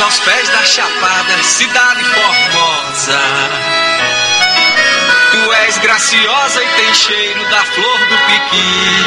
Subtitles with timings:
[0.00, 3.18] Aos pés da Chapada, cidade formosa.
[5.32, 9.04] Tu és graciosa e tem cheiro da flor do piqui.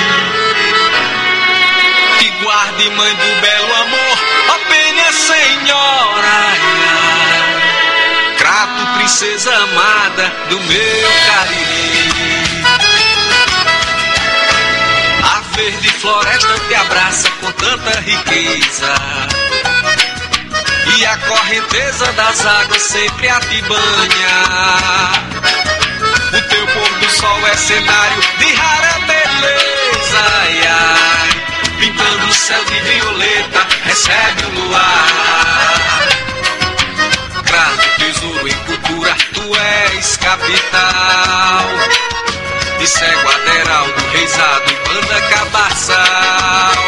[2.20, 4.18] Que guarde, mãe do belo amor,
[4.50, 6.42] ó penha senhora.
[8.38, 12.64] Crato, princesa amada do meu cariri.
[15.24, 19.41] A verde floresta te abraça com tanta riqueza.
[20.94, 25.32] E a correnteza das águas sempre a te banha.
[26.28, 30.20] O teu pôr do sol é cenário de rara beleza.
[30.42, 31.30] Ai, ai,
[31.80, 36.10] pintando o céu de violeta, recebe o luar.
[37.46, 41.66] Crato, tesouro em cultura, tu és capital.
[42.80, 46.84] De cego Aderaldo, Reisado e Banda Cabaçal.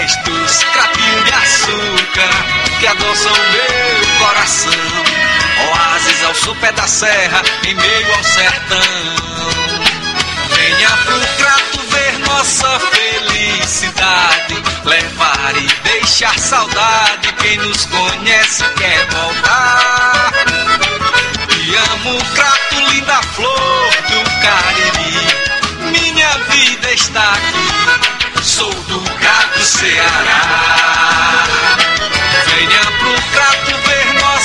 [0.00, 2.51] És dos crapinhos de açúcar
[2.92, 4.72] adoçam meu coração.
[5.70, 8.78] Oásis ao sopé da serra, em meio ao sertão.
[10.54, 14.62] Venha pro crato ver nossa felicidade.
[14.84, 17.32] Levar e deixar saudade.
[17.40, 20.32] Quem nos conhece quer voltar.
[21.48, 25.98] Te amo, crato, linda flor do Cariri.
[25.98, 28.42] Minha vida está aqui.
[28.42, 31.21] Sou do crato Ceará.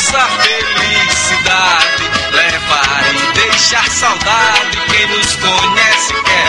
[0.07, 2.03] Nossa felicidade.
[2.31, 4.77] Levar e deixar saudade.
[4.89, 6.46] Quem nos conhece quer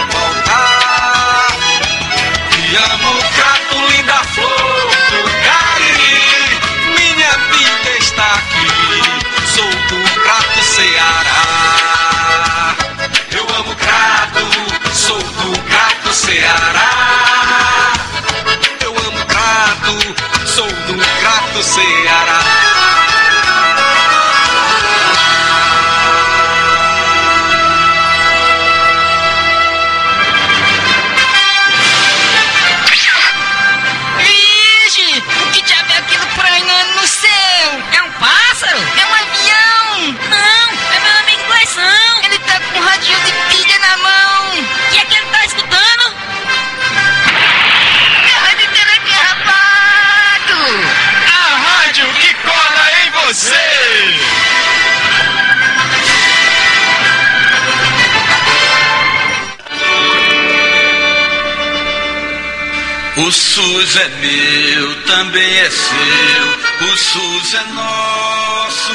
[63.59, 66.89] SUS é meu, também é seu.
[66.89, 68.93] O SUS é nosso.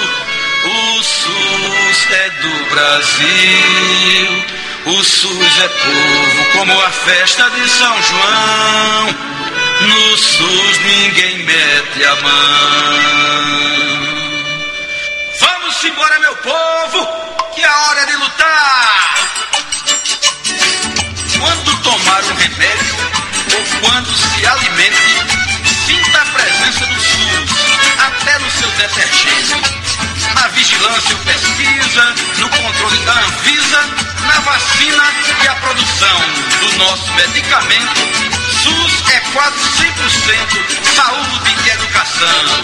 [0.63, 4.45] O SUS é do Brasil.
[4.85, 9.07] O SUS é povo, como a festa de São João.
[9.81, 13.43] No SUS ninguém mete a mão.
[15.41, 17.05] Vamos embora, meu povo,
[17.53, 19.13] que é hora é de lutar.
[21.37, 22.92] Quando tomar um remédio
[23.83, 25.37] quando se alimente,
[25.85, 27.51] sinta a presença do SUS,
[27.99, 29.55] até no seu detergente.
[30.35, 33.81] Na vigilância ou pesquisa, no controle da Anvisa,
[34.25, 35.03] na vacina
[35.43, 36.21] e a produção
[36.61, 38.01] do nosso medicamento,
[38.63, 42.63] SUS é quase 100% saúde e educação.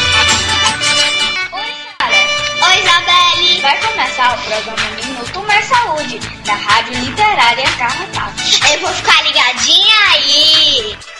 [3.61, 8.33] Vai começar o programa Minuto Mais Saúde, da Rádio Literária Carnatal.
[8.73, 11.10] Eu vou ficar ligadinha aí!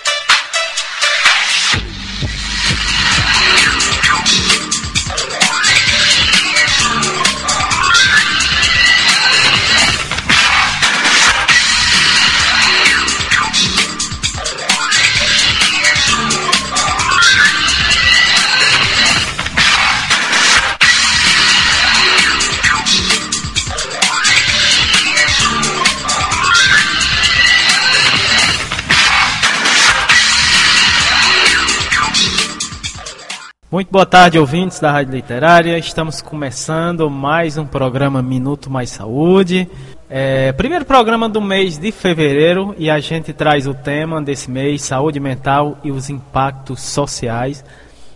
[33.81, 35.75] Muito boa tarde, ouvintes da Rádio Literária.
[35.75, 39.67] Estamos começando mais um programa Minuto Mais Saúde.
[40.07, 44.83] É, primeiro programa do mês de fevereiro e a gente traz o tema desse mês,
[44.83, 47.65] saúde mental e os impactos sociais.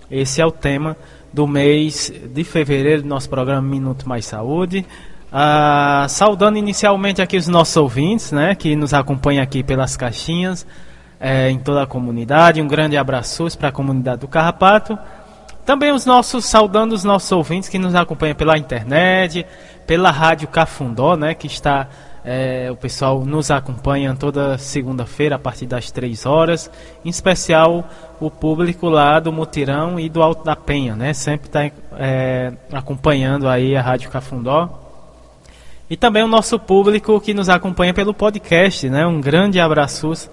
[0.09, 0.95] Esse é o tema
[1.33, 4.85] do mês de fevereiro do nosso programa Minuto Mais Saúde.
[5.33, 10.63] Ah, saudando inicialmente aqui os nossos ouvintes, né, que nos acompanham aqui pelas caixinhas,
[11.19, 12.61] é, em toda a comunidade.
[12.61, 14.95] Um grande abraço para a comunidade do Carrapato.
[15.65, 19.43] Também os nossos, saudando os nossos ouvintes que nos acompanham pela internet,
[19.87, 21.87] pela Rádio Cafundó, né, que está,
[22.23, 26.69] é, o pessoal nos acompanha toda segunda-feira a partir das 3 horas,
[27.03, 27.83] em especial
[28.21, 33.47] o público lá do Mutirão e do Alto da Penha, né, sempre está é, acompanhando
[33.47, 34.69] aí a Rádio Cafundó.
[35.89, 40.29] E também o nosso público que nos acompanha pelo podcast, né, um grande abraço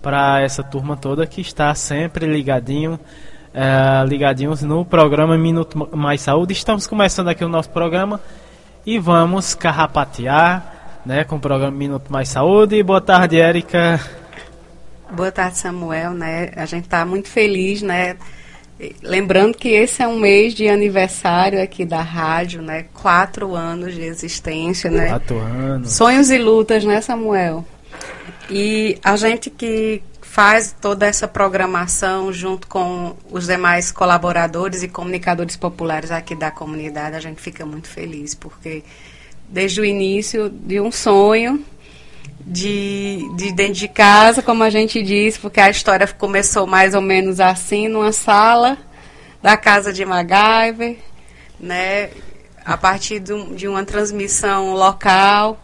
[0.00, 2.98] para essa turma toda que está sempre ligadinho
[3.52, 6.52] é, ligadinhos no programa Minuto Mais Saúde.
[6.52, 8.20] Estamos começando aqui o nosso programa
[8.86, 12.82] e vamos carrapatear né, com o programa Minuto Mais Saúde.
[12.82, 14.00] Boa tarde, Érica.
[15.10, 16.12] Boa tarde, Samuel.
[16.12, 16.50] Né?
[16.56, 18.16] A gente está muito feliz, né?
[19.02, 22.86] Lembrando que esse é um mês de aniversário aqui da rádio, né?
[22.94, 25.08] Quatro anos de existência, né?
[25.08, 25.92] Quatro anos.
[25.92, 27.62] Sonhos e lutas, né, Samuel?
[28.48, 35.56] E a gente que faz toda essa programação junto com os demais colaboradores e comunicadores
[35.56, 37.16] populares aqui da comunidade.
[37.16, 38.84] A gente fica muito feliz, porque
[39.48, 41.64] desde o início de um sonho
[42.46, 47.02] de, de dentro de casa, como a gente disse, porque a história começou mais ou
[47.02, 48.78] menos assim, numa sala
[49.42, 50.96] da casa de MacGyver,
[51.58, 52.10] né,
[52.64, 55.60] a partir de, de uma transmissão local,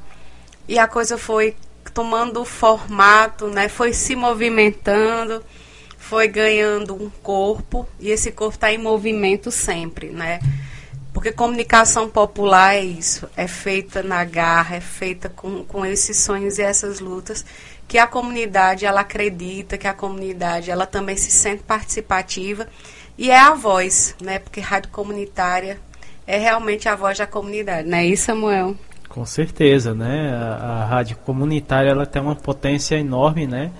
[0.67, 1.55] e a coisa foi
[1.96, 3.70] tomando formato, né?
[3.70, 5.43] Foi se movimentando,
[5.96, 10.38] foi ganhando um corpo e esse corpo está em movimento sempre, né?
[11.14, 16.58] Porque comunicação popular é isso, é feita na garra, é feita com, com esses sonhos
[16.58, 17.43] e essas lutas
[17.88, 22.69] que a comunidade ela acredita, que a comunidade ela também se sente participativa
[23.16, 24.38] e é a voz, né?
[24.38, 25.81] Porque rádio comunitária
[26.26, 28.76] é realmente a voz da comunidade, não é isso, Samuel?
[29.17, 30.31] Com certeza, né?
[30.31, 33.71] A, a, rádio comunitária ela tem uma potência enorme, né?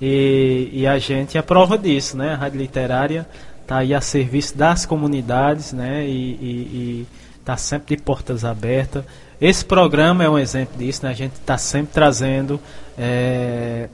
[0.00, 2.32] E, e a gente é prova disso, né?
[2.32, 3.26] A rádio literária
[3.60, 6.06] está aí a serviço das comunidades, né?
[6.08, 7.06] E
[7.38, 9.04] está sempre de portas abertas.
[9.38, 11.10] Esse programa é um exemplo disso, né?
[11.10, 12.58] A gente está sempre trazendo
[12.96, 13.90] é,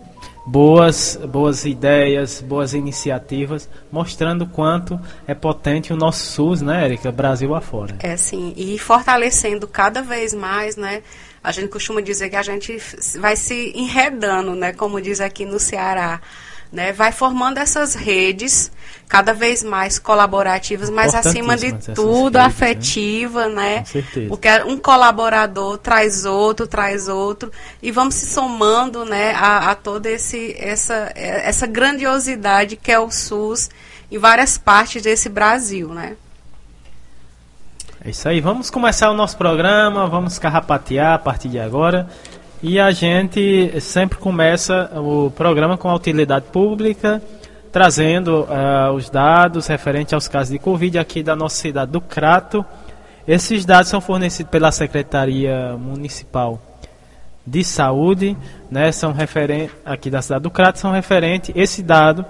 [0.47, 7.55] boas, boas ideias, boas iniciativas, mostrando quanto é potente o nosso SUS, né, Erika, Brasil
[7.55, 7.97] afora.
[8.01, 11.03] É sim, e fortalecendo cada vez mais, né?
[11.43, 12.79] A gente costuma dizer que a gente
[13.19, 16.21] vai se enredando, né, como diz aqui no Ceará
[16.75, 18.71] né, vai formando essas redes
[19.09, 22.41] cada vez mais colaborativas, mas acima de tudo redes, né?
[22.41, 23.85] afetiva, né?
[23.95, 24.05] né?
[24.29, 30.11] Porque um colaborador traz outro, traz outro e vamos se somando, né, a, a toda
[30.11, 33.71] esse essa essa grandiosidade que é o SUS
[34.11, 36.17] em várias partes desse Brasil, né?
[38.05, 42.09] É isso aí, vamos começar o nosso programa, vamos carrapatear a partir de agora.
[42.67, 47.23] E a gente sempre começa o programa com a utilidade pública,
[47.71, 52.65] trazendo uh, os dados referentes aos casos de Covid aqui da nossa cidade do Crato.
[53.29, 56.59] Esses dados são fornecidos pela Secretaria Municipal
[57.47, 58.35] de Saúde,
[58.71, 62.25] né, são referentes aqui da cidade do Crato, são referentes, esse dado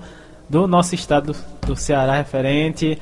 [0.49, 1.35] do nosso estado
[1.66, 2.99] do Ceará referente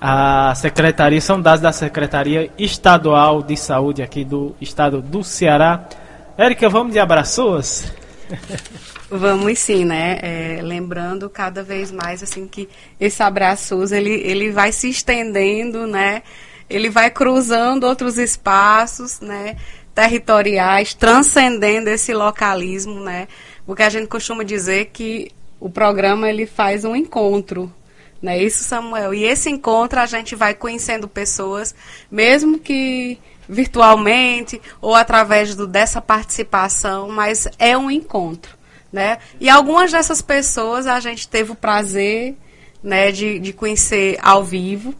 [0.00, 5.88] à secretaria, são dados da Secretaria Estadual de Saúde aqui do estado do Ceará.
[6.36, 7.92] Érica, vamos de abraços?
[9.10, 10.18] Vamos sim, né?
[10.20, 12.68] É, lembrando cada vez mais assim que
[13.00, 16.22] esse abraços ele, ele vai se estendendo, né?
[16.68, 19.56] Ele vai cruzando outros espaços, né?
[19.94, 23.28] Territoriais, transcendendo esse localismo, né?
[23.64, 27.72] Porque a gente costuma dizer que o programa ele faz um encontro,
[28.20, 28.42] né?
[28.42, 29.14] Isso, Samuel.
[29.14, 31.74] E esse encontro a gente vai conhecendo pessoas,
[32.10, 38.57] mesmo que virtualmente ou através do, dessa participação, mas é um encontro
[38.92, 39.18] né?
[39.40, 42.36] E algumas dessas pessoas a gente teve o prazer,
[42.82, 44.94] né, de, de conhecer ao vivo.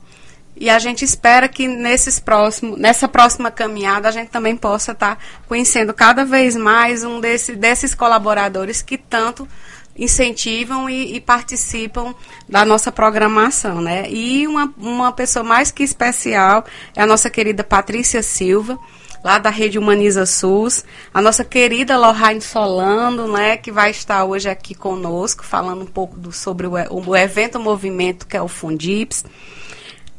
[0.61, 5.17] E a gente espera que nesses próximos, nessa próxima caminhada a gente também possa estar
[5.17, 9.47] tá conhecendo cada vez mais um desse, desses colaboradores que tanto
[9.97, 12.15] incentivam e, e, participam
[12.49, 14.09] da nossa programação, né?
[14.09, 16.65] E uma, uma pessoa mais que especial
[16.95, 18.79] é a nossa querida Patrícia Silva,
[19.23, 24.49] lá da Rede Humaniza SUS, a nossa querida Lorraine Solano, né, que vai estar hoje
[24.49, 28.49] aqui conosco, falando um pouco do, sobre o, o evento o movimento que é o
[28.49, 29.25] Fundips.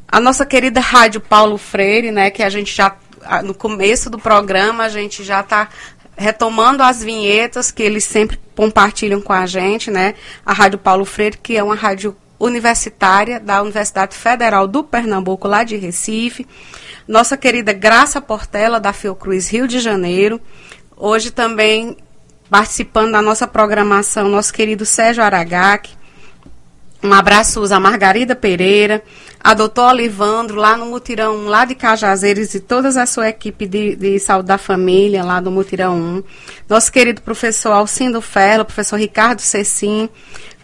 [0.07, 2.95] A nossa querida Rádio Paulo Freire, né, que a gente já,
[3.43, 5.69] no começo do programa, a gente já está
[6.17, 10.15] retomando as vinhetas que eles sempre compartilham com a gente, né?
[10.45, 15.63] A Rádio Paulo Freire, que é uma rádio universitária da Universidade Federal do Pernambuco, lá
[15.63, 16.45] de Recife
[17.09, 20.39] nossa querida Graça Portela, da Fiocruz Rio de Janeiro.
[20.95, 21.97] Hoje também
[22.51, 25.89] participando da nossa programação, nosso querido Sérgio Aragac.
[27.01, 29.01] Um abraço a Margarida Pereira,
[29.39, 33.95] a doutor Olivandro, lá no Mutirão lá de Cajazeiras, e toda a sua equipe de,
[33.95, 36.23] de saúde da família, lá do Mutirão 1.
[36.69, 40.09] Nosso querido professor Alcindo Ferro, professor Ricardo Cecim,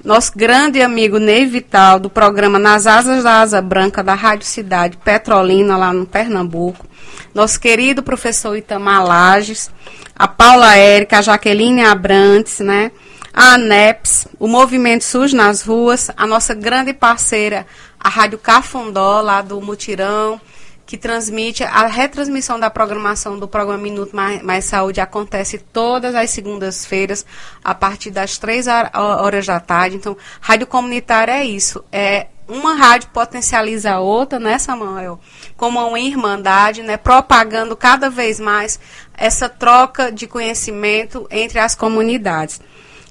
[0.06, 4.98] nosso grande amigo Ney Vital, do programa Nas Asas da Asa Branca, da Rádio Cidade
[4.98, 6.86] Petrolina, lá no Pernambuco.
[7.34, 9.72] Nosso querido professor Itamar Lages,
[10.16, 12.92] a Paula Érica, a Jaqueline Abrantes, né?
[13.34, 17.66] A ANEPS, o Movimento SUS nas Ruas, a nossa grande parceira,
[18.00, 20.40] a Rádio Cafundó, lá do Mutirão,
[20.86, 26.30] que transmite a retransmissão da programação do programa Minuto Mais, Mais Saúde acontece todas as
[26.30, 27.26] segundas-feiras
[27.64, 29.96] a partir das três horas da tarde.
[29.96, 35.20] Então, rádio comunitária é isso, é uma rádio potencializa a outra, né, Samuel?
[35.58, 38.80] Como uma irmandade, né, propagando cada vez mais
[39.18, 42.62] essa troca de conhecimento entre as comunidades.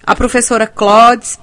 [0.06, 1.40] A professora Clodes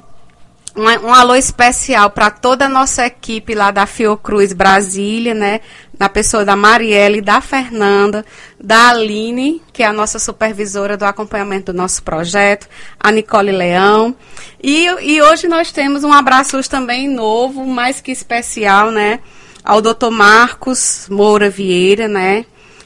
[0.75, 5.61] um, um alô especial para toda a nossa equipe lá da Fiocruz Brasília, né?
[5.99, 8.25] Na pessoa da Marielle, da Fernanda,
[8.59, 12.67] da Aline, que é a nossa supervisora do acompanhamento do nosso projeto,
[12.99, 14.15] a Nicole Leão.
[14.63, 19.19] E, e hoje nós temos um abraço também novo, mais que especial, né?
[19.63, 22.45] Ao doutor Marcos Moura Vieira, né?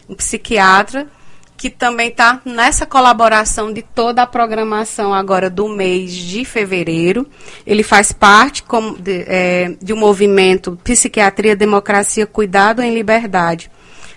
[0.10, 1.08] Um psiquiatra
[1.57, 7.27] que também está nessa colaboração de toda a programação agora do mês de fevereiro.
[7.65, 8.63] Ele faz parte
[9.00, 13.71] de, é, de um movimento Psiquiatria, Democracia, Cuidado em Liberdade.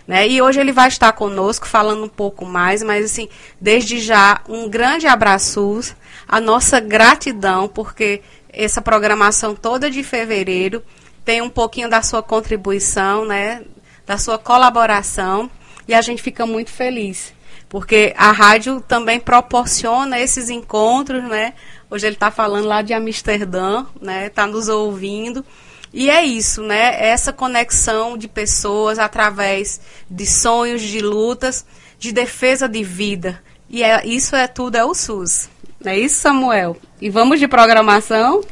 [0.07, 0.27] Né?
[0.27, 3.29] E hoje ele vai estar conosco falando um pouco mais, mas assim,
[3.61, 5.95] desde já, um grande abraço,
[6.27, 10.83] a nossa gratidão, porque essa programação toda de fevereiro
[11.25, 13.63] tem um pouquinho da sua contribuição, né?
[14.09, 15.51] da sua colaboração
[15.89, 17.33] e a gente fica muito feliz.
[17.69, 21.53] porque a rádio também proporciona esses encontros, né?
[21.91, 24.27] Hoje ele está falando lá de Amsterdã, né?
[24.27, 25.45] Está nos ouvindo.
[25.93, 26.97] E é isso, né?
[26.99, 29.81] Essa conexão de pessoas através
[30.11, 31.67] de sonhos, de lutas,
[31.99, 33.43] de defesa de vida.
[33.69, 35.51] E é, isso é tudo, é o SUS.
[35.85, 36.77] É isso, Samuel?
[37.01, 38.43] E vamos de programação?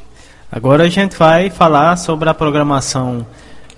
[0.52, 3.26] Agora a gente vai falar sobre a programação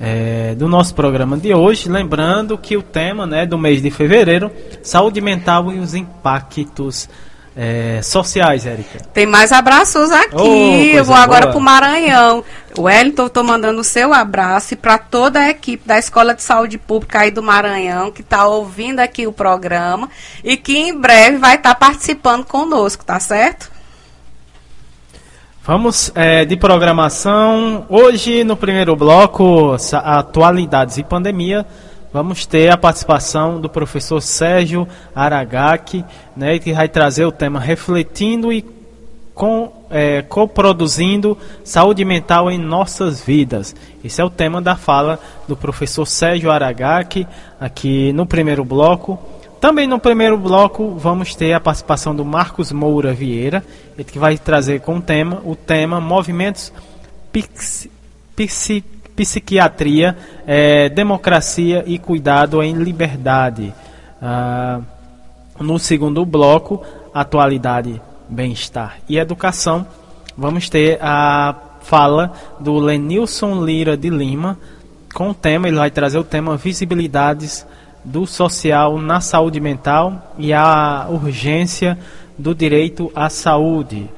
[0.01, 4.51] é, do nosso programa de hoje, lembrando que o tema né, do mês de fevereiro,
[4.83, 7.09] saúde mental e os impactos
[7.57, 9.01] é, sociais, Érica.
[9.13, 10.37] Tem mais abraços aqui.
[10.37, 12.45] Oh, eu vou agora para o Maranhão.
[12.79, 16.79] Wellington, estou mandando o seu abraço e para toda a equipe da Escola de Saúde
[16.79, 20.09] Pública aí do Maranhão, que está ouvindo aqui o programa
[20.45, 23.78] e que em breve vai estar tá participando conosco, tá certo?
[25.69, 27.85] Vamos é, de programação.
[27.91, 31.67] Hoje, no primeiro bloco, atualidades e pandemia,
[32.11, 36.03] vamos ter a participação do professor Sérgio Aragaki,
[36.35, 38.65] né, que vai trazer o tema refletindo e
[39.35, 43.77] com, é, coproduzindo saúde mental em nossas vidas.
[44.03, 47.29] Esse é o tema da fala do professor Sérgio Aragaki,
[47.61, 49.19] aqui no primeiro bloco.
[49.61, 54.39] Também no primeiro bloco vamos ter a participação do Marcos Moura Vieira, ele que vai
[54.39, 56.73] trazer com o tema o tema movimentos
[59.17, 63.75] psiquiatria, é, democracia e cuidado em liberdade.
[64.23, 64.81] Ah,
[65.59, 69.85] no segundo bloco, atualidade, bem-estar e educação,
[70.37, 74.57] vamos ter a fala do Lenilson Lira de Lima
[75.13, 77.67] com o tema, ele vai trazer o tema visibilidades
[78.09, 81.99] do social na saúde mental e a urgência
[82.37, 84.09] do direito à saúde.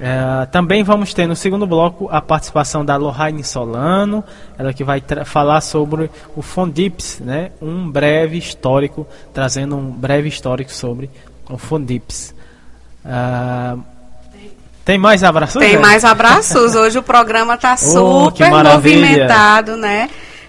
[0.00, 4.22] É, também vamos ter no segundo bloco a participação da Lohane Solano,
[4.56, 7.50] ela que vai falar sobre o Fondips, né?
[7.60, 11.10] um breve histórico, trazendo um breve histórico sobre
[11.50, 12.34] o Fondips.
[13.04, 13.76] É,
[14.84, 15.60] tem mais abraços?
[15.60, 16.74] Tem mais abraços.
[16.74, 20.08] Hoje o programa está oh, super movimentado, né?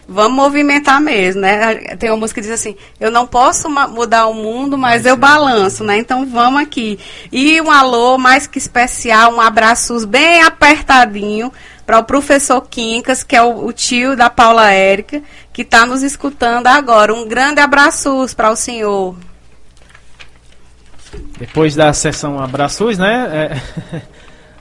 [0.09, 1.75] Vamos movimentar mesmo, né?
[1.97, 5.83] Tem uma música que diz assim: eu não posso mudar o mundo, mas eu balanço,
[5.83, 5.97] né?
[5.97, 6.99] Então vamos aqui.
[7.31, 11.51] E um alô mais que especial, um abraço bem apertadinho
[11.85, 15.21] para o professor Quincas, que é o, o tio da Paula Érica,
[15.53, 17.13] que está nos escutando agora.
[17.13, 19.15] Um grande abraço para o senhor.
[21.39, 23.51] Depois da sessão abraços, né?
[23.93, 24.09] É...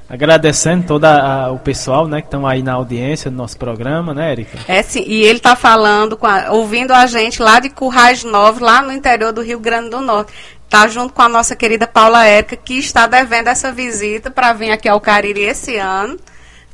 [0.09, 1.05] Agradecendo todo
[1.53, 4.59] o pessoal, né, que estão aí na audiência do nosso programa, né, Erika?
[4.67, 8.81] É sim, e ele está falando, a, ouvindo a gente lá de Currais Novos, lá
[8.81, 10.33] no interior do Rio Grande do Norte.
[10.65, 14.71] Está junto com a nossa querida Paula Érica, que está devendo essa visita para vir
[14.71, 16.19] aqui ao Cariri esse ano.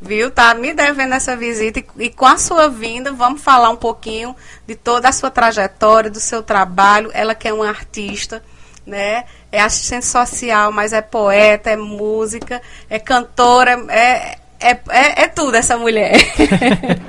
[0.00, 0.30] Viu?
[0.30, 4.36] Tá me devendo essa visita e, e com a sua vinda vamos falar um pouquinho
[4.66, 7.10] de toda a sua trajetória, do seu trabalho.
[7.14, 8.42] Ela que é uma artista,
[8.86, 9.24] né?
[9.50, 15.56] É assistente social, mas é poeta, é música, é cantora, é, é, é, é tudo
[15.56, 16.14] essa mulher.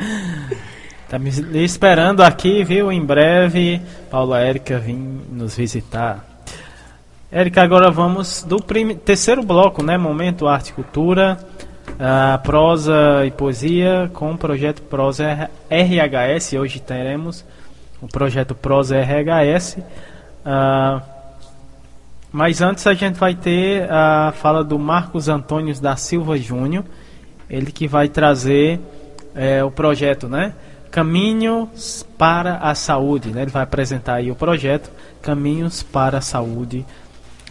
[1.09, 1.31] tá me
[1.63, 2.91] esperando aqui, viu?
[2.91, 6.25] Em breve, Paula Érica vim nos visitar.
[7.31, 9.97] Érica, agora vamos do terceiro bloco, né?
[9.97, 11.37] Momento Arte e Cultura,
[11.89, 16.53] uh, prosa e poesia com o projeto Prosa RHS.
[16.53, 17.43] Hoje teremos
[18.01, 19.77] o projeto Prosa RHS.
[20.45, 21.14] Uh,
[22.35, 26.83] mas antes a gente vai ter a fala do Marcos Antônio da Silva Júnior,
[27.49, 28.77] ele que vai trazer
[29.33, 30.53] é, o projeto, né?
[30.91, 33.43] Caminhos para a Saúde, né?
[33.43, 36.85] Ele vai apresentar aí o projeto Caminhos para a Saúde.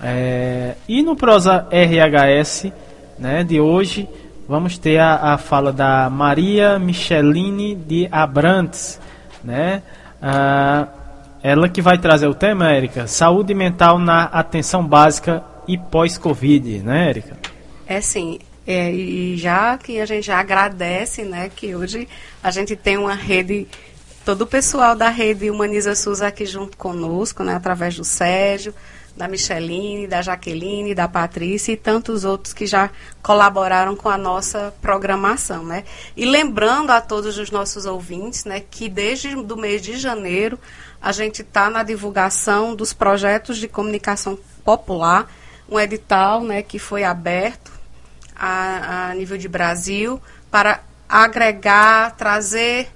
[0.02, 2.70] É, e no Prosa RHS,
[3.18, 3.42] né?
[3.42, 4.06] De hoje
[4.46, 9.00] vamos ter a, a fala da Maria Micheline de Abrantes,
[9.42, 9.82] né?
[10.20, 10.88] Ah,
[11.44, 17.10] ela que vai trazer o tema, Érica, saúde mental na atenção básica e pós-Covid, né,
[17.10, 17.36] Érica?
[17.86, 18.38] É sim.
[18.66, 22.08] É, e já que a gente já agradece, né, que hoje
[22.42, 23.68] a gente tem uma rede,
[24.24, 28.72] todo o pessoal da rede Humaniza SUS aqui junto conosco, né, através do Sérgio,
[29.14, 32.90] da Micheline, da Jaqueline, da Patrícia e tantos outros que já
[33.22, 35.84] colaboraram com a nossa programação, né?
[36.16, 40.58] E lembrando a todos os nossos ouvintes, né, que desde o mês de janeiro
[41.04, 45.30] a gente está na divulgação dos projetos de comunicação popular,
[45.68, 47.70] um edital né, que foi aberto
[48.34, 50.18] a, a nível de Brasil
[50.50, 52.88] para agregar, trazer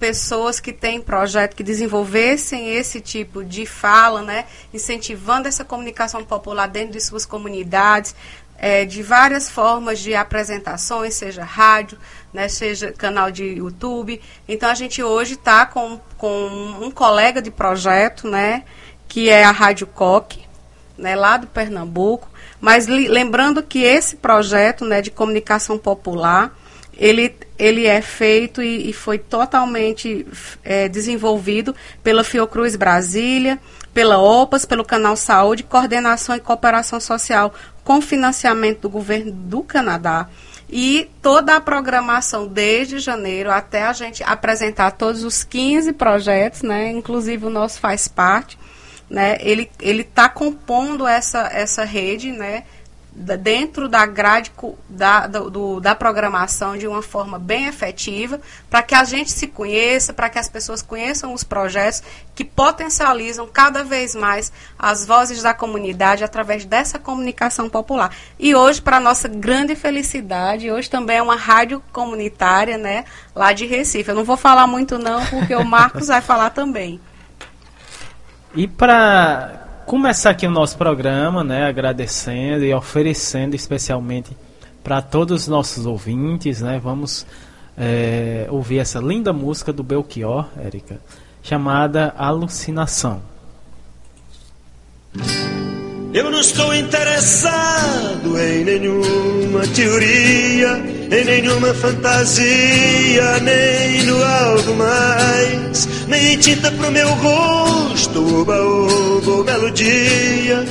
[0.00, 6.66] pessoas que têm projeto que desenvolvessem esse tipo de fala, né, incentivando essa comunicação popular
[6.66, 8.16] dentro de suas comunidades,
[8.58, 11.98] é, de várias formas de apresentações, seja rádio,
[12.34, 14.20] né, seja canal de YouTube.
[14.48, 16.48] Então a gente hoje está com, com
[16.80, 18.64] um colega de projeto, né,
[19.06, 20.42] que é a Rádio Coque,
[20.98, 22.28] né, lá do Pernambuco,
[22.60, 26.56] mas lembrando que esse projeto né, de comunicação popular,
[26.96, 30.26] ele, ele é feito e, e foi totalmente
[30.62, 33.60] é, desenvolvido pela Fiocruz Brasília,
[33.92, 40.28] pela OPAS, pelo Canal Saúde, Coordenação e Cooperação Social, com financiamento do governo do Canadá.
[40.76, 46.90] E toda a programação desde janeiro até a gente apresentar todos os 15 projetos, né,
[46.90, 48.58] inclusive o nosso faz parte,
[49.08, 52.64] né, ele está compondo essa, essa rede, né,
[53.14, 54.50] dentro da grade
[54.88, 60.12] da, do, da programação de uma forma bem efetiva, para que a gente se conheça,
[60.12, 62.02] para que as pessoas conheçam os projetos
[62.34, 68.14] que potencializam cada vez mais as vozes da comunidade através dessa comunicação popular.
[68.38, 73.64] E hoje, para nossa grande felicidade, hoje também é uma rádio comunitária, né, lá de
[73.64, 74.10] Recife.
[74.10, 77.00] Eu não vou falar muito não, porque o Marcos vai falar também.
[78.56, 84.36] E para começar aqui o nosso programa, né, agradecendo e oferecendo especialmente
[84.82, 87.26] para todos os nossos ouvintes, né, vamos
[87.76, 91.00] é, ouvir essa linda música do Belchior, Érica,
[91.42, 93.22] chamada Alucinação.
[96.14, 106.38] Eu não estou interessado em nenhuma teoria, em nenhuma fantasia, nem no algo mais, nem
[106.38, 110.64] tinta pro meu rosto, oba, oba, melodia,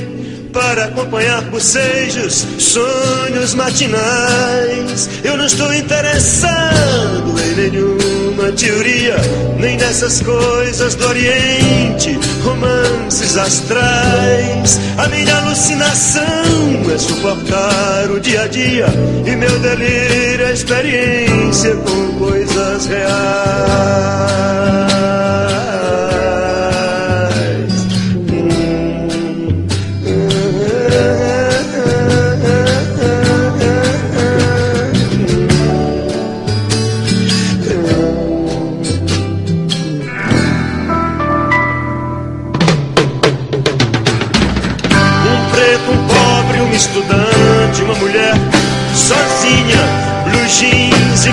[0.50, 5.10] para acompanhar bocejos, sonhos matinais.
[5.22, 9.16] Eu não estou interessado em nenhuma teoria,
[9.58, 14.80] nem dessas coisas do Oriente, romances astrais.
[14.98, 16.22] A minha alucinação
[16.92, 18.86] é suportar o dia a dia
[19.26, 23.14] e meu delírio é experiência com coisas reais.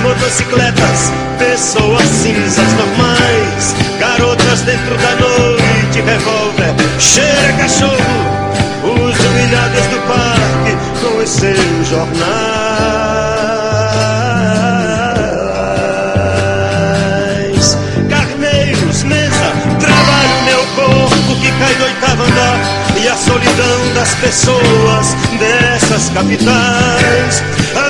[0.02, 7.94] Motocicletas, pessoas cinzas normais, garotas dentro da noite, revólver, cheira cachorro,
[8.84, 12.18] os humilhados do parque com os seus jornais.
[18.10, 22.60] Carneiros, mesa, trabalho meu corpo que cai do oitavo andar
[23.00, 27.44] e a solidão das pessoas dessas capitais.
[27.76, 27.90] A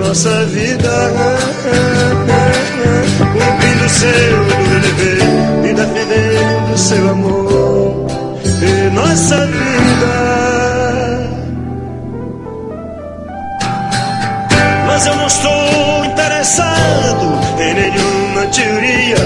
[0.00, 0.90] nossa vida,
[3.32, 4.44] cumprindo seu
[4.80, 8.06] dever e defendendo seu amor
[8.58, 10.30] de nossa vida.
[14.86, 19.16] Mas eu não estou interessado em nenhuma teoria,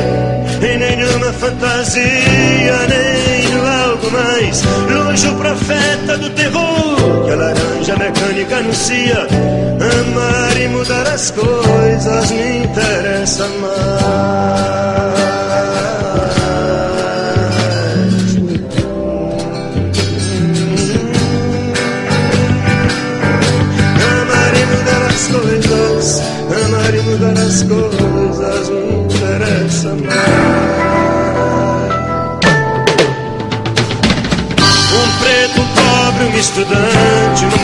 [0.61, 4.63] em nenhuma fantasia, nem no algo mais.
[4.91, 7.64] Longe o profeta do terror que a laranja
[8.05, 9.27] mecânica anuncia.
[10.01, 14.85] Amar e mudar as coisas me interessa mais.
[27.03, 30.65] mudar as coisas me interessa mais.
[34.93, 37.64] Um preto, um pobre, um estudante, uma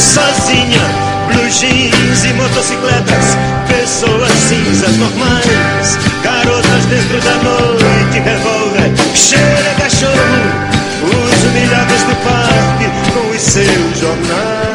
[0.00, 0.80] sozinha,
[1.28, 3.36] blue jeans e motocicletas,
[3.68, 10.70] pessoas cinzas normais, garotas dentro da noite, revólver, cheira cachorro,
[11.04, 14.70] os humilhados do parque com os seus jornais.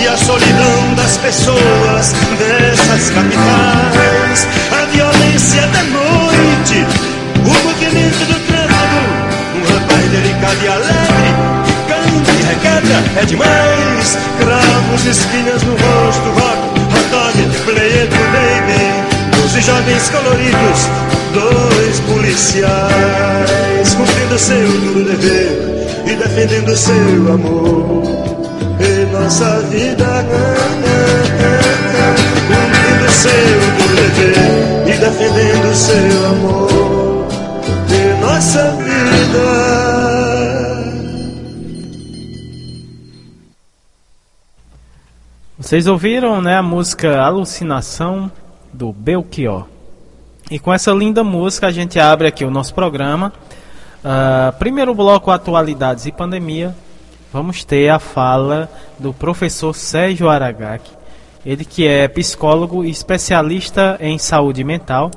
[0.00, 4.46] e a solidão das pessoas dessas capitais,
[5.38, 6.86] a violência da noite,
[7.36, 9.06] o movimento do tráfego,
[9.54, 11.30] um rapaz delicado e alegre.
[11.64, 12.98] Que canta e requebra.
[13.20, 16.58] É demais, cravos, espinhas no rosto, rock,
[16.92, 17.52] hot dog, it
[18.32, 18.82] baby,
[19.40, 20.88] doze jovens coloridos,
[21.32, 23.94] dois policiais.
[23.94, 25.76] Cumprindo seu duro dever.
[26.04, 28.02] E defendendo seu amor.
[28.80, 30.24] E nossa vida,
[32.48, 33.87] cumprindo seu duro
[35.08, 37.28] defendendo seu amor.
[37.88, 38.98] E nossa vida.
[45.58, 48.30] Vocês ouviram né, a música Alucinação
[48.72, 49.66] do Belchior.
[50.50, 53.32] E com essa linda música a gente abre aqui o nosso programa.
[54.04, 56.74] Uh, primeiro bloco Atualidades e Pandemia.
[57.32, 60.97] Vamos ter a fala do professor Sérgio Aragaki.
[61.44, 65.10] Ele que é psicólogo e especialista em saúde mental,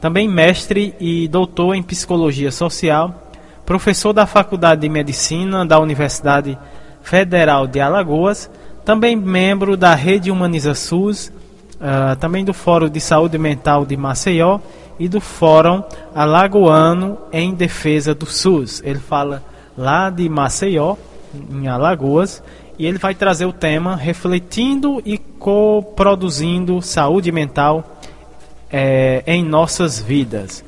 [0.00, 3.32] também mestre e doutor em psicologia social,
[3.64, 6.58] professor da Faculdade de Medicina da Universidade
[7.02, 8.50] Federal de Alagoas
[8.88, 11.30] também membro da Rede Humaniza SUS,
[11.74, 14.60] uh, também do Fórum de Saúde Mental de Maceió
[14.98, 15.82] e do Fórum
[16.14, 18.80] Alagoano em Defesa do SUS.
[18.82, 19.42] Ele fala
[19.76, 20.96] lá de Maceió,
[21.52, 22.42] em Alagoas,
[22.78, 27.98] e ele vai trazer o tema refletindo e coproduzindo saúde mental
[28.70, 30.64] é, em nossas vidas.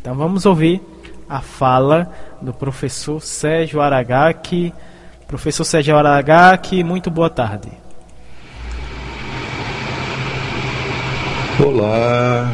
[0.00, 0.82] Então vamos ouvir
[1.28, 4.72] a fala do professor Sérgio Aragaki
[5.26, 7.68] Professor Sérgio Aragaki, muito boa tarde.
[11.58, 12.52] Olá,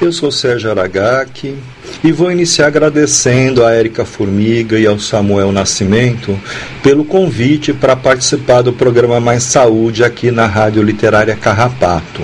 [0.00, 1.56] eu sou Sérgio Aragaki
[2.02, 6.38] e vou iniciar agradecendo a Érica Formiga e ao Samuel Nascimento
[6.82, 12.22] pelo convite para participar do programa Mais Saúde aqui na Rádio Literária Carrapato.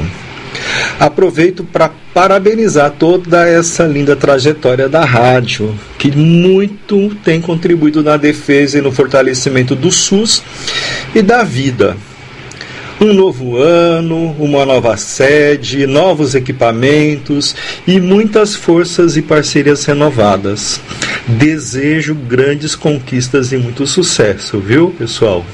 [1.01, 8.79] Aproveito para parabenizar toda essa linda trajetória da rádio, que muito tem contribuído na defesa
[8.79, 10.43] e no fortalecimento do SUS
[11.15, 11.97] e da vida.
[13.03, 20.81] Um novo ano, uma nova sede, novos equipamentos e muitas forças e parcerias renovadas.
[21.27, 25.45] Desejo grandes conquistas e muito sucesso, viu, pessoal?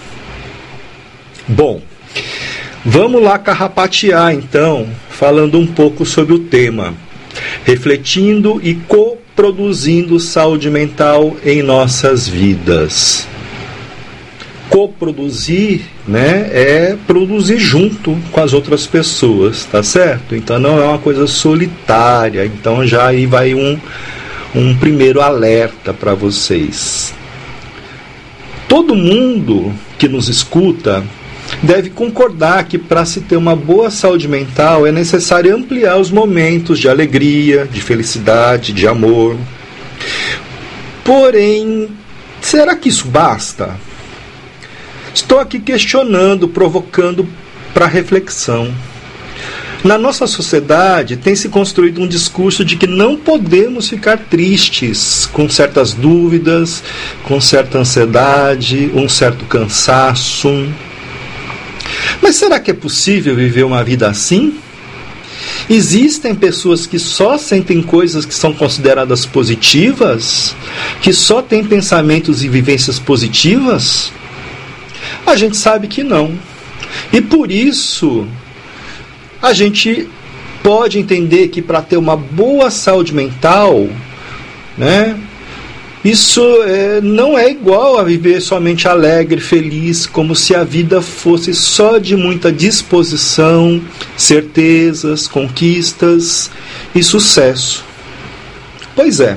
[1.49, 1.81] Bom,
[2.85, 6.95] Vamos lá carrapatear então, falando um pouco sobre o tema,
[7.65, 13.27] refletindo e coproduzindo saúde mental em nossas vidas.
[14.69, 20.35] Coproduzir, né, é produzir junto com as outras pessoas, tá certo?
[20.35, 22.45] Então não é uma coisa solitária.
[22.45, 23.79] Então já aí vai um
[24.55, 27.15] um primeiro alerta para vocês.
[28.69, 31.05] Todo mundo que nos escuta
[31.63, 36.79] deve concordar que para se ter uma boa saúde mental é necessário ampliar os momentos
[36.79, 39.37] de alegria, de felicidade, de amor.
[41.05, 41.89] Porém,
[42.41, 43.77] será que isso basta?
[45.19, 47.27] Estou aqui questionando, provocando
[47.75, 48.73] para reflexão.
[49.83, 55.49] Na nossa sociedade tem se construído um discurso de que não podemos ficar tristes, com
[55.49, 56.85] certas dúvidas,
[57.25, 60.69] com certa ansiedade, um certo cansaço.
[62.23, 64.55] Mas será que é possível viver uma vida assim?
[65.69, 70.55] Existem pessoas que só sentem coisas que são consideradas positivas?
[71.03, 74.13] Que só têm pensamentos e vivências positivas?
[75.29, 76.33] A gente sabe que não.
[77.13, 78.27] E por isso,
[79.43, 80.09] a gente
[80.63, 83.89] pode entender que para ter uma boa saúde mental,
[84.77, 85.21] né,
[86.03, 91.53] isso é, não é igual a viver somente alegre, feliz, como se a vida fosse
[91.53, 93.83] só de muita disposição,
[94.17, 96.51] certezas, conquistas
[96.95, 97.85] e sucesso.
[98.97, 99.37] Pois é.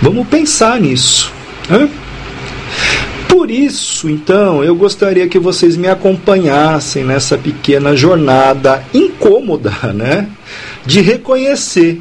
[0.00, 1.30] Vamos pensar nisso.
[1.70, 1.90] Hein?
[3.28, 10.28] Por isso, então, eu gostaria que vocês me acompanhassem nessa pequena jornada incômoda, né?
[10.84, 12.00] De reconhecer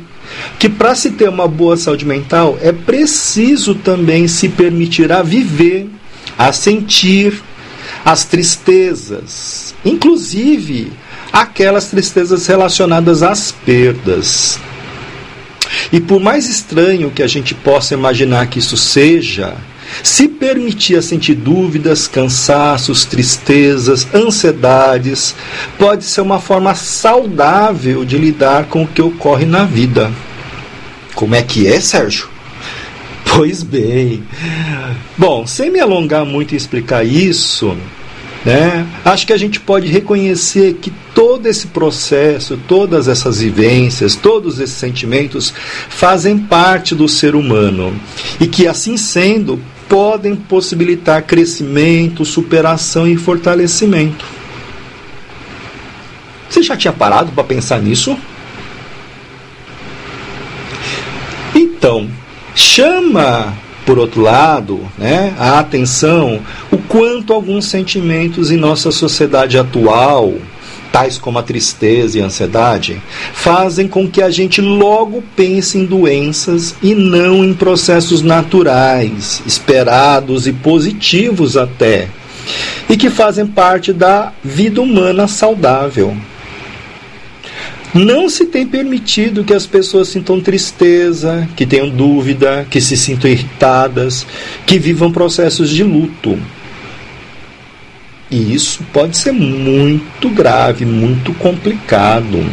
[0.59, 5.89] que para se ter uma boa saúde mental é preciso também se permitir a viver,
[6.37, 7.41] a sentir
[8.03, 10.91] as tristezas, inclusive
[11.31, 14.59] aquelas tristezas relacionadas às perdas.
[15.91, 19.55] E por mais estranho que a gente possa imaginar que isso seja,
[20.03, 25.35] se permitir sentir dúvidas, cansaços, tristezas, ansiedades,
[25.77, 30.11] pode ser uma forma saudável de lidar com o que ocorre na vida.
[31.15, 32.29] Como é que é, Sérgio?
[33.33, 34.23] Pois bem.
[35.17, 37.77] Bom, sem me alongar muito em explicar isso,
[38.43, 44.59] né, acho que a gente pode reconhecer que todo esse processo, todas essas vivências, todos
[44.59, 45.53] esses sentimentos
[45.89, 47.93] fazem parte do ser humano
[48.39, 49.59] e que, assim sendo,
[49.91, 54.23] podem possibilitar crescimento, superação e fortalecimento.
[56.49, 58.17] Você já tinha parado para pensar nisso?
[61.53, 62.09] Então,
[62.55, 63.53] chama
[63.85, 66.39] por outro lado, né, a atenção
[66.71, 70.35] o quanto alguns sentimentos em nossa sociedade atual,
[70.91, 73.01] tais como a tristeza e a ansiedade,
[73.33, 80.47] fazem com que a gente logo pense em doenças e não em processos naturais, esperados
[80.47, 82.07] e positivos até,
[82.89, 86.15] e que fazem parte da vida humana saudável.
[87.93, 93.29] Não se tem permitido que as pessoas sintam tristeza, que tenham dúvida, que se sintam
[93.29, 94.25] irritadas,
[94.65, 96.39] que vivam processos de luto.
[98.31, 102.43] E isso pode ser muito grave, muito complicado.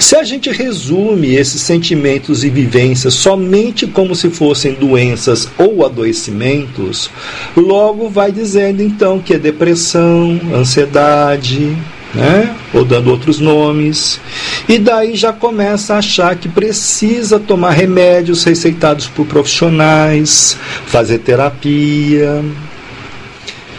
[0.00, 7.10] Se a gente resume esses sentimentos e vivências somente como se fossem doenças ou adoecimentos,
[7.56, 11.76] logo vai dizendo então que é depressão, ansiedade,
[12.14, 12.56] né?
[12.72, 14.20] ou dando outros nomes,
[14.68, 22.42] e daí já começa a achar que precisa tomar remédios receitados por profissionais, fazer terapia.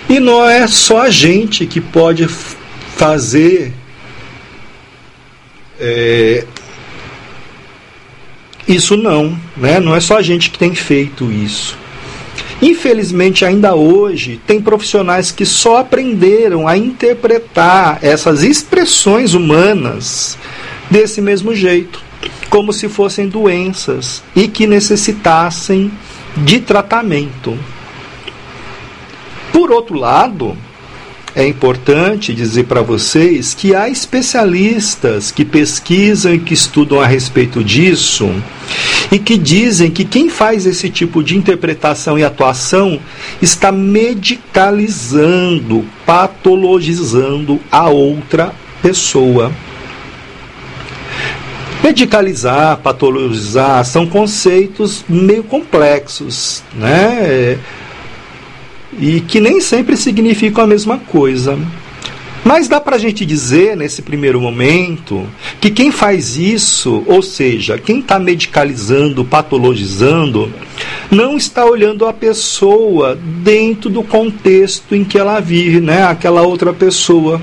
[0.09, 3.71] E não é só a gente que pode fazer
[5.79, 6.43] é,
[8.67, 9.79] isso não, né?
[9.79, 11.77] não é só a gente que tem feito isso.
[12.61, 20.37] Infelizmente, ainda hoje, tem profissionais que só aprenderam a interpretar essas expressões humanas
[20.89, 22.01] desse mesmo jeito,
[22.49, 25.89] como se fossem doenças e que necessitassem
[26.35, 27.57] de tratamento.
[29.59, 30.55] Por outro lado,
[31.35, 37.61] é importante dizer para vocês que há especialistas que pesquisam e que estudam a respeito
[37.61, 38.33] disso
[39.11, 43.01] e que dizem que quem faz esse tipo de interpretação e atuação
[43.41, 49.51] está medicalizando, patologizando a outra pessoa.
[51.83, 57.59] Medicalizar, patologizar são conceitos meio complexos, né?
[58.99, 61.57] E que nem sempre significam a mesma coisa.
[62.43, 65.27] Mas dá para a gente dizer, nesse primeiro momento,
[65.59, 70.51] que quem faz isso, ou seja, quem está medicalizando, patologizando,
[71.11, 76.03] não está olhando a pessoa dentro do contexto em que ela vive, né?
[76.03, 77.41] aquela outra pessoa.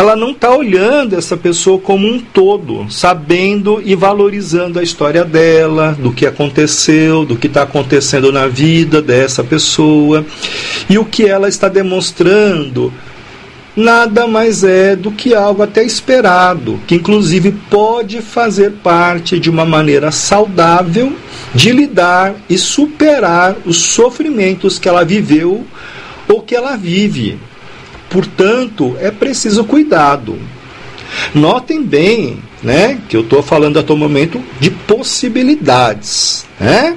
[0.00, 5.92] Ela não está olhando essa pessoa como um todo, sabendo e valorizando a história dela,
[5.92, 10.24] do que aconteceu, do que está acontecendo na vida dessa pessoa
[10.88, 12.90] e o que ela está demonstrando
[13.76, 19.66] nada mais é do que algo até esperado, que inclusive pode fazer parte de uma
[19.66, 21.12] maneira saudável
[21.54, 25.62] de lidar e superar os sofrimentos que ela viveu
[26.26, 27.49] ou que ela vive.
[28.10, 30.38] Portanto, é preciso cuidado.
[31.34, 36.96] Notem bem, né, que eu estou falando até o momento de possibilidades, né?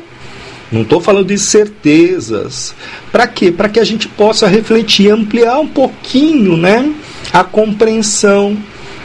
[0.71, 2.73] Não estou falando de certezas.
[3.11, 3.51] Para quê?
[3.51, 6.91] Para que a gente possa refletir, ampliar um pouquinho, né,
[7.31, 8.57] a compreensão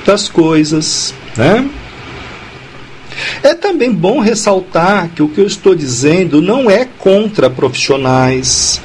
[0.04, 1.68] das coisas, né?
[3.42, 8.80] É também bom ressaltar que o que eu estou dizendo não é contra profissionais,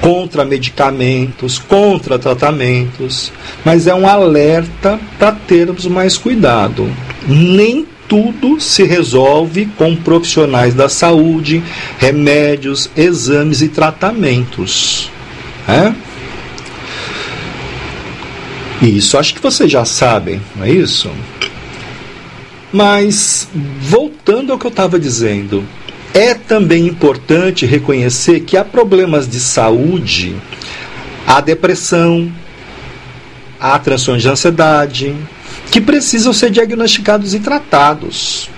[0.00, 3.32] contra medicamentos, contra tratamentos,
[3.64, 6.90] mas é um alerta para termos mais cuidado.
[7.26, 11.62] Nem tudo se resolve com profissionais da saúde,
[11.98, 15.10] remédios, exames e tratamentos.
[15.68, 15.92] É?
[18.82, 21.10] Isso acho que vocês já sabem, não é isso?
[22.72, 23.48] Mas,
[23.80, 25.64] voltando ao que eu estava dizendo,
[26.12, 30.34] é também importante reconhecer que há problemas de saúde,
[31.26, 32.30] há depressão,
[33.60, 35.14] há transtornos de ansiedade,
[35.70, 38.50] que precisam ser diagnosticados e tratados.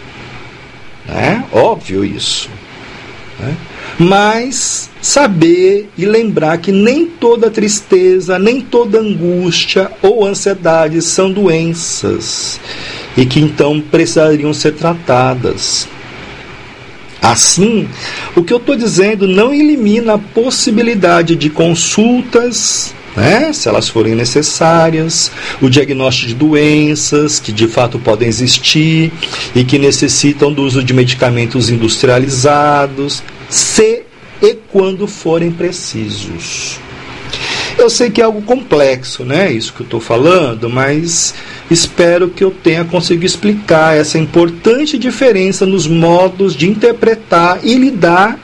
[1.06, 1.44] Né?
[1.52, 2.48] Óbvio isso.
[3.38, 3.54] Né?
[3.98, 12.58] Mas saber e lembrar que nem toda tristeza, nem toda angústia ou ansiedade são doenças
[13.16, 15.86] e que então precisariam ser tratadas.
[17.22, 17.88] Assim,
[18.34, 24.14] o que eu estou dizendo não elimina a possibilidade de consultas né, se elas forem
[24.14, 25.30] necessárias,
[25.60, 29.12] o diagnóstico de doenças que de fato podem existir
[29.54, 34.02] e que necessitam do uso de medicamentos industrializados, se
[34.40, 36.80] e quando forem precisos.
[37.82, 39.50] Eu sei que é algo complexo, né?
[39.50, 41.34] Isso que eu estou falando, mas
[41.68, 48.38] espero que eu tenha conseguido explicar essa importante diferença nos modos de interpretar e lidar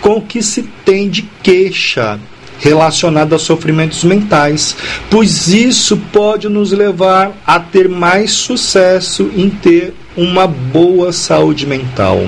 [0.00, 2.18] com o que se tem de queixa
[2.58, 4.74] relacionada a sofrimentos mentais,
[5.08, 12.26] pois isso pode nos levar a ter mais sucesso em ter uma boa saúde mental.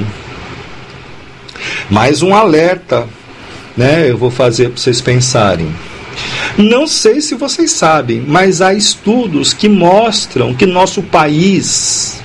[1.90, 3.08] Mais um alerta,
[3.76, 4.08] né?
[4.08, 5.91] Eu vou fazer para vocês pensarem.
[6.58, 12.22] Não sei se vocês sabem, mas há estudos que mostram que nosso país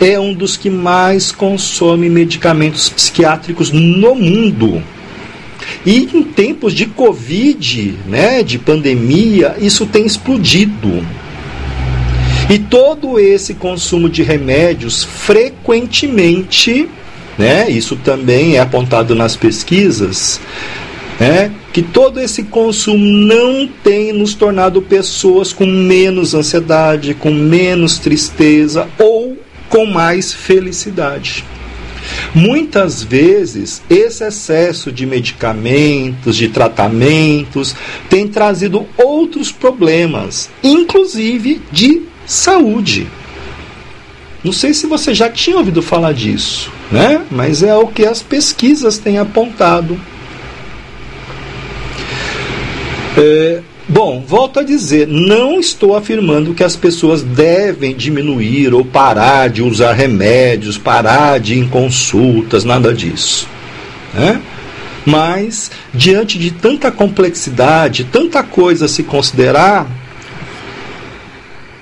[0.00, 4.82] é um dos que mais consome medicamentos psiquiátricos no mundo.
[5.84, 11.04] E em tempos de Covid, né, de pandemia, isso tem explodido.
[12.50, 16.88] E todo esse consumo de remédios frequentemente,
[17.36, 20.40] né, isso também é apontado nas pesquisas,
[21.18, 27.98] né, que todo esse consumo não tem nos tornado pessoas com menos ansiedade, com menos
[27.98, 29.36] tristeza ou
[29.68, 31.44] com mais felicidade.
[32.34, 37.74] Muitas vezes, esse excesso de medicamentos, de tratamentos,
[38.08, 43.06] tem trazido outros problemas, inclusive de saúde.
[44.42, 47.22] Não sei se você já tinha ouvido falar disso, né?
[47.30, 49.98] Mas é o que as pesquisas têm apontado.
[53.18, 53.60] É,
[53.90, 59.62] Bom, volto a dizer, não estou afirmando que as pessoas devem diminuir ou parar de
[59.62, 63.48] usar remédios, parar de ir em consultas, nada disso.
[64.12, 64.42] Né?
[65.06, 69.86] Mas, diante de tanta complexidade, tanta coisa a se considerar,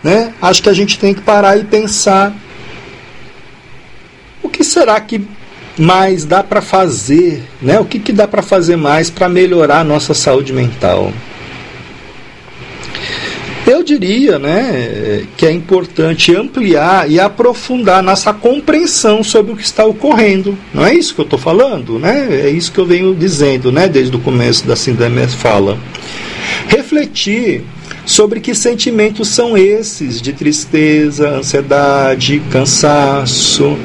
[0.01, 2.33] né, acho que a gente tem que parar e pensar
[4.41, 5.27] o que será que
[5.79, 7.79] mais dá para fazer, né?
[7.79, 11.13] o que, que dá para fazer mais para melhorar a nossa saúde mental.
[13.67, 19.85] Eu diria né, que é importante ampliar e aprofundar nossa compreensão sobre o que está
[19.85, 20.57] ocorrendo.
[20.73, 21.99] Não é isso que eu estou falando?
[21.99, 22.43] Né?
[22.45, 25.77] É isso que eu venho dizendo né, desde o começo da Síndrome Fala.
[26.69, 27.65] Refletir
[28.05, 33.77] sobre que sentimentos são esses de tristeza, ansiedade, cansaço,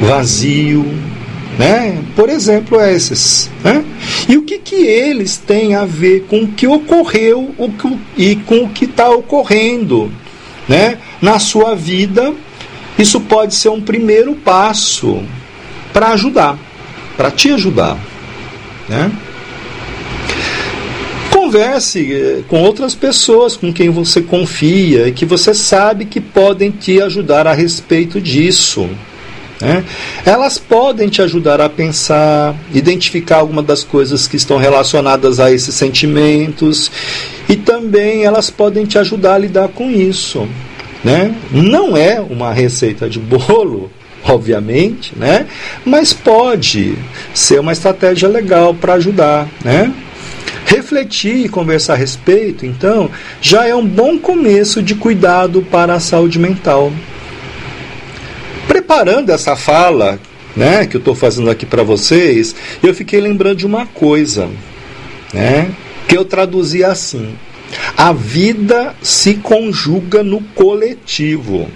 [0.00, 0.86] vazio,
[1.60, 2.02] né?
[2.16, 3.50] Por exemplo, esses.
[3.62, 3.84] Né?
[4.26, 8.36] E o que, que eles têm a ver com o que ocorreu o que, e
[8.36, 10.10] com o que está ocorrendo
[10.66, 10.96] né?
[11.20, 12.32] na sua vida?
[12.98, 15.22] Isso pode ser um primeiro passo
[15.92, 16.58] para ajudar,
[17.14, 17.98] para te ajudar.
[18.88, 19.12] Né?
[21.30, 26.70] Converse eh, com outras pessoas com quem você confia e que você sabe que podem
[26.70, 28.88] te ajudar a respeito disso.
[29.60, 29.84] Né?
[30.24, 35.74] Elas podem te ajudar a pensar, identificar algumas das coisas que estão relacionadas a esses
[35.74, 36.90] sentimentos
[37.48, 40.48] e também elas podem te ajudar a lidar com isso.
[41.04, 41.34] Né?
[41.50, 43.90] Não é uma receita de bolo,
[44.24, 45.46] obviamente, né?
[45.84, 46.94] mas pode
[47.34, 49.46] ser uma estratégia legal para ajudar.
[49.62, 49.92] Né?
[50.64, 56.00] Refletir e conversar a respeito, então, já é um bom começo de cuidado para a
[56.00, 56.92] saúde mental
[58.90, 60.18] preparando essa fala,
[60.56, 64.50] né, que eu estou fazendo aqui para vocês, eu fiquei lembrando de uma coisa,
[65.32, 65.70] né,
[66.08, 67.36] que eu traduzi assim:
[67.96, 71.60] a vida se conjuga no coletivo.
[71.60, 71.70] O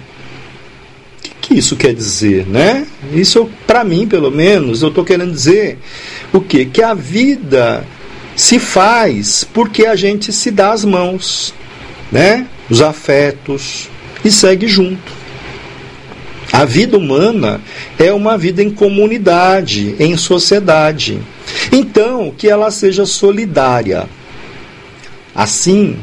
[1.21, 2.85] que, que isso quer dizer, né?
[3.13, 5.77] Isso, para mim, pelo menos, eu estou querendo dizer
[6.33, 6.65] o quê?
[6.65, 7.87] Que a vida
[8.35, 11.53] se faz porque a gente se dá as mãos,
[12.11, 12.45] né?
[12.69, 13.89] Os afetos
[14.23, 15.24] e segue junto.
[16.55, 17.59] A vida humana
[17.99, 21.19] é uma vida em comunidade, em sociedade.
[21.69, 24.07] Então, que ela seja solidária.
[25.35, 25.97] Assim,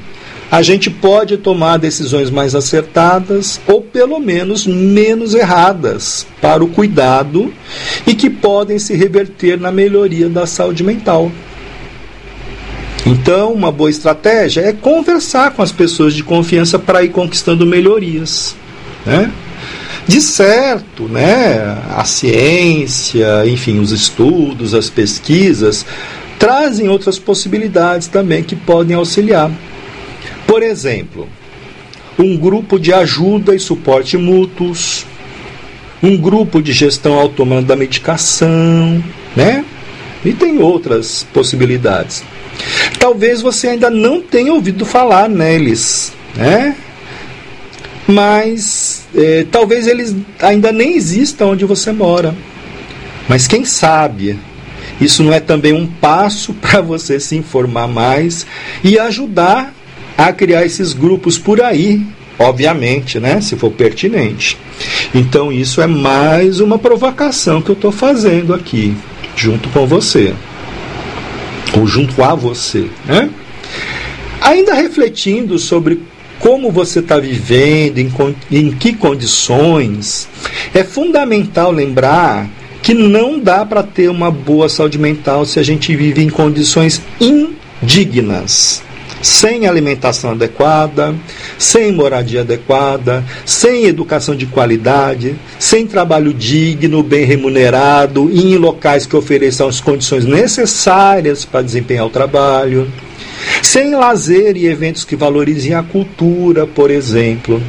[0.51, 7.51] a gente pode tomar decisões mais acertadas ou pelo menos menos erradas para o cuidado
[8.07, 11.33] e que podem se reverter na melhoria da saúde mental.
[13.07, 18.55] Então, uma boa estratégia é conversar com as pessoas de confiança para ir conquistando melhorias.
[19.07, 19.33] Né?
[20.07, 25.87] De certo, né, a ciência, enfim, os estudos, as pesquisas,
[26.39, 29.51] trazem outras possibilidades também que podem auxiliar.
[30.47, 31.29] Por exemplo,
[32.19, 35.07] um grupo de ajuda e suporte mútuos,
[36.03, 39.03] um grupo de gestão autônoma da medicação,
[39.37, 39.65] né?
[40.25, 42.25] E tem outras possibilidades.
[42.99, 46.77] Talvez você ainda não tenha ouvido falar neles, né?
[48.07, 52.35] Mas é, talvez eles ainda nem existam onde você mora.
[53.29, 54.39] Mas quem sabe
[55.01, 58.47] isso não é também um passo para você se informar mais
[58.85, 59.75] e ajudar
[60.17, 62.03] a criar esses grupos por aí,
[62.39, 64.59] obviamente, né, se for pertinente.
[65.15, 68.95] Então isso é mais uma provocação que eu estou fazendo aqui,
[69.35, 70.35] junto com você.
[71.75, 72.87] ou junto a você.
[73.07, 73.31] Né?
[74.41, 76.03] Ainda refletindo sobre
[76.43, 78.13] como você está vivendo, em,
[78.51, 80.29] em que condições,
[80.75, 82.51] é fundamental lembrar
[82.83, 87.01] que não dá para ter uma boa saúde mental se a gente vive em condições
[87.21, 88.83] indignas.
[89.23, 91.15] Sem alimentação adequada,
[91.57, 99.07] sem moradia adequada, sem educação de qualidade, sem trabalho digno, bem remunerado e em locais
[99.07, 102.91] que ofereçam as condições necessárias para desempenhar o trabalho
[103.63, 107.63] sem lazer e eventos que valorizem a cultura, por exemplo.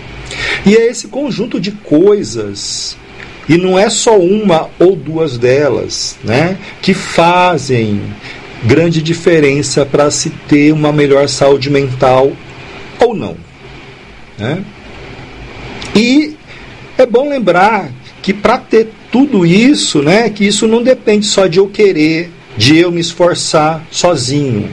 [0.66, 2.97] E é esse conjunto de coisas,
[3.47, 8.01] e não é só uma ou duas delas, né, que fazem
[8.66, 12.32] grande diferença para se ter uma melhor saúde mental
[12.99, 13.36] ou não.
[14.38, 14.64] Né?
[15.95, 16.36] E
[16.97, 17.91] é bom lembrar
[18.22, 22.78] que para ter tudo isso, né, que isso não depende só de eu querer, de
[22.78, 24.70] eu me esforçar sozinho.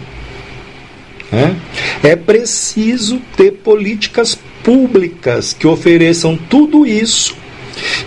[1.30, 1.56] Né?
[2.02, 7.34] É preciso ter políticas públicas que ofereçam tudo isso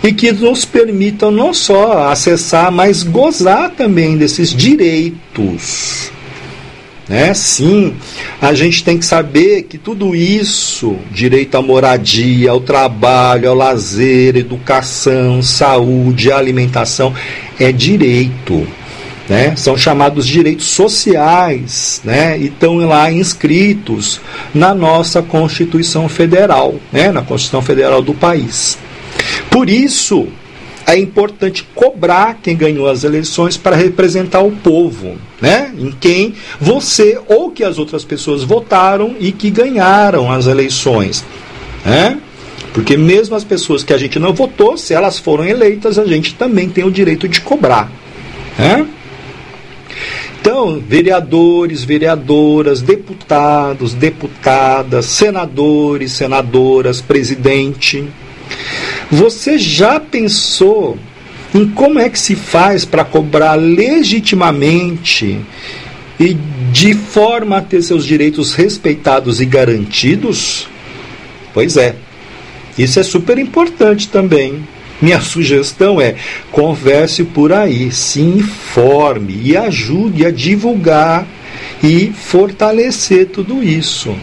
[0.02, 6.10] e que nos permitam não só acessar, mas gozar também desses direitos.
[7.08, 7.34] Né?
[7.34, 7.94] Sim,
[8.40, 14.36] a gente tem que saber que tudo isso, direito à moradia, ao trabalho, ao lazer,
[14.36, 17.14] educação, saúde, alimentação,
[17.58, 18.66] é direito
[19.28, 19.54] né?
[19.56, 22.38] são chamados direitos sociais né?
[22.38, 24.20] e estão lá inscritos
[24.54, 27.10] na nossa Constituição Federal, né?
[27.10, 28.78] na Constituição Federal do país.
[29.50, 30.28] Por isso,
[30.86, 35.72] é importante cobrar quem ganhou as eleições para representar o povo, né?
[35.78, 41.24] Em quem você ou que as outras pessoas votaram e que ganharam as eleições,
[41.84, 42.18] né?
[42.72, 46.34] Porque mesmo as pessoas que a gente não votou, se elas foram eleitas, a gente
[46.34, 47.90] também tem o direito de cobrar,
[48.58, 48.86] né?
[50.40, 58.04] Então, vereadores, vereadoras, deputados, deputadas, senadores, senadoras, presidente,
[59.10, 60.98] você já pensou
[61.54, 65.38] em como é que se faz para cobrar legitimamente
[66.18, 66.36] e
[66.72, 70.66] de forma a ter seus direitos respeitados e garantidos?
[71.52, 71.94] Pois é,
[72.76, 74.66] isso é super importante também.
[75.00, 76.16] Minha sugestão é:
[76.50, 81.26] converse por aí, se informe e ajude a divulgar
[81.82, 84.14] e fortalecer tudo isso.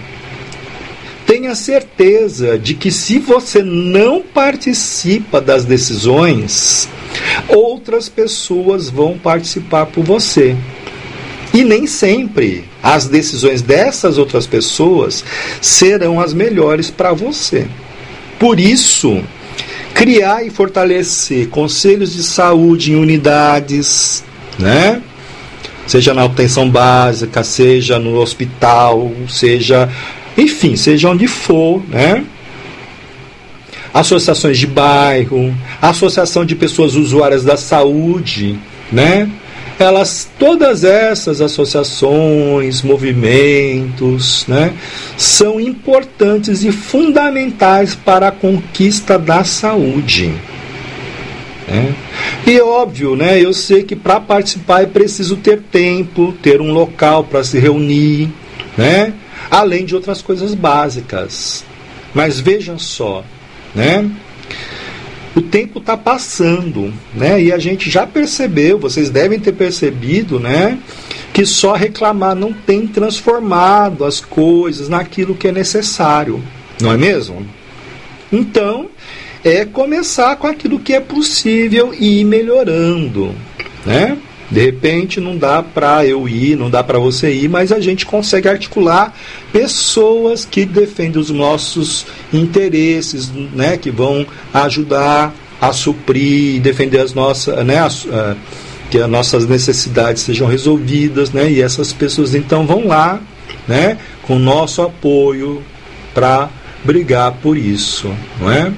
[1.31, 6.89] Tenha certeza de que se você não participa das decisões,
[7.47, 10.57] outras pessoas vão participar por você.
[11.53, 15.23] E nem sempre as decisões dessas outras pessoas
[15.61, 17.65] serão as melhores para você.
[18.37, 19.23] Por isso,
[19.93, 24.21] criar e fortalecer conselhos de saúde em unidades,
[24.59, 25.01] né?
[25.87, 29.89] Seja na atenção básica, seja no hospital, seja,
[30.41, 32.23] enfim, seja onde for, né?
[33.93, 38.57] Associações de bairro, associação de pessoas usuárias da saúde,
[38.91, 39.29] né?
[39.81, 44.73] elas, todas essas associações, movimentos, né,
[45.17, 50.33] são importantes e fundamentais para a conquista da saúde.
[51.67, 51.95] Né?
[52.45, 57.23] E óbvio, né, eu sei que para participar é preciso ter tempo, ter um local
[57.23, 58.29] para se reunir,
[58.77, 59.13] né,
[59.51, 61.63] além de outras coisas básicas.
[62.15, 63.23] Mas vejam só,
[63.75, 64.09] né?
[65.35, 67.41] o tempo está passando, né?
[67.41, 70.77] E a gente já percebeu, vocês devem ter percebido, né?
[71.33, 76.43] Que só reclamar não tem transformado as coisas naquilo que é necessário,
[76.81, 77.45] não é mesmo?
[78.31, 78.87] Então,
[79.43, 83.33] é começar com aquilo que é possível e ir melhorando,
[83.85, 84.17] né?
[84.51, 88.05] De repente não dá para eu ir, não dá para você ir, mas a gente
[88.05, 89.15] consegue articular
[89.53, 97.13] pessoas que defendem os nossos interesses, né, que vão ajudar a suprir e defender as
[97.13, 98.35] nossas, né, as, uh,
[98.89, 103.21] que as nossas necessidades sejam resolvidas, né, e essas pessoas então vão lá,
[103.67, 105.63] né, com nosso apoio
[106.13, 106.49] para
[106.83, 108.71] brigar por isso, não é?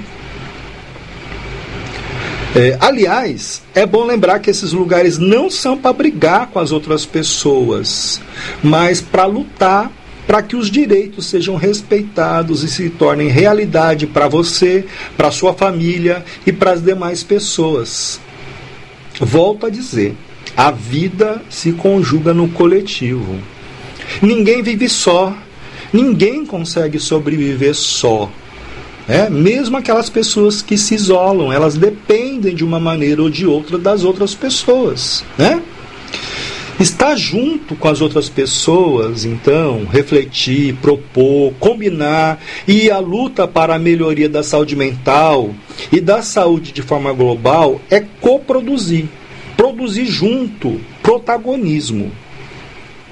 [2.55, 7.03] É, aliás, é bom lembrar que esses lugares não são para brigar com as outras
[7.03, 8.21] pessoas,
[8.61, 9.91] mas para lutar
[10.27, 14.85] para que os direitos sejam respeitados e se tornem realidade para você,
[15.17, 18.21] para sua família e para as demais pessoas.
[19.19, 20.15] Volto a dizer,
[20.55, 23.37] a vida se conjuga no coletivo.
[24.21, 25.35] Ninguém vive só,
[25.91, 28.29] ninguém consegue sobreviver só.
[29.07, 33.77] É, mesmo aquelas pessoas que se isolam, elas dependem de uma maneira ou de outra
[33.77, 35.25] das outras pessoas.
[35.37, 35.61] Né?
[36.79, 43.79] Estar junto com as outras pessoas, então, refletir, propor, combinar e a luta para a
[43.79, 45.53] melhoria da saúde mental
[45.91, 49.05] e da saúde de forma global é coproduzir,
[49.55, 52.11] produzir junto, protagonismo.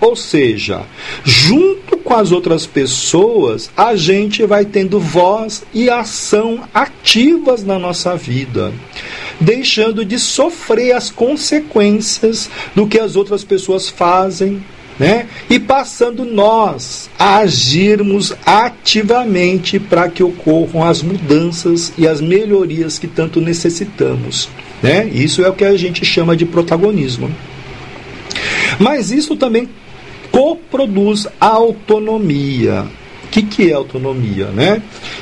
[0.02, 0.82] Ou seja,
[1.24, 8.18] junto com as outras pessoas, a gente vai tendo voz e ação ativas na nossa
[8.18, 8.74] vida,
[9.40, 14.64] deixando de sofrer as consequências do que as outras pessoas fazem,
[14.98, 15.28] né?
[15.48, 23.08] E passando nós a agirmos ativamente para que ocorram as mudanças e as melhorias que
[23.08, 24.50] tanto necessitamos,
[24.82, 25.08] né?
[25.14, 27.30] Isso é o que a gente chama de protagonismo.
[28.80, 29.70] Mas isso também
[30.32, 32.86] coproduz autonomia.
[33.26, 34.48] O que, que é autonomia?
[34.48, 34.82] Né?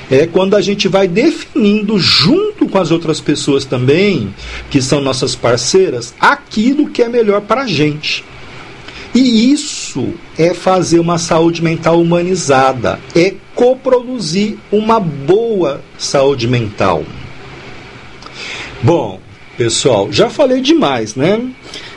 [0.10, 4.34] É quando a gente vai definindo, junto com as outras pessoas também,
[4.70, 8.24] que são nossas parceiras, aquilo que é melhor para a gente.
[9.14, 17.04] E isso é fazer uma saúde mental humanizada, é coproduzir uma boa saúde mental.
[18.82, 19.20] Bom,
[19.58, 21.42] pessoal, já falei demais, né?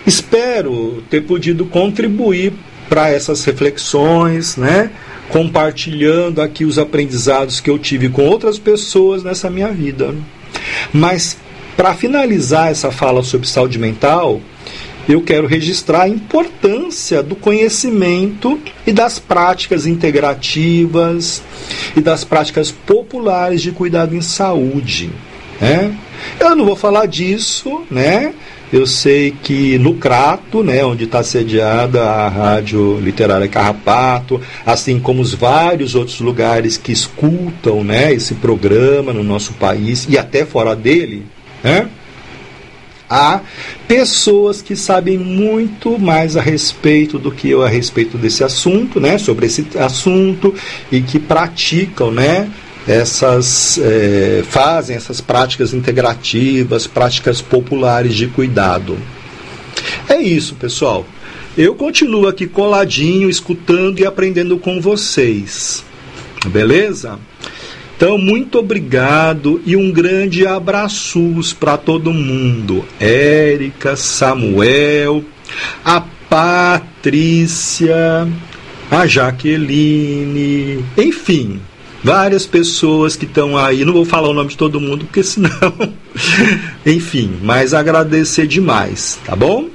[0.06, 2.54] Espero ter podido contribuir
[2.92, 4.90] para essas reflexões, né?
[5.30, 10.14] compartilhando aqui os aprendizados que eu tive com outras pessoas nessa minha vida.
[10.92, 11.38] Mas,
[11.74, 14.42] para finalizar essa fala sobre saúde mental,
[15.08, 21.42] eu quero registrar a importância do conhecimento e das práticas integrativas
[21.96, 25.10] e das práticas populares de cuidado em saúde.
[25.58, 25.96] Né?
[26.38, 28.34] Eu não vou falar disso, né?
[28.72, 35.20] Eu sei que no Crato, né, onde está sediada a Rádio Literária Carrapato, assim como
[35.20, 40.74] os vários outros lugares que escutam né, esse programa no nosso país e até fora
[40.74, 41.26] dele,
[41.62, 41.86] né,
[43.10, 43.42] há
[43.86, 49.18] pessoas que sabem muito mais a respeito do que eu a respeito desse assunto, né,
[49.18, 50.54] sobre esse assunto
[50.90, 52.48] e que praticam, né,
[52.86, 58.98] essas é, fazem essas práticas integrativas, práticas populares de cuidado.
[60.08, 61.06] É isso, pessoal.
[61.56, 65.84] Eu continuo aqui coladinho, escutando e aprendendo com vocês.
[66.46, 67.18] Beleza?
[67.96, 72.84] Então, muito obrigado e um grande abraços para todo mundo.
[72.98, 75.22] Érica, Samuel,
[75.84, 78.26] a Patrícia,
[78.90, 81.60] a Jaqueline, enfim,
[82.02, 83.84] várias pessoas que estão aí.
[83.84, 85.50] Não vou falar o nome de todo mundo, porque senão.
[86.84, 89.68] Enfim, mas agradecer demais, tá bom?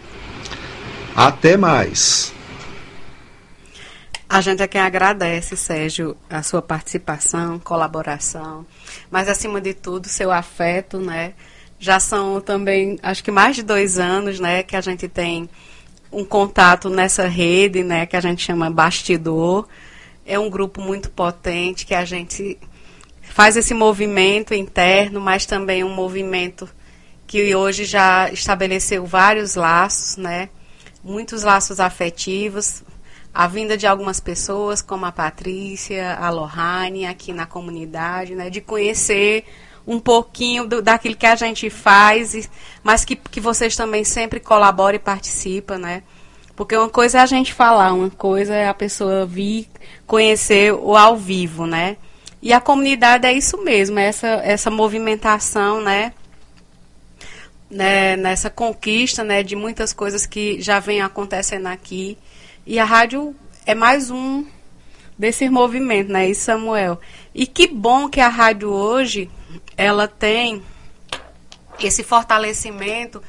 [1.15, 2.33] Até mais.
[4.29, 8.65] A gente é quem agradece, Sérgio, a sua participação, colaboração,
[9.09, 11.31] mas acima de tudo, seu afeto, né?
[11.79, 15.49] Já são também, acho que mais de dois anos, né, que a gente tem
[16.11, 19.67] um contato nessa rede, né, que a gente chama bastidor
[20.27, 22.59] é um grupo muito potente que a gente
[23.21, 26.69] faz esse movimento interno, mas também um movimento
[27.25, 30.49] que hoje já estabeleceu vários laços, né?
[31.03, 32.83] Muitos laços afetivos.
[33.33, 38.49] A vinda de algumas pessoas, como a Patrícia, a Lohane, aqui na comunidade, né?
[38.49, 39.45] De conhecer
[39.85, 42.49] um pouquinho do, daquilo que a gente faz,
[42.83, 46.03] mas que, que vocês também sempre colaboram e participam, né?
[46.57, 49.69] Porque uma coisa é a gente falar, uma coisa é a pessoa vir
[50.07, 51.97] conhecer o ao vivo, né?
[52.41, 56.13] E a comunidade é isso mesmo, é essa, essa movimentação, né?
[57.69, 58.15] né?
[58.15, 59.43] Nessa conquista, né?
[59.43, 62.17] De muitas coisas que já vem acontecendo aqui.
[62.65, 64.43] E a rádio é mais um
[65.15, 66.27] desses movimentos, né?
[66.27, 66.99] E Samuel.
[67.35, 69.29] E que bom que a rádio hoje,
[69.77, 70.63] ela tem
[71.79, 73.21] esse fortalecimento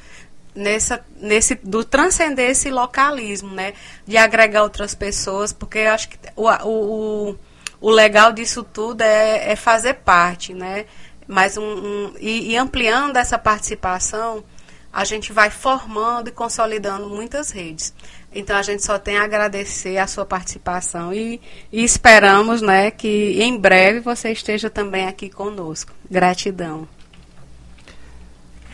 [0.55, 3.73] nessa, nesse do transcender esse localismo, né?
[4.05, 7.35] De agregar outras pessoas, porque eu acho que o, o,
[7.81, 10.85] o legal disso tudo é, é fazer parte, né?
[11.27, 14.43] Mas um, um e, e, ampliando essa participação,
[14.91, 17.93] a gente vai formando e consolidando muitas redes.
[18.33, 21.39] Então a gente só tem a agradecer a sua participação e,
[21.71, 25.93] e esperamos, né, que em breve você esteja também aqui conosco.
[26.09, 26.87] Gratidão.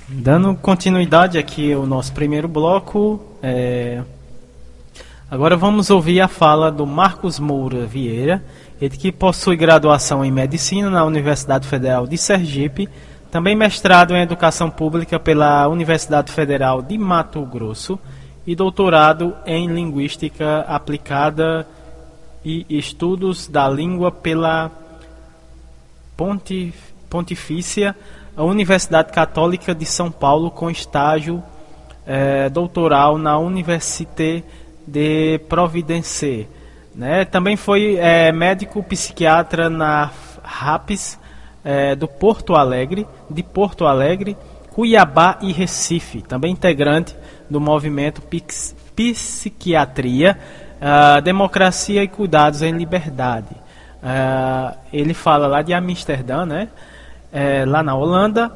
[0.08, 4.04] Dando continuidade aqui ao nosso primeiro bloco, é...
[5.32, 8.46] agora vamos ouvir a fala do Marcos Moura Vieira,
[8.80, 12.88] ele que possui graduação em Medicina na Universidade Federal de Sergipe,
[13.32, 17.98] também mestrado em Educação Pública pela Universidade Federal de Mato Grosso
[18.46, 21.68] e doutorado em Linguística Aplicada
[22.46, 24.70] e Estudos da Língua pela
[26.16, 27.96] Pontif Pontifícia
[28.36, 31.42] a Universidade Católica de São Paulo com estágio
[32.06, 34.44] é, doutoral na Université
[34.86, 36.48] de Providence.
[36.94, 37.26] Né?
[37.26, 40.12] Também foi é, médico psiquiatra na
[40.44, 41.20] RAPS
[41.64, 44.38] é, do Porto Alegre, de Porto Alegre,
[44.70, 46.22] Cuiabá e Recife.
[46.22, 47.16] Também integrante
[47.50, 50.38] do movimento Pix, Psiquiatria,
[50.76, 53.56] uh, Democracia e Cuidados em Liberdade.
[54.04, 56.70] Uh, ele fala lá de Amsterdã, né?
[57.38, 58.50] É, lá na Holanda.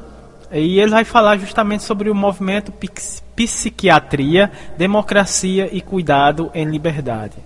[0.50, 2.72] E ele vai falar justamente sobre o movimento
[3.36, 7.36] Psiquiatria, Democracia e Cuidado em Liberdade.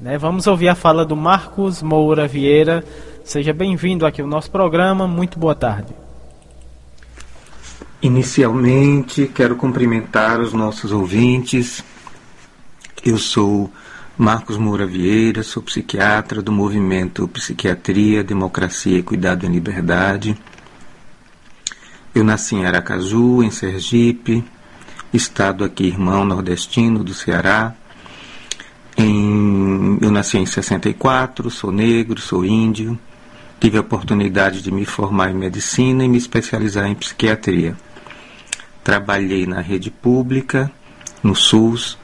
[0.00, 0.18] Né?
[0.18, 2.84] Vamos ouvir a fala do Marcos Moura Vieira.
[3.24, 5.06] Seja bem-vindo aqui ao nosso programa.
[5.06, 5.94] Muito boa tarde.
[8.02, 11.82] Inicialmente, quero cumprimentar os nossos ouvintes.
[13.02, 13.70] Eu sou
[14.18, 20.36] Marcos Moura Vieira, sou psiquiatra do movimento Psiquiatria, Democracia e Cuidado em Liberdade.
[22.14, 24.44] Eu nasci em Aracaju, em Sergipe,
[25.12, 27.74] estado aqui irmão nordestino do Ceará.
[28.96, 32.96] Em, eu nasci em 64, sou negro, sou índio.
[33.58, 37.76] Tive a oportunidade de me formar em medicina e me especializar em psiquiatria.
[38.84, 40.70] Trabalhei na rede pública,
[41.20, 41.98] no SUS,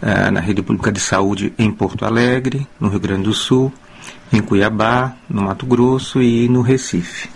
[0.00, 3.72] eh, na rede pública de saúde em Porto Alegre, no Rio Grande do Sul,
[4.32, 7.28] em Cuiabá, no Mato Grosso e no Recife.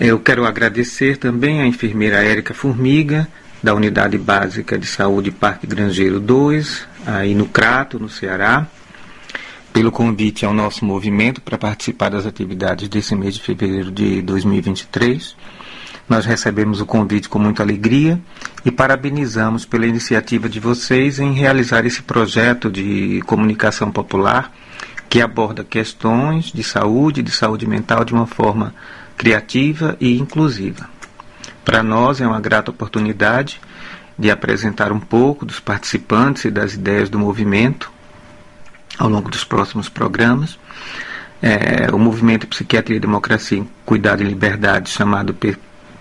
[0.00, 3.26] Eu quero agradecer também à enfermeira Érica Formiga,
[3.60, 8.64] da Unidade Básica de Saúde Parque Grangeiro 2, aí no Crato, no Ceará,
[9.72, 15.34] pelo convite ao nosso movimento para participar das atividades desse mês de fevereiro de 2023.
[16.08, 18.20] Nós recebemos o convite com muita alegria
[18.64, 24.54] e parabenizamos pela iniciativa de vocês em realizar esse projeto de comunicação popular
[25.08, 28.72] que aborda questões de saúde, de saúde mental de uma forma
[29.18, 30.88] criativa e inclusiva.
[31.64, 33.60] Para nós é uma grata oportunidade
[34.16, 37.90] de apresentar um pouco dos participantes e das ideias do movimento
[38.96, 40.58] ao longo dos próximos programas.
[41.42, 45.36] É, o movimento Psiquiatria, Democracia, Cuidado e Liberdade, chamado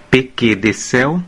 [0.09, 1.21] PQDCEL,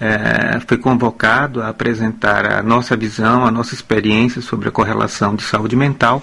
[0.00, 5.42] é, foi convocado a apresentar a nossa visão, a nossa experiência sobre a correlação de
[5.42, 6.22] saúde mental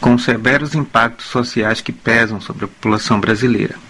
[0.00, 3.89] com os severos impactos sociais que pesam sobre a população brasileira.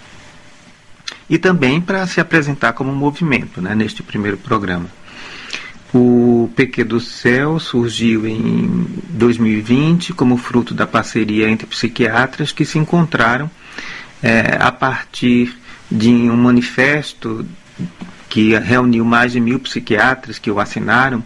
[1.31, 4.87] E também para se apresentar como um movimento né, neste primeiro programa.
[5.95, 12.79] O PQ do Céu surgiu em 2020 como fruto da parceria entre psiquiatras que se
[12.79, 13.49] encontraram
[14.23, 15.57] é, a partir
[15.91, 17.47] de um manifesto
[18.29, 21.25] que reuniu mais de mil psiquiatras que o assinaram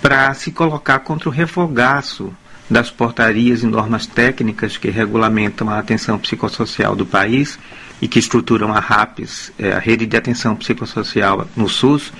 [0.00, 2.32] para se colocar contra o refogaço
[2.68, 7.58] das portarias e normas técnicas que regulamentam a atenção psicossocial do país
[8.02, 12.12] e que estruturam a RAPS, é, a Rede de Atenção Psicossocial no SUS,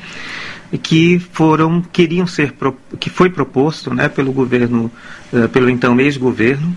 [0.81, 2.55] que foram queriam ser
[3.01, 4.91] que foi proposto né, pelo governo
[5.33, 6.75] uh, pelo então ex-governo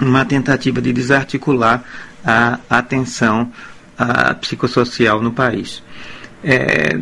[0.00, 1.82] uma tentativa de desarticular
[2.24, 3.52] a atenção
[3.98, 5.82] a psicossocial no país.
[6.44, 6.98] É,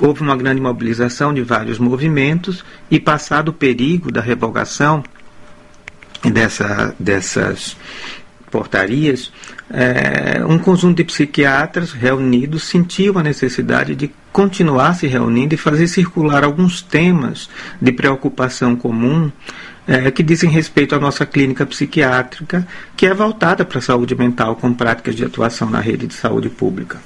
[0.00, 5.02] houve uma grande mobilização de vários movimentos e passado o perigo da revogação
[6.22, 7.76] dessa, dessas
[8.50, 9.32] portarias,
[9.70, 15.88] é, um conjunto de psiquiatras reunidos sentiu a necessidade de continuar se reunindo e fazer
[15.88, 17.48] circular alguns temas
[17.80, 19.30] de preocupação comum
[19.86, 22.66] é, que dizem respeito à nossa clínica psiquiátrica,
[22.96, 26.48] que é voltada para a saúde mental com práticas de atuação na rede de saúde
[26.48, 26.98] pública.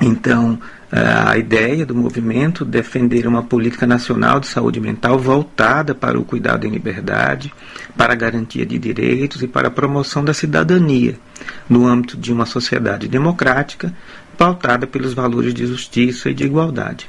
[0.00, 0.58] Então,
[0.92, 6.66] a ideia do movimento defender uma política nacional de saúde mental voltada para o cuidado
[6.66, 7.52] em liberdade,
[7.96, 11.16] para a garantia de direitos e para a promoção da cidadania,
[11.68, 13.94] no âmbito de uma sociedade democrática
[14.36, 17.08] pautada pelos valores de justiça e de igualdade.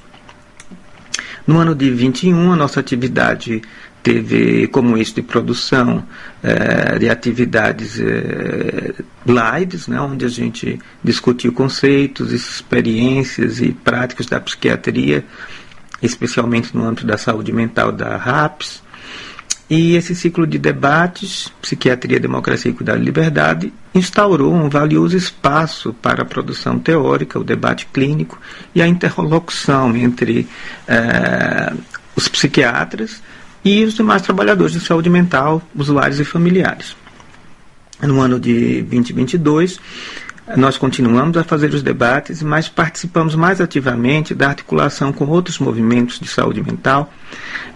[1.48, 3.64] No ano de 21, a nossa atividade
[4.04, 6.04] teve como eixo de produção
[6.42, 8.94] é, de atividades é,
[9.26, 15.24] lives, né, onde a gente discutiu conceitos, experiências e práticas da psiquiatria,
[16.02, 18.82] especialmente no âmbito da saúde mental da RAPS.
[19.70, 25.94] E esse ciclo de debates, Psiquiatria, Democracia e Cuidado e Liberdade, instaurou um valioso espaço
[25.94, 28.38] para a produção teórica, o debate clínico
[28.76, 30.46] e a interlocução entre
[30.86, 31.74] eh,
[32.18, 33.22] os psiquiatras
[33.64, 36.96] e os demais trabalhadores de saúde mental, usuários e familiares.
[38.02, 39.80] No ano de 2022,
[40.58, 46.20] nós continuamos a fazer os debates, mas participamos mais ativamente da articulação com outros movimentos
[46.20, 47.14] de saúde mental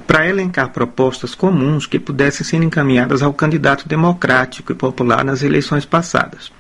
[0.08, 5.86] para elencar propostas comuns que pudessem ser encaminhadas ao candidato democrático e popular nas eleições
[5.86, 6.52] passadas.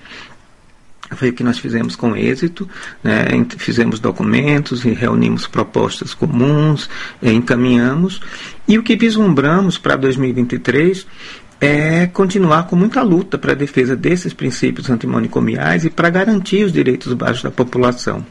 [1.11, 2.67] Foi o que nós fizemos com êxito,
[3.03, 3.25] né?
[3.57, 6.89] fizemos documentos e reunimos propostas comuns,
[7.21, 8.19] encaminhamos.
[8.67, 11.05] E o que vislumbramos para 2023
[11.61, 16.73] é continuar com muita luta para a defesa desses princípios antimonicomiais e para garantir os
[16.73, 18.25] direitos básicos da população.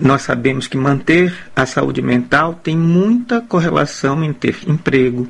[0.00, 5.28] Nós sabemos que manter a saúde mental tem muita correlação em ter emprego,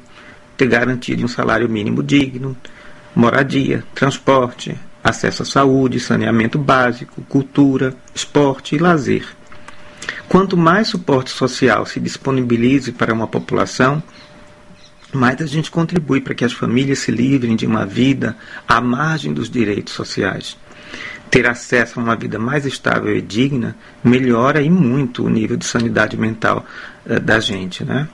[0.57, 2.57] ter garantido um salário mínimo digno,
[3.15, 9.25] moradia, transporte, acesso à saúde, saneamento básico, cultura, esporte e lazer.
[10.29, 14.03] Quanto mais suporte social se disponibilize para uma população,
[15.13, 18.37] mais a gente contribui para que as famílias se livrem de uma vida
[18.69, 20.57] à margem dos direitos sociais.
[21.31, 25.65] Ter acesso a uma vida mais estável e digna melhora e muito o nível de
[25.65, 26.65] sanidade mental
[27.07, 28.09] uh, da gente, né?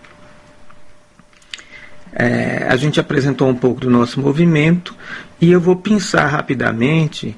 [2.18, 4.94] É, a gente apresentou um pouco do nosso movimento
[5.40, 7.36] e eu vou pensar rapidamente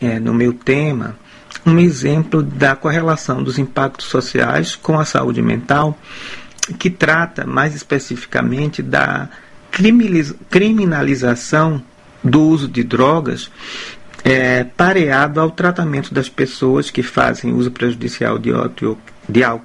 [0.00, 1.16] é, no meu tema
[1.64, 5.98] um exemplo da correlação dos impactos sociais com a saúde mental,
[6.78, 9.28] que trata mais especificamente da
[10.48, 11.82] criminalização
[12.22, 13.50] do uso de drogas
[14.24, 18.98] é, pareado ao tratamento das pessoas que fazem uso prejudicial de, álcool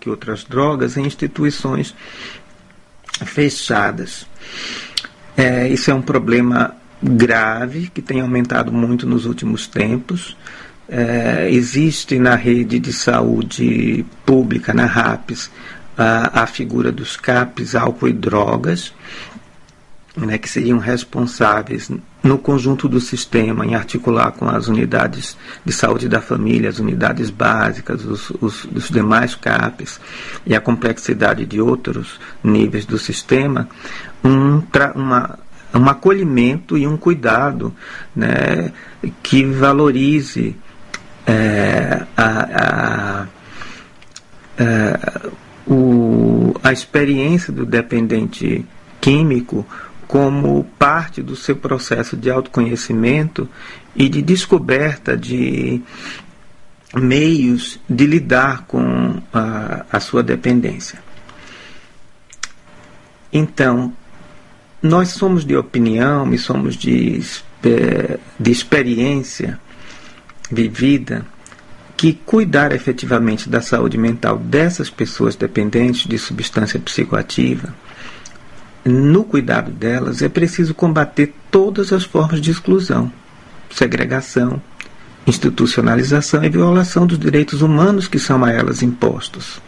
[0.05, 1.95] e outras drogas em instituições
[3.25, 4.27] fechadas.
[5.37, 10.37] É, isso é um problema grave que tem aumentado muito nos últimos tempos.
[10.87, 15.49] É, existe na rede de saúde pública, na RAPS,
[15.97, 18.93] a, a figura dos CAPs, álcool e drogas,
[20.15, 21.89] né, que seriam responsáveis
[22.21, 27.29] no conjunto do sistema, em articular com as unidades de saúde da família, as unidades
[27.29, 29.99] básicas, os, os, os demais CAPs
[30.45, 33.69] e a complexidade de outros níveis do sistema,
[34.23, 34.61] um,
[34.95, 35.39] uma,
[35.73, 37.73] um acolhimento e um cuidado
[38.15, 38.71] né,
[39.23, 40.55] que valorize
[41.25, 43.27] é, a, a, a,
[44.57, 45.29] é,
[45.67, 48.65] o, a experiência do dependente
[48.99, 49.65] químico
[50.07, 53.47] como parte do seu processo de autoconhecimento
[53.95, 55.81] e de descoberta de
[56.93, 60.99] meios de lidar com a, a sua dependência.
[63.31, 63.93] Então,
[64.81, 67.21] nós somos de opinião e somos de,
[68.39, 69.59] de experiência
[70.49, 71.25] vivida
[71.95, 77.73] que cuidar efetivamente da saúde mental dessas pessoas dependentes de substância psicoativa
[78.83, 83.11] no cuidado delas é preciso combater todas as formas de exclusão,
[83.69, 84.61] segregação,
[85.25, 89.61] institucionalização e violação dos direitos humanos que são a elas impostos.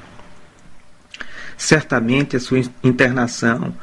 [1.56, 3.76] Certamente a sua internação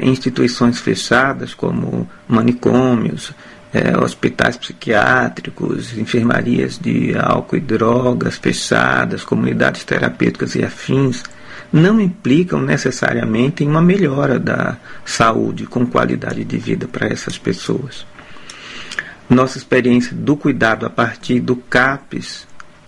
[0.00, 3.32] em instituições fechadas, como manicômios,
[3.72, 11.24] eh, hospitais psiquiátricos, enfermarias de álcool e drogas fechadas, comunidades terapêuticas e afins,
[11.72, 18.06] não implicam necessariamente em uma melhora da saúde com qualidade de vida para essas pessoas.
[19.28, 22.46] Nossa experiência do cuidado a partir do CAPES,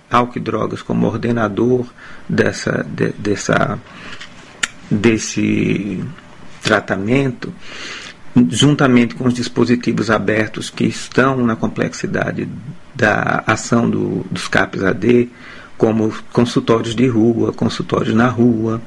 [0.09, 1.85] álcool e drogas como ordenador
[2.29, 3.77] dessa, de, dessa,
[4.89, 6.05] desse
[6.67, 7.55] tratamento,
[8.51, 12.49] juntamente com os dispositivos abertos que estão na complexidade
[12.93, 15.29] da ação do, dos CAPES AD,
[15.79, 18.83] como consultórios de rua, consultórios na rua,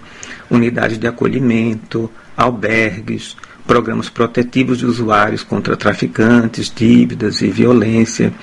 [0.50, 8.34] unidades de acolhimento, albergues, programas protetivos de usuários contra traficantes, dívidas e violência,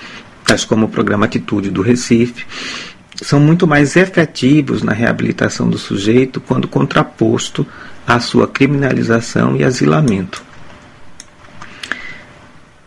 [0.45, 2.47] tais como o programa Atitude do Recife,
[3.23, 7.67] são muito mais efetivos na reabilitação do sujeito quando contraposto
[8.07, 10.43] à sua criminalização e asilamento.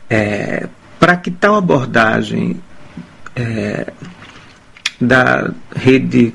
[0.09, 0.67] É,
[0.99, 2.61] Para que tal abordagem
[3.35, 3.91] é,
[4.99, 6.33] da rede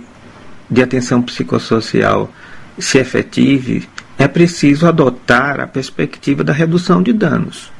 [0.70, 2.32] de atenção psicossocial
[2.78, 7.72] se efetive, é preciso adotar a perspectiva da redução de danos.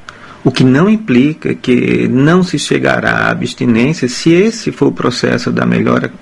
[0.43, 5.51] O que não implica que não se chegará à abstinência se esse for o processo
[5.51, 6.13] da melhora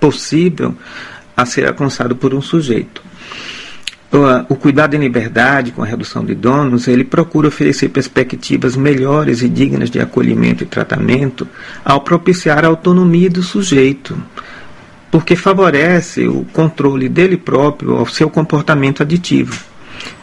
[0.00, 0.74] possível
[1.36, 3.07] a ser alcançado por um sujeito
[4.48, 9.48] o cuidado em liberdade com a redução de donos, ele procura oferecer perspectivas melhores e
[9.48, 11.46] dignas de acolhimento e tratamento
[11.84, 14.16] ao propiciar a autonomia do sujeito,
[15.10, 19.62] porque favorece o controle dele próprio ao seu comportamento aditivo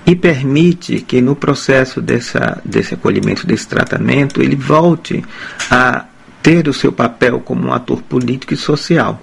[0.05, 5.23] e permite que no processo dessa, desse acolhimento, desse tratamento, ele volte
[5.69, 6.05] a
[6.41, 9.21] ter o seu papel como um ator político e social.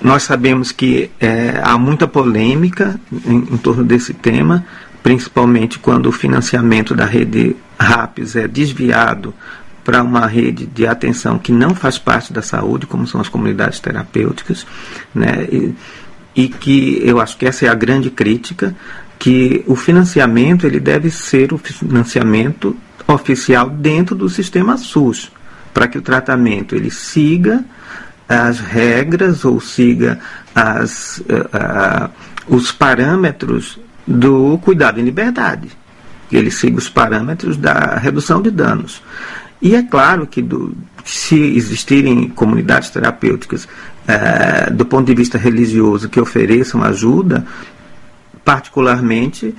[0.00, 4.64] Nós sabemos que é, há muita polêmica em, em, torno desse tema,
[5.02, 9.34] principalmente quando o financiamento da rede RAPS é desviado
[9.84, 13.80] para uma rede de atenção que não faz parte da saúde, como são as comunidades
[13.80, 14.66] terapêuticas,
[15.14, 15.48] né?
[15.50, 15.74] E,
[16.36, 18.76] e que eu acho que essa é a grande crítica,
[19.18, 22.76] que o financiamento ele deve ser o financiamento
[23.08, 25.32] oficial dentro do sistema SUS,
[25.74, 27.64] para que o tratamento ele siga
[28.28, 30.20] as regras ou siga
[30.54, 32.10] as, uh, uh,
[32.46, 35.68] os parâmetros do cuidado em liberdade,
[36.30, 39.02] ele siga os parâmetros da redução de danos.
[39.60, 46.08] E é claro que do, se existirem comunidades terapêuticas uh, do ponto de vista religioso
[46.08, 47.46] que ofereçam ajuda,
[48.44, 49.54] particularmente,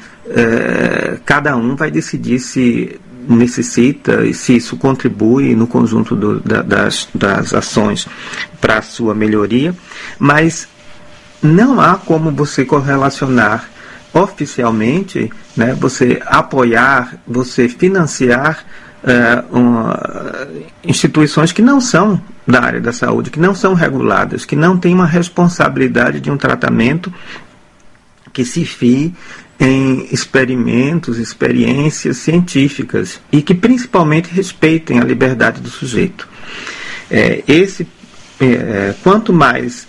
[1.24, 3.00] cada um vai decidir se
[3.36, 8.08] necessita e se isso contribui no conjunto do, da, das, das ações
[8.60, 9.76] para a sua melhoria,
[10.18, 10.68] mas
[11.42, 13.70] não há como você correlacionar
[14.12, 18.66] oficialmente, né, você apoiar, você financiar
[19.52, 19.98] uma,
[20.84, 24.94] instituições que não são da área da saúde, que não são reguladas, que não têm
[24.94, 27.14] uma responsabilidade de um tratamento
[28.34, 29.14] que se fie
[29.60, 36.28] em experimentos, experiências científicas e que principalmente respeitem a liberdade do sujeito.
[37.12, 37.86] É, esse,
[38.40, 39.86] é, quanto mais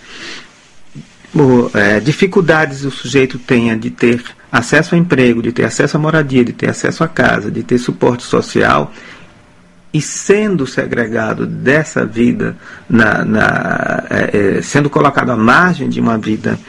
[1.33, 5.99] o, é, dificuldades o sujeito tenha de ter acesso ao emprego, de ter acesso à
[5.99, 8.91] moradia, de ter acesso à casa, de ter suporte social,
[9.93, 12.57] e sendo segregado dessa vida,
[12.89, 16.59] na, na é, é sendo colocado à margem de uma vida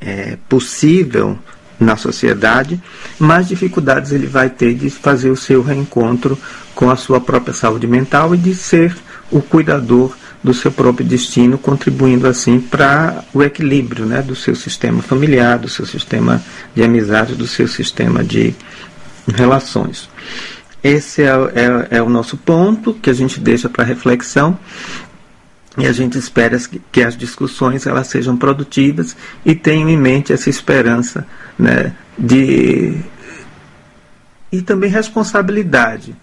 [0.00, 1.38] é, possível
[1.80, 2.80] na sociedade,
[3.18, 6.38] mais dificuldades ele vai ter de fazer o seu reencontro
[6.74, 8.94] com a sua própria saúde mental e de ser
[9.30, 15.02] o cuidador do seu próprio destino, contribuindo assim para o equilíbrio né, do seu sistema
[15.02, 16.42] familiar, do seu sistema
[16.74, 18.54] de amizade, do seu sistema de
[19.26, 20.08] relações.
[20.82, 24.58] Esse é, é, é o nosso ponto que a gente deixa para reflexão
[25.78, 26.58] e a gente espera
[26.90, 31.26] que as discussões elas sejam produtivas e tenham em mente essa esperança
[31.58, 33.00] né, de
[34.52, 36.16] e também responsabilidade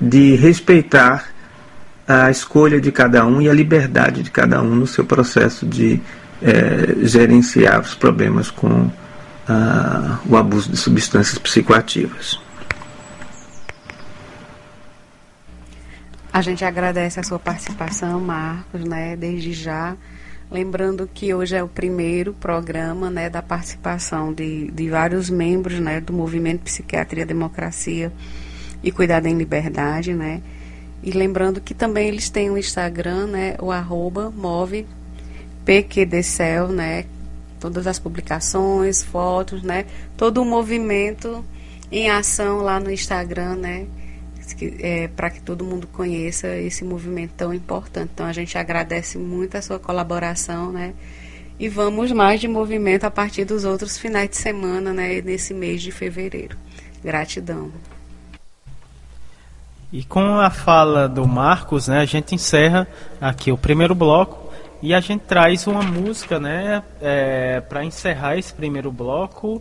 [0.00, 1.28] de respeitar
[2.06, 6.00] a escolha de cada um e a liberdade de cada um no seu processo de
[6.42, 8.90] é, gerenciar os problemas com
[9.48, 12.40] ah, o abuso de substâncias psicoativas.
[16.32, 19.96] A gente agradece a sua participação, Marcos, né, desde já.
[20.48, 26.00] Lembrando que hoje é o primeiro programa né, da participação de, de vários membros né,
[26.00, 28.12] do Movimento Psiquiatria, Democracia
[28.82, 30.14] e Cuidado em Liberdade.
[30.14, 30.40] Né?
[31.02, 34.86] E lembrando que também eles têm o Instagram, né, o arroba move
[36.74, 37.04] né,
[37.60, 39.84] todas as publicações, fotos, né,
[40.16, 41.44] todo o movimento
[41.92, 43.86] em ação lá no Instagram, né,
[44.80, 48.10] é, para que todo mundo conheça esse movimento tão importante.
[48.14, 50.94] Então a gente agradece muito a sua colaboração, né?
[51.58, 55.20] E vamos mais de movimento a partir dos outros finais de semana, né?
[55.20, 56.56] Nesse mês de fevereiro.
[57.02, 57.70] Gratidão.
[59.92, 62.86] E com a fala do Marcos, né, a gente encerra
[63.20, 64.48] aqui o primeiro bloco
[64.80, 69.60] e a gente traz uma música, né, é, para encerrar esse primeiro bloco.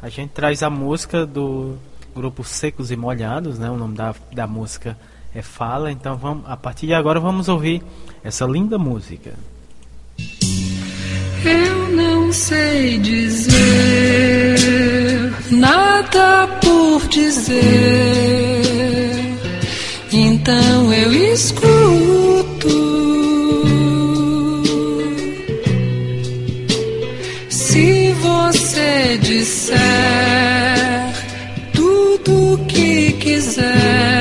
[0.00, 1.76] A gente traz a música do
[2.16, 3.70] grupo Secos e Molhados, né?
[3.70, 4.96] O nome da, da música
[5.34, 5.92] é Fala.
[5.92, 7.82] Então vamos, a partir de agora vamos ouvir
[8.24, 9.34] essa linda música.
[11.44, 13.56] Eu não sei dizer
[15.50, 18.62] nada por dizer,
[20.10, 22.86] então eu escuto.
[27.50, 30.25] Se você disser
[33.46, 34.15] kisses.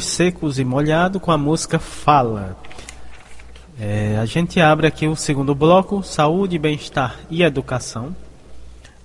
[0.00, 2.56] Secos e molhado com a música Fala.
[3.78, 8.14] É, a gente abre aqui o segundo bloco, saúde, bem-estar e educação.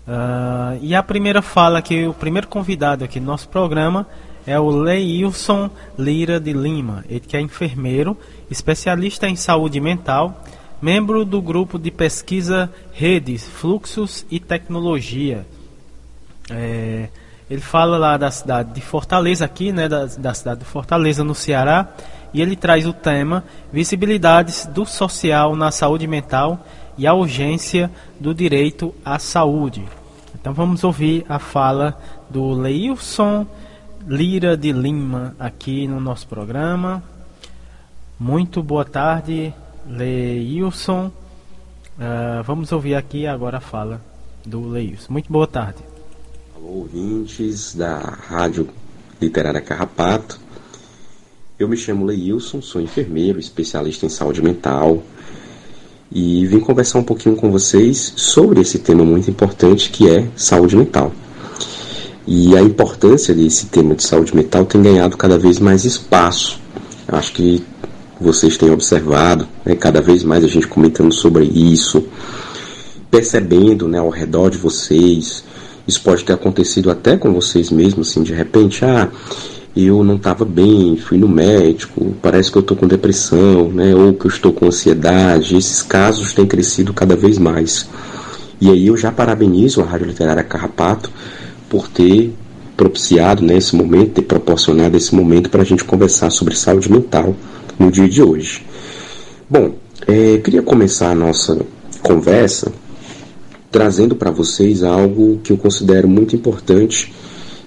[0.07, 4.07] Uh, e a primeira fala que o primeiro convidado aqui no nosso programa
[4.45, 8.17] é o Leilson Lira de Lima, ele que é enfermeiro,
[8.49, 10.43] especialista em saúde mental,
[10.81, 15.45] membro do grupo de pesquisa Redes, Fluxos e Tecnologia.
[16.49, 17.09] É,
[17.49, 21.33] ele fala lá da cidade de Fortaleza, aqui, né, da, da cidade de Fortaleza, no
[21.33, 21.87] Ceará,
[22.33, 23.43] e ele traz o tema
[23.73, 26.59] Visibilidades do Social na Saúde Mental
[26.97, 27.89] e a Urgência
[28.19, 29.83] do Direito à Saúde.
[30.39, 31.97] Então vamos ouvir a fala
[32.29, 33.47] do Leilson
[34.07, 37.03] Lira de Lima aqui no nosso programa.
[38.19, 39.53] Muito boa tarde,
[39.87, 41.07] Leilson.
[41.97, 44.01] Uh, vamos ouvir aqui agora a fala
[44.45, 45.11] do Leilson.
[45.11, 45.88] Muito boa tarde.
[46.61, 48.67] Alô, ouvintes da Rádio
[49.21, 50.37] Literária Carrapato.
[51.57, 55.01] Eu me chamo Leilson, sou enfermeiro, especialista em saúde mental
[56.11, 60.75] e vim conversar um pouquinho com vocês sobre esse tema muito importante que é saúde
[60.75, 61.13] mental.
[62.27, 66.59] E a importância desse tema de saúde mental tem ganhado cada vez mais espaço.
[67.07, 67.63] Eu acho que
[68.19, 72.05] vocês têm observado, né, cada vez mais a gente comentando sobre isso,
[73.09, 75.47] percebendo né, ao redor de vocês.
[75.89, 79.09] Isso pode ter acontecido até com vocês mesmos, assim, de repente, ah,
[79.75, 84.13] eu não estava bem, fui no médico, parece que eu estou com depressão, né, ou
[84.13, 85.57] que eu estou com ansiedade.
[85.57, 87.89] Esses casos têm crescido cada vez mais.
[88.61, 91.09] E aí eu já parabenizo a Rádio Literária Carrapato
[91.67, 92.35] por ter
[92.77, 97.35] propiciado né, esse momento, ter proporcionado esse momento para a gente conversar sobre saúde mental
[97.79, 98.63] no dia de hoje.
[99.49, 99.73] Bom,
[100.07, 101.59] é, queria começar a nossa
[102.03, 102.71] conversa
[103.71, 107.13] trazendo para vocês algo que eu considero muito importante,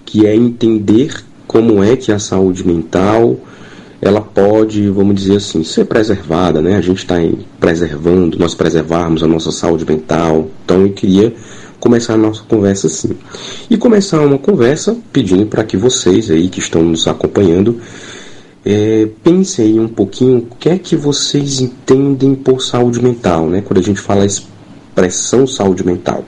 [0.05, 3.39] que é entender como é que a saúde mental
[4.01, 6.77] ela pode, vamos dizer assim, ser preservada, né?
[6.77, 7.15] A gente está
[7.61, 10.49] preservando, nós preservarmos a nossa saúde mental.
[10.65, 11.33] Então eu queria
[11.79, 13.11] começar a nossa conversa assim.
[13.71, 17.81] E começar uma conversa pedindo para que vocês aí que estão nos acompanhando
[18.65, 23.61] é, pensem um pouquinho o que é que vocês entendem por saúde mental, né?
[23.61, 24.25] Quando a gente fala
[24.93, 26.25] expressão saúde mental,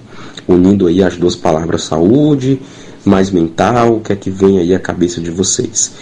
[0.49, 2.61] unindo aí as duas palavras saúde
[3.05, 5.93] mais mental, o que é que vem aí à cabeça de vocês?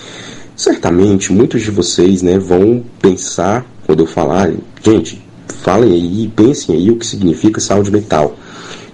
[0.54, 6.90] Certamente muitos de vocês né, vão pensar, quando eu falar, gente, falem aí, pensem aí
[6.90, 8.36] o que significa saúde mental.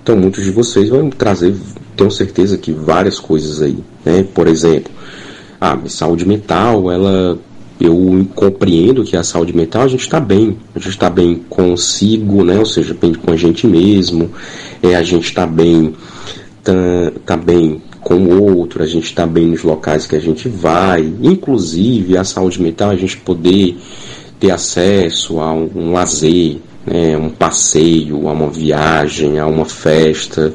[0.03, 1.55] Então muitos de vocês vão trazer,
[1.95, 4.24] tenho certeza que várias coisas aí, né?
[4.35, 4.90] Por exemplo,
[5.61, 7.39] a ah, saúde mental, ela
[7.81, 12.45] eu compreendo que a saúde mental a gente está bem, a gente está bem consigo,
[12.45, 12.59] né?
[12.59, 14.31] Ou seja, bem com a gente mesmo,
[14.83, 15.95] é, a gente está bem,
[16.63, 16.73] tá,
[17.25, 21.03] tá bem com o outro, a gente está bem nos locais que a gente vai,
[21.23, 23.77] inclusive a saúde mental, a gente poder
[24.41, 30.53] ter acesso a um, um lazer, né, um passeio, a uma viagem, a uma festa,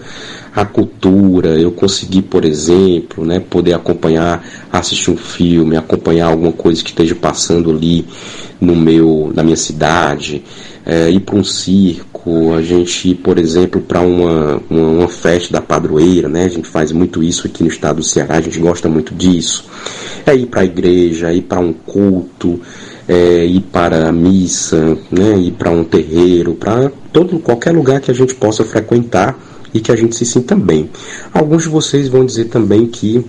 [0.56, 6.84] a cultura, eu conseguir, por exemplo, né, poder acompanhar, assistir um filme, acompanhar alguma coisa
[6.84, 8.06] que esteja passando ali
[8.62, 10.44] no meu, na minha cidade,
[10.86, 15.52] é, ir para um circo, a gente ir, por exemplo, para uma, uma, uma, festa
[15.54, 16.46] da padroeira, né?
[16.46, 19.66] A gente faz muito isso aqui no estado do Ceará, a gente gosta muito disso.
[20.26, 22.60] É ir para a igreja, ir para um culto,
[23.08, 25.38] é, ir para a missa, né?
[25.38, 29.38] Ir para um terreiro, para todo qualquer lugar que a gente possa frequentar
[29.74, 30.90] e que a gente se sinta bem.
[31.34, 33.26] Alguns de vocês vão dizer também que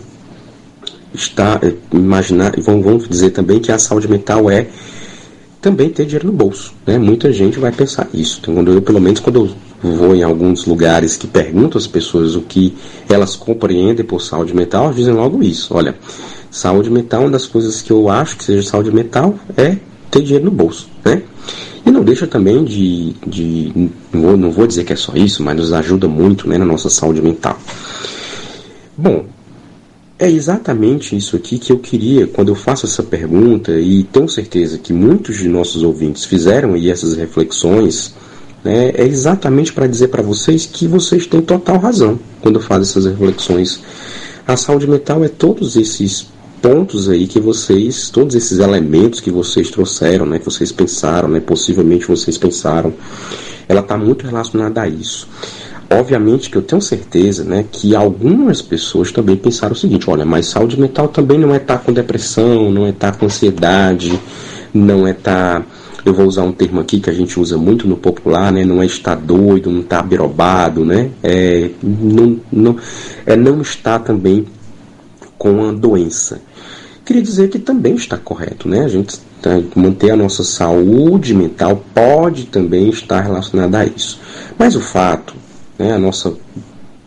[1.15, 4.67] está é, imaginar vão, vão dizer também que a saúde mental é
[5.61, 6.75] também ter dinheiro no bolso.
[6.87, 6.99] Né?
[6.99, 8.39] Muita gente vai pensar isso.
[8.43, 9.51] Então, quando eu, pelo menos quando
[9.83, 12.75] eu vou em alguns lugares que pergunto às pessoas o que
[13.09, 15.75] elas compreendem por saúde mental, elas dizem logo isso.
[15.75, 15.95] Olha,
[16.51, 19.79] saúde mental, uma das coisas que eu acho que seja saúde mental é
[20.11, 20.89] ter dinheiro no bolso.
[21.03, 21.23] Né?
[21.85, 23.15] E não deixa também de.
[23.27, 26.89] de não, vou, dizer que é só isso, mas nos ajuda muito né, na nossa
[26.89, 27.59] saúde mental.
[28.97, 29.27] Bom,
[30.19, 34.79] é exatamente isso aqui que eu queria quando eu faço essa pergunta, e tenho certeza
[34.79, 38.15] que muitos de nossos ouvintes fizeram aí essas reflexões.
[38.63, 42.81] Né, é exatamente para dizer para vocês que vocês têm total razão quando eu faço
[42.81, 43.81] essas reflexões.
[44.47, 46.27] A saúde mental é todos esses
[46.65, 51.39] pontos aí que vocês, todos esses elementos que vocês trouxeram, né, que vocês pensaram, né,
[51.39, 52.95] possivelmente vocês pensaram,
[53.69, 55.29] ela está muito relacionada a isso.
[55.91, 60.47] Obviamente que eu tenho certeza né, que algumas pessoas também pensaram o seguinte: olha, mas
[60.47, 64.19] saúde mental também não é estar tá com depressão, não é estar tá com ansiedade,
[64.73, 65.61] não é estar.
[65.61, 65.67] Tá,
[66.03, 68.65] eu vou usar um termo aqui que a gente usa muito no popular, né?
[68.65, 71.11] Não é estar doido, não estar birobado, né?
[71.23, 72.77] É não, não,
[73.27, 74.47] é não estar também
[75.39, 76.41] com a doença.
[77.05, 78.85] Queria dizer que também está correto, né?
[78.85, 84.21] A gente tá, manter a nossa saúde mental pode também estar relacionada a isso.
[84.59, 85.35] Mas o fato,
[85.79, 86.35] né, a nossa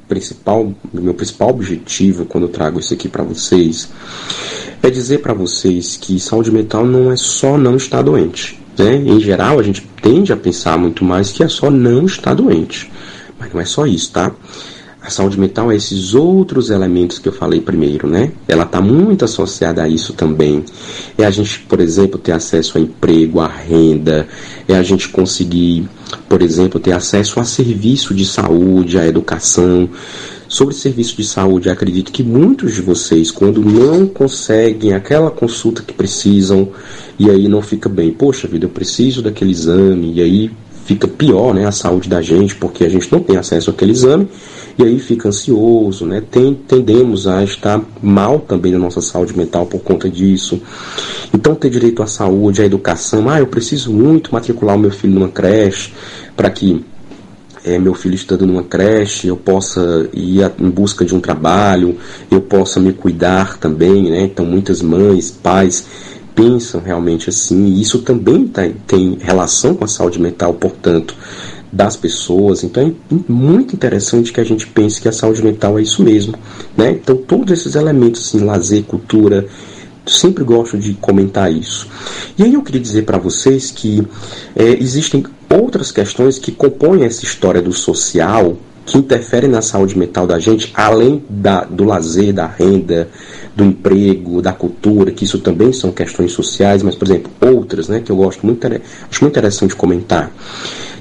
[0.07, 3.89] principal, meu principal objetivo quando eu trago isso aqui para vocês
[4.81, 8.59] é dizer para vocês que saúde mental não é só não estar doente.
[8.77, 8.95] Né?
[8.95, 12.91] Em geral, a gente tende a pensar muito mais que é só não estar doente.
[13.39, 14.31] Mas não é só isso, tá?
[15.07, 18.33] A saúde mental é esses outros elementos que eu falei primeiro, né?
[18.45, 20.65] Ela está muito associada a isso também.
[21.17, 24.27] É a gente, por exemplo, ter acesso a emprego, a renda,
[24.67, 25.87] é a gente conseguir,
[26.27, 29.89] por exemplo, ter acesso a serviço de saúde, a educação.
[30.45, 35.93] Sobre serviço de saúde, acredito que muitos de vocês, quando não conseguem aquela consulta que
[35.93, 36.67] precisam,
[37.17, 40.51] e aí não fica bem, poxa vida, eu preciso daquele exame, e aí
[40.87, 44.25] fica pior né, a saúde da gente, porque a gente não tem acesso àquele exame,
[44.79, 46.23] e aí fica ansioso, né?
[46.31, 50.61] Tem, tendemos a estar mal também na nossa saúde mental por conta disso.
[51.33, 55.13] Então, ter direito à saúde, à educação, ah, eu preciso muito matricular o meu filho
[55.13, 55.91] numa creche
[56.37, 56.85] para que
[57.65, 61.97] é, meu filho estando numa creche, eu possa ir a, em busca de um trabalho,
[62.31, 64.21] eu possa me cuidar também, né?
[64.21, 65.85] Então, muitas mães, pais
[66.37, 71.15] pensam realmente assim, e isso também tá, tem relação com a saúde mental, portanto,
[71.73, 72.63] das pessoas.
[72.63, 76.35] Então é muito interessante que a gente pense que a saúde mental é isso mesmo.
[76.77, 76.91] Né?
[76.91, 79.47] Então todos esses elementos, assim, lazer, cultura,
[80.05, 81.89] sempre gosto de comentar isso.
[82.37, 84.07] E aí eu queria dizer para vocês que
[84.55, 90.27] é, existem outras questões que compõem essa história do social que interferem na saúde mental
[90.27, 93.09] da gente, além da, do lazer, da renda,
[93.57, 97.99] do emprego, da cultura, que isso também são questões sociais, mas, por exemplo, outras, né,
[97.99, 100.31] que eu gosto muito, acho muito interessante comentar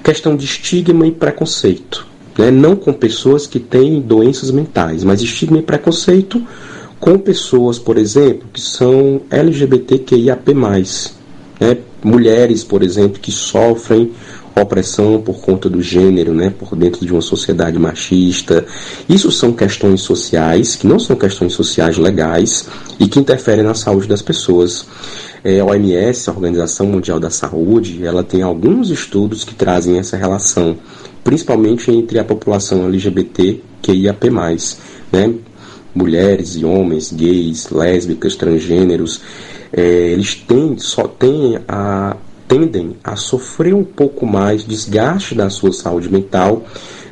[0.03, 2.07] questão de estigma e preconceito.
[2.39, 2.51] Né?
[2.51, 6.43] Não com pessoas que têm doenças mentais, mas estigma e preconceito
[6.99, 10.55] com pessoas, por exemplo, que são LGBTQIAP+.
[11.61, 11.79] Né?
[12.03, 14.13] Mulheres, por exemplo, que sofrem
[14.63, 18.65] opressão por conta do gênero, né, por dentro de uma sociedade machista.
[19.09, 22.69] Isso são questões sociais, que não são questões sociais legais
[22.99, 24.87] e que interferem na saúde das pessoas.
[25.45, 30.17] É, a OMS, a Organização Mundial da Saúde, ela tem alguns estudos que trazem essa
[30.17, 30.77] relação,
[31.23, 34.31] principalmente entre a população LGBT que IAP+,
[35.13, 35.35] né?
[35.95, 39.21] mulheres e homens, gays, lésbicas, transgêneros,
[39.73, 42.17] é, eles têm, só têm a,
[42.49, 46.65] tendem a sofrer um pouco mais desgaste da sua saúde mental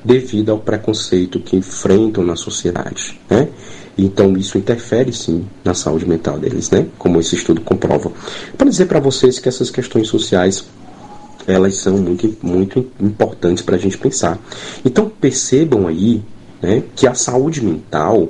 [0.04, 3.48] devido ao preconceito que enfrentam na sociedade, né?
[3.96, 6.86] Então isso interfere sim na saúde mental deles, né?
[6.98, 8.12] Como esse estudo comprova.
[8.56, 10.64] Para dizer para vocês que essas questões sociais
[11.46, 14.38] elas são muito, muito importantes para a gente pensar.
[14.84, 16.22] Então percebam aí
[16.60, 18.28] né, que a saúde mental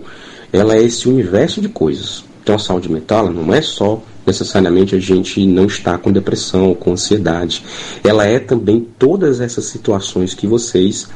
[0.53, 2.25] ela é esse universo de coisas.
[2.43, 6.93] Então a saúde mental não é só necessariamente a gente não está com depressão com
[6.93, 7.65] ansiedade.
[8.03, 11.09] Ela é também todas essas situações que vocês,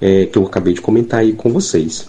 [0.00, 2.08] é, que eu acabei de comentar aí com vocês.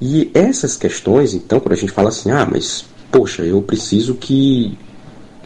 [0.00, 4.76] E essas questões, então, quando a gente fala assim, ah, mas poxa, eu preciso que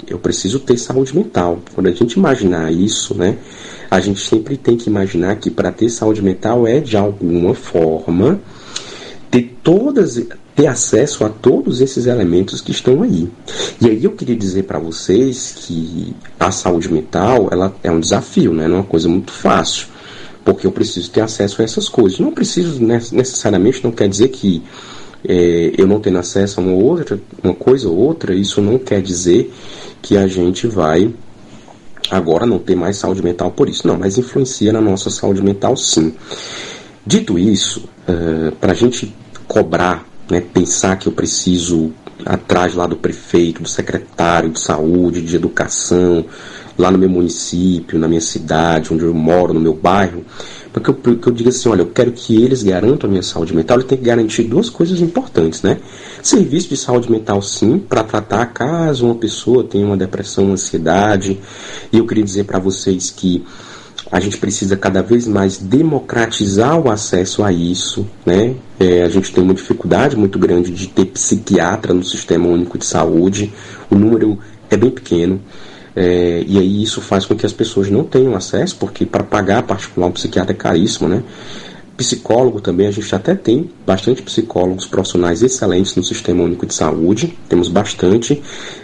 [0.06, 1.60] eu preciso ter saúde mental.
[1.74, 3.38] Quando a gente imaginar isso, né,
[3.90, 8.40] a gente sempre tem que imaginar que para ter saúde mental é de alguma forma
[9.30, 10.18] ter todas
[10.54, 13.28] ter acesso a todos esses elementos que estão aí.
[13.80, 18.52] E aí eu queria dizer para vocês que a saúde mental ela é um desafio,
[18.52, 18.68] né?
[18.68, 19.86] não é uma coisa muito fácil
[20.44, 22.18] porque eu preciso ter acesso a essas coisas.
[22.18, 24.62] Não preciso necessariamente, não quer dizer que
[25.26, 29.00] é, eu não tenho acesso a uma outra, uma coisa ou outra, isso não quer
[29.00, 29.52] dizer
[30.00, 31.12] que a gente vai
[32.10, 33.86] agora não ter mais saúde mental por isso.
[33.86, 36.14] Não, mas influencia na nossa saúde mental sim.
[37.06, 39.14] Dito isso, uh, é, para a gente
[39.46, 41.92] cobrar, né, pensar que eu preciso
[42.24, 46.24] atrás lá do prefeito, do secretário de saúde, de educação,
[46.78, 50.24] lá no meu município, na minha cidade, onde eu moro, no meu bairro,
[50.72, 53.54] porque eu, porque eu digo assim, olha, eu quero que eles garantam a minha saúde
[53.54, 55.78] mental, ele tem que garantir duas coisas importantes, né?
[56.22, 61.38] Serviço de saúde mental, sim, para tratar caso uma pessoa tenha uma depressão, uma ansiedade.
[61.92, 63.44] E eu queria dizer para vocês que
[64.12, 68.54] a gente precisa cada vez mais democratizar o acesso a isso, né?
[68.78, 72.84] É, a gente tem uma dificuldade muito grande de ter psiquiatra no Sistema Único de
[72.84, 73.50] Saúde,
[73.90, 75.40] o número é bem pequeno.
[75.96, 79.62] É, e aí isso faz com que as pessoas não tenham acesso, porque para pagar
[79.62, 81.22] particular um psiquiatra é caríssimo, né?
[81.96, 87.38] Psicólogo também, a gente até tem bastante psicólogos profissionais excelentes no Sistema Único de Saúde,
[87.48, 88.42] temos bastante,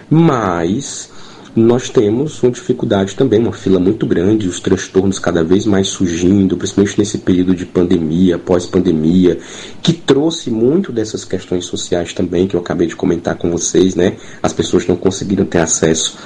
[0.09, 1.11] mas
[1.57, 6.57] nós temos uma dificuldade também, uma fila muito grande, os transtornos cada vez mais surgindo,
[6.57, 9.39] principalmente nesse período de pandemia, pós-pandemia,
[9.83, 14.17] que trouxe muito dessas questões sociais também, que eu acabei de comentar com vocês, né?
[14.43, 16.17] As pessoas não conseguiram ter acesso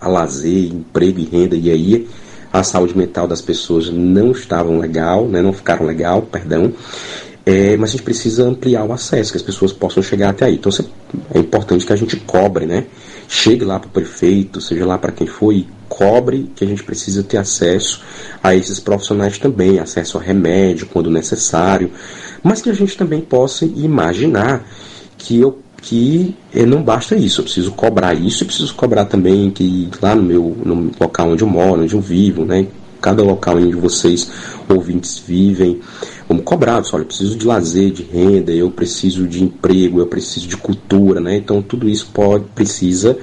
[0.00, 2.08] a lazer, emprego e renda, e aí
[2.52, 5.42] a saúde mental das pessoas não estavam legal, né?
[5.42, 6.72] Não ficaram legal, perdão.
[7.44, 10.54] É, mas a gente precisa ampliar o acesso, que as pessoas possam chegar até aí.
[10.54, 10.70] Então
[11.32, 12.86] é importante que a gente cobre, né?
[13.28, 16.84] Chegue lá para o prefeito, seja lá para quem for, e cobre que a gente
[16.84, 18.02] precisa ter acesso
[18.42, 21.90] a esses profissionais também, acesso a remédio quando necessário,
[22.42, 24.64] mas que a gente também possa imaginar
[25.18, 29.50] que eu que eh, não basta isso, eu preciso cobrar isso, eu preciso cobrar também
[29.50, 32.66] que lá no meu no local onde eu moro, onde eu vivo, né,
[33.00, 34.30] cada local onde vocês
[34.68, 35.80] ouvintes vivem,
[36.30, 40.46] como cobrados, olha, eu preciso de lazer, de renda, eu preciso de emprego, eu preciso
[40.46, 41.36] de cultura, né?
[41.36, 43.18] Então tudo isso pode precisa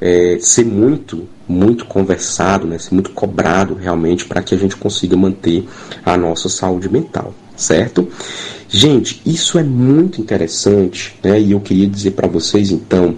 [0.00, 2.76] é, ser muito, muito conversado, né?
[2.76, 5.64] Ser muito cobrado realmente para que a gente consiga manter
[6.04, 8.08] a nossa saúde mental, certo?
[8.68, 11.40] Gente, isso é muito interessante, né?
[11.40, 13.14] E eu queria dizer para vocês então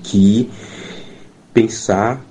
[0.00, 0.48] que
[1.52, 2.24] pensar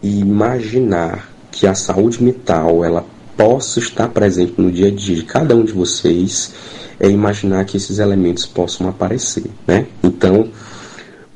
[0.00, 3.04] e imaginar que a saúde mental ela
[3.36, 6.52] possa estar presente no dia a dia de cada um de vocês
[7.00, 9.86] é imaginar que esses elementos possam aparecer, né?
[10.02, 10.48] Então,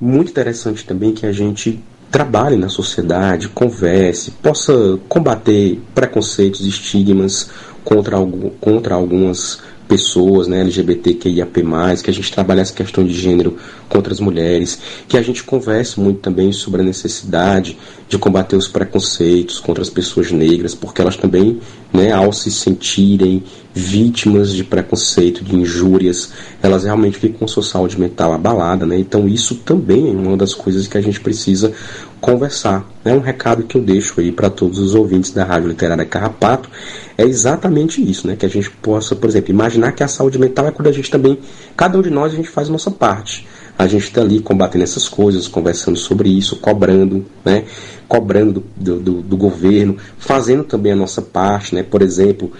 [0.01, 7.51] muito interessante também que a gente trabalhe na sociedade, converse, possa combater preconceitos, estigmas
[7.85, 11.63] contra, algum, contra algumas pessoas, né, LGBTQIAP+,
[12.03, 13.57] que a gente trabalhe essa questão de gênero
[13.89, 18.69] contra as mulheres, que a gente converse muito também sobre a necessidade de combater os
[18.69, 21.61] preconceitos contra as pessoas negras, porque elas também,
[21.93, 23.43] né, ao se sentirem
[23.75, 26.33] vítimas de preconceito, de injúrias,
[26.63, 28.99] elas realmente ficam com sua saúde mental abalada, né?
[28.99, 31.73] Então isso também é uma das coisas que a gente precisa
[32.21, 32.89] conversar.
[33.05, 36.69] É um recado que eu deixo aí para todos os ouvintes da Rádio Literária Carrapato,
[37.17, 38.37] é exatamente isso, né?
[38.37, 41.11] Que a gente possa, por exemplo, imaginar que a saúde mental é quando a gente
[41.11, 41.39] também,
[41.77, 43.47] cada um de nós, a gente faz a nossa parte
[43.79, 47.65] a gente está ali combatendo essas coisas, conversando sobre isso, cobrando, né?
[48.09, 51.83] Cobrando do, do, do, governo, fazendo também a nossa parte, né?
[51.83, 52.53] Por exemplo,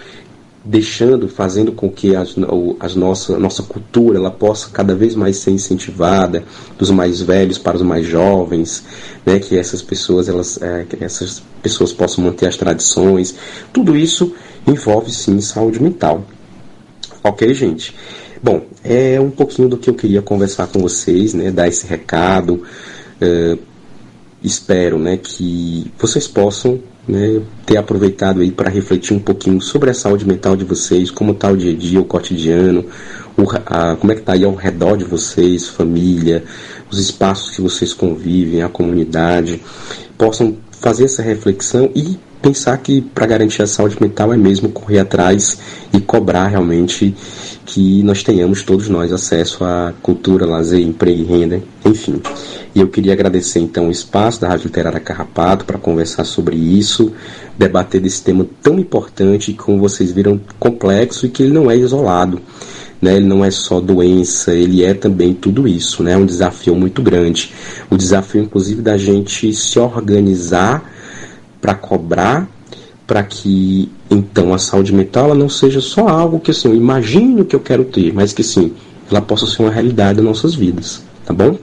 [0.67, 2.35] deixando, fazendo com que as,
[2.79, 6.43] as nossa, a nossa cultura ela possa cada vez mais ser incentivada
[6.77, 8.83] dos mais velhos para os mais jovens,
[9.25, 13.33] né, que essas pessoas elas, é, essas pessoas possam manter as tradições.
[13.71, 14.35] Tudo isso
[14.67, 16.25] envolve sim saúde mental.
[17.23, 17.95] Ok, gente?
[18.43, 22.63] Bom, é um pouquinho do que eu queria conversar com vocês, né, dar esse recado.
[23.21, 23.57] Uh,
[24.43, 29.93] espero, né, que vocês possam né, ter aproveitado aí para refletir um pouquinho sobre a
[29.93, 32.85] saúde mental de vocês, como está o dia a dia, o cotidiano,
[33.37, 36.43] o, a, como é que está aí ao redor de vocês, família,
[36.91, 39.61] os espaços que vocês convivem, a comunidade,
[40.17, 44.99] possam fazer essa reflexão e pensar que para garantir a saúde mental é mesmo correr
[44.99, 45.57] atrás
[45.93, 47.15] e cobrar realmente
[47.67, 52.21] que nós tenhamos todos nós acesso à cultura, lazer, emprego e renda, enfim.
[52.73, 57.11] E eu queria agradecer então o espaço da Rádio Literária Carrapato para conversar sobre isso,
[57.57, 62.41] debater desse tema tão importante, como vocês viram, complexo e que ele não é isolado.
[62.99, 66.73] Né, ele não é só doença, ele é também tudo isso, né, é um desafio
[66.73, 67.53] muito grande.
[67.91, 70.83] O desafio, inclusive, da gente se organizar
[71.61, 72.49] para cobrar,
[73.07, 77.45] para que então a saúde mental ela não seja só algo que assim, eu imagino
[77.45, 78.73] que eu quero ter, mas que sim,
[79.09, 81.57] ela possa ser uma realidade das nossas vidas, tá bom?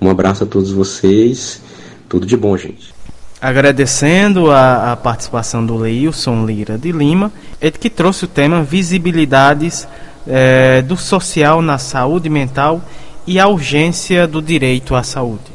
[0.00, 1.62] Um abraço a todos vocês.
[2.08, 2.92] Tudo de bom, gente.
[3.40, 9.88] Agradecendo a, a participação do Leilson Lira de Lima, ele que trouxe o tema Visibilidades
[10.26, 12.82] é, do Social na Saúde Mental
[13.26, 15.52] e a urgência do direito à saúde.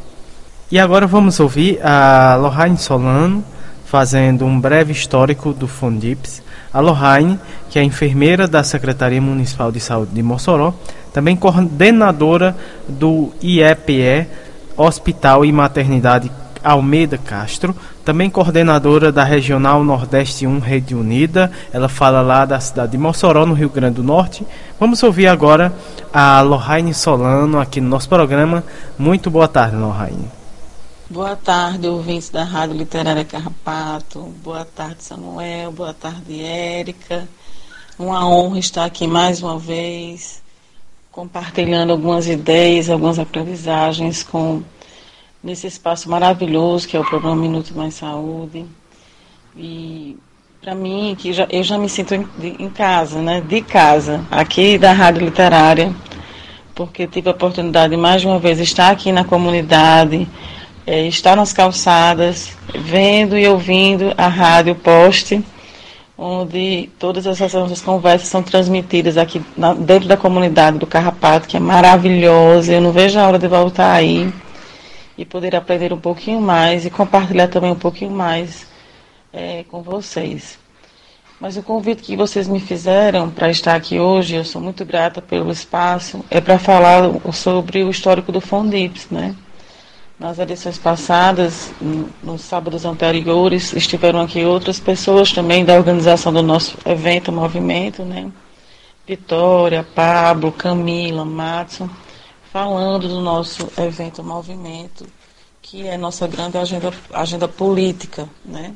[0.72, 3.44] E agora vamos ouvir a Lohane Solano
[3.90, 6.44] fazendo um breve histórico do Fondips.
[6.72, 7.40] A Lohane,
[7.72, 10.76] que é enfermeira da Secretaria Municipal de Saúde de Mossoró,
[11.12, 12.56] também coordenadora
[12.88, 14.28] do IEPE,
[14.78, 16.32] Hospital e Maternidade
[16.64, 17.76] Almeida Castro,
[18.06, 21.52] também coordenadora da Regional Nordeste 1 Rede Unida.
[21.74, 24.46] Ela fala lá da cidade de Mossoró, no Rio Grande do Norte.
[24.80, 25.74] Vamos ouvir agora
[26.14, 28.64] a Lohane Solano aqui no nosso programa.
[29.00, 30.39] Muito boa tarde, Lohane.
[31.12, 34.20] Boa tarde, ouvintes da Rádio Literária Carrapato.
[34.44, 35.72] Boa tarde, Samuel.
[35.72, 37.28] Boa tarde, Érica.
[37.98, 40.44] Uma honra estar aqui mais uma vez
[41.12, 44.62] compartilhando algumas ideias, algumas aprendizagens com
[45.44, 48.68] nesse espaço maravilhoso que é o programa Minuto Mais Saúde.
[49.58, 50.16] E
[50.62, 54.78] para mim, que já, eu já me sinto em, em, casa, né, de casa, aqui
[54.78, 55.92] da Rádio Literária,
[56.76, 60.30] porque tive a oportunidade de mais uma vez estar aqui na comunidade,
[60.86, 65.44] é, estar nas calçadas, vendo e ouvindo a rádio Poste,
[66.18, 71.56] onde todas essas nossas conversas são transmitidas aqui na, dentro da comunidade do Carrapato, que
[71.56, 72.74] é maravilhosa.
[72.74, 74.32] Eu não vejo a hora de voltar aí
[75.18, 78.68] e poder aprender um pouquinho mais e compartilhar também um pouquinho mais
[79.32, 80.60] é, com vocês.
[81.40, 85.22] Mas o convite que vocês me fizeram para estar aqui hoje, eu sou muito grata
[85.22, 89.34] pelo espaço, é para falar sobre o histórico do Fondips, né?
[90.20, 91.72] Nas edições passadas,
[92.22, 98.30] nos sábados anteriores, estiveram aqui outras pessoas também da organização do nosso evento, movimento, né?
[99.08, 101.90] Vitória, Pablo, Camila, Matson,
[102.52, 105.08] falando do nosso evento movimento,
[105.62, 108.76] que é nossa grande agenda, agenda política, né?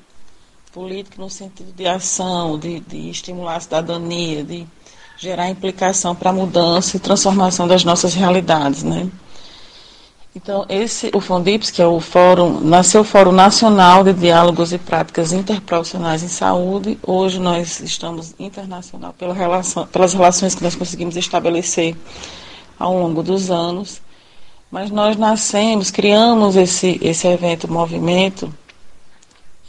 [0.73, 4.65] política no sentido de ação, de, de estimular a cidadania, de
[5.17, 9.09] gerar implicação para a mudança e transformação das nossas realidades, né?
[10.35, 14.79] Então, esse, o FONDIPS, que é o Fórum, nasceu o Fórum Nacional de Diálogos e
[14.79, 16.97] Práticas Interprofissionais em Saúde.
[17.05, 21.95] Hoje nós estamos internacional pela relação, pelas relações que nós conseguimos estabelecer
[22.79, 24.01] ao longo dos anos.
[24.71, 28.51] Mas nós nascemos, criamos esse, esse evento, movimento,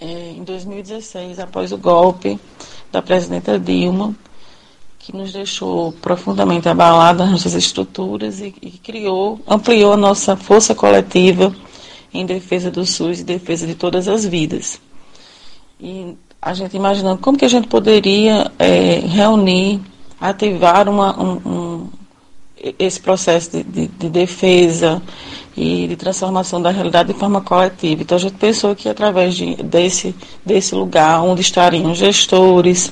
[0.00, 2.40] é, em 2016, após o golpe
[2.90, 4.14] da presidenta Dilma,
[5.04, 11.54] que nos deixou profundamente abaladas nossas estruturas e, e criou, ampliou a nossa força coletiva
[12.12, 14.80] em defesa do SUS e defesa de todas as vidas.
[15.78, 19.78] E a gente imaginando como que a gente poderia é, reunir,
[20.18, 21.88] ativar uma, um, um,
[22.78, 25.02] esse processo de, de, de defesa
[25.54, 28.00] e de transformação da realidade de forma coletiva.
[28.00, 30.14] Então a gente pensou que através de, desse,
[30.46, 32.90] desse lugar onde estariam gestores,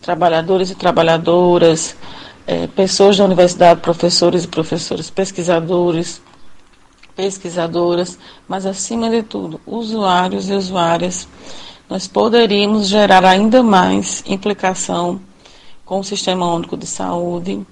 [0.00, 1.96] trabalhadores e trabalhadoras,
[2.46, 6.20] é, pessoas da universidade, professores e professores, pesquisadores,
[7.14, 8.18] pesquisadoras,
[8.48, 11.28] mas acima de tudo, usuários e usuárias,
[11.88, 15.20] nós poderíamos gerar ainda mais implicação
[15.84, 17.66] com o Sistema Único de Saúde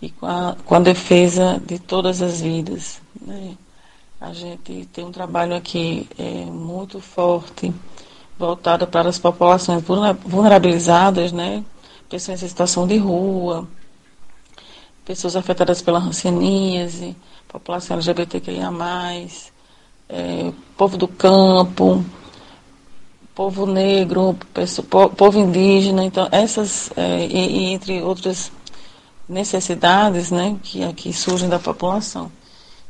[0.00, 3.00] e com a, com a defesa de todas as vidas.
[3.20, 3.54] Né?
[4.20, 7.72] A gente tem um trabalho aqui é, muito forte,
[8.38, 9.82] voltado para as populações
[10.24, 11.64] vulnerabilizadas, né?
[12.08, 13.66] Pessoas em situação de rua,
[15.04, 17.16] pessoas afetadas pela hanseníase,
[17.48, 18.70] população LGBTQIA+,
[20.08, 22.04] é, povo do campo,
[23.34, 28.50] povo negro, pessoa, povo indígena, então essas, é, e, e, entre outras
[29.28, 32.30] necessidades, né, que aqui surgem da população.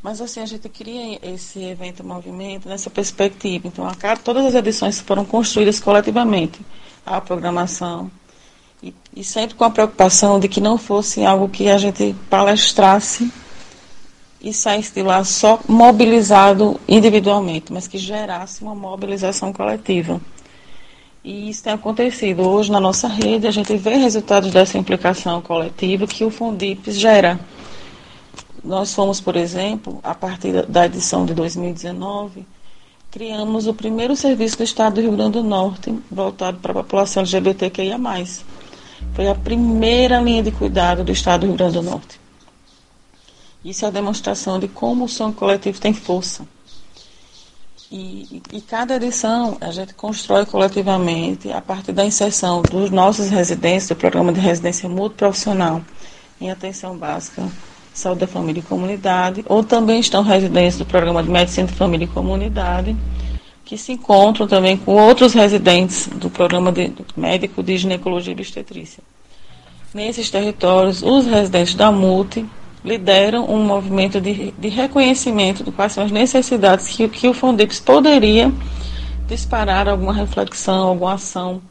[0.06, 3.66] Mas assim, a gente cria esse evento movimento nessa perspectiva.
[3.66, 6.60] Então, cada, todas as edições foram construídas coletivamente.
[7.04, 8.08] A programação.
[8.80, 13.32] E, e sempre com a preocupação de que não fosse algo que a gente palestrasse
[14.40, 20.20] e saísse de lá só mobilizado individualmente, mas que gerasse uma mobilização coletiva.
[21.24, 22.48] E isso tem acontecido.
[22.48, 27.40] Hoje, na nossa rede, a gente vê resultados dessa implicação coletiva que o Fundips gera.
[28.66, 32.44] Nós fomos, por exemplo, a partir da edição de 2019,
[33.12, 37.22] criamos o primeiro serviço do Estado do Rio Grande do Norte voltado para a população
[37.22, 37.96] LGBTQIA+.
[39.14, 42.20] Foi a primeira linha de cuidado do Estado do Rio Grande do Norte.
[43.64, 46.44] Isso é a demonstração de como o som coletivo tem força.
[47.88, 53.86] E, e, cada edição a gente constrói coletivamente a partir da inserção dos nossos residentes
[53.86, 55.82] do programa de residência multiprofissional
[56.40, 57.48] em atenção básica
[57.96, 62.04] Saúde da Família e Comunidade, ou também estão residentes do Programa de Medicina de Família
[62.04, 62.94] e Comunidade,
[63.64, 69.02] que se encontram também com outros residentes do Programa de Médico de Ginecologia e Obstetrícia.
[69.94, 72.44] Nesses territórios, os residentes da MUTE
[72.84, 77.80] lideram um movimento de, de reconhecimento de quais são as necessidades que, que o Fondex
[77.80, 78.52] poderia
[79.26, 81.62] disparar alguma reflexão, alguma ação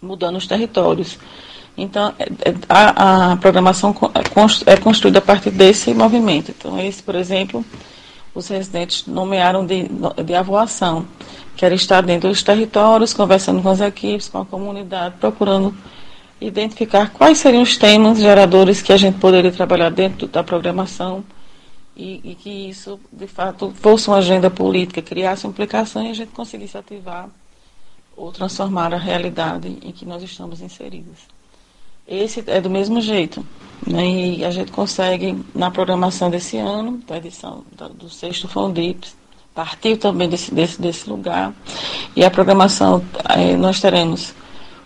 [0.00, 1.18] mudando os territórios.
[1.78, 6.50] Então, é, é, a, a programação é, é construída a partir desse movimento.
[6.50, 7.64] Então, esse, por exemplo,
[8.34, 9.88] os residentes nomearam de,
[10.24, 11.06] de avoação,
[11.56, 15.72] que era estar dentro dos territórios, conversando com as equipes, com a comunidade, procurando
[16.40, 21.24] identificar quais seriam os temas geradores que a gente poderia trabalhar dentro da programação
[21.96, 26.32] e, e que isso, de fato, fosse uma agenda política, criasse implicação e a gente
[26.32, 27.28] conseguisse ativar
[28.16, 31.37] ou transformar a realidade em que nós estamos inseridos.
[32.08, 33.44] Esse é do mesmo jeito.
[33.86, 34.06] Né?
[34.06, 37.62] E a gente consegue, na programação desse ano, da edição
[37.94, 39.14] do sexto Fondips,
[39.54, 41.52] partiu também desse, desse, desse lugar.
[42.16, 44.34] E a programação, é, nós teremos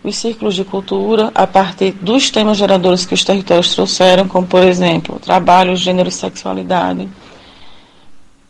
[0.02, 4.64] os círculos de cultura a partir dos temas geradores que os territórios trouxeram, como, por
[4.64, 7.08] exemplo, trabalho, gênero e sexualidade.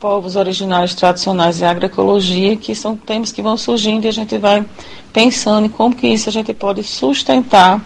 [0.00, 4.64] povos originários tradicionais e agroecologia, que são temas que vão surgindo e a gente vai
[5.12, 7.80] pensando em como que isso a gente pode sustentar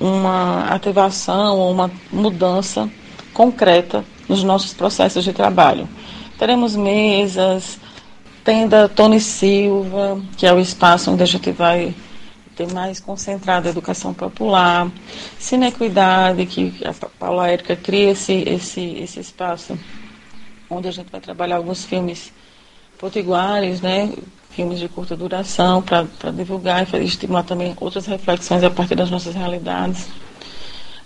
[0.00, 2.90] uma ativação ou uma mudança
[3.34, 5.86] concreta nos nossos processos de trabalho.
[6.38, 7.78] Teremos mesas,
[8.42, 11.94] tenda Tony Silva, que é o espaço onde a gente vai
[12.56, 14.90] ter mais concentrada a educação popular,
[15.38, 19.78] Cinequidade, que a Paula Érica cria esse, esse, esse espaço
[20.68, 22.32] onde a gente vai trabalhar alguns filmes
[22.98, 24.12] potiguares, né,
[24.60, 29.34] filmes de curta duração, para divulgar e estimular também outras reflexões a partir das nossas
[29.34, 30.06] realidades.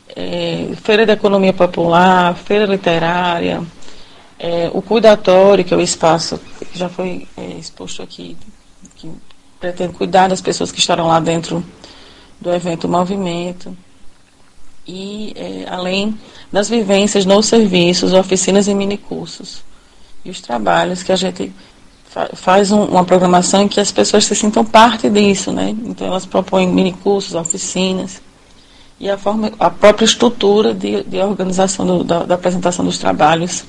[0.08, 3.62] É, Feira da Economia Popular, Feira Literária,
[4.40, 8.36] é, o Cuidatório, que é o espaço que já foi é, exposto aqui,
[8.96, 9.08] que
[9.60, 11.64] pretende cuidar das pessoas que estarão lá dentro
[12.40, 13.76] do evento Movimento.
[14.84, 16.18] E é, além
[16.52, 19.62] das vivências nos serviços, oficinas e minicursos.
[20.24, 21.52] E os trabalhos que a gente
[22.34, 25.74] faz um, uma programação em que as pessoas se sintam parte disso, né?
[25.84, 28.22] Então elas propõem minicursos, oficinas
[29.00, 33.64] e a, forma, a própria estrutura de, de organização do, da, da, apresentação dos trabalhos.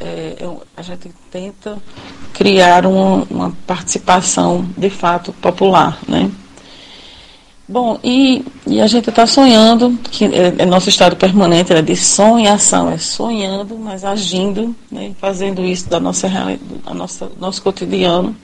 [0.00, 1.78] É, é a gente tenta
[2.32, 6.30] criar uma, uma participação de fato popular, né?
[7.70, 11.94] Bom, e, e a gente está sonhando, que é, é, nosso estado permanente é de
[11.94, 16.30] sonhação, é sonhando, mas agindo, né, fazendo isso da nossa
[16.82, 18.34] da nossa nosso cotidiano,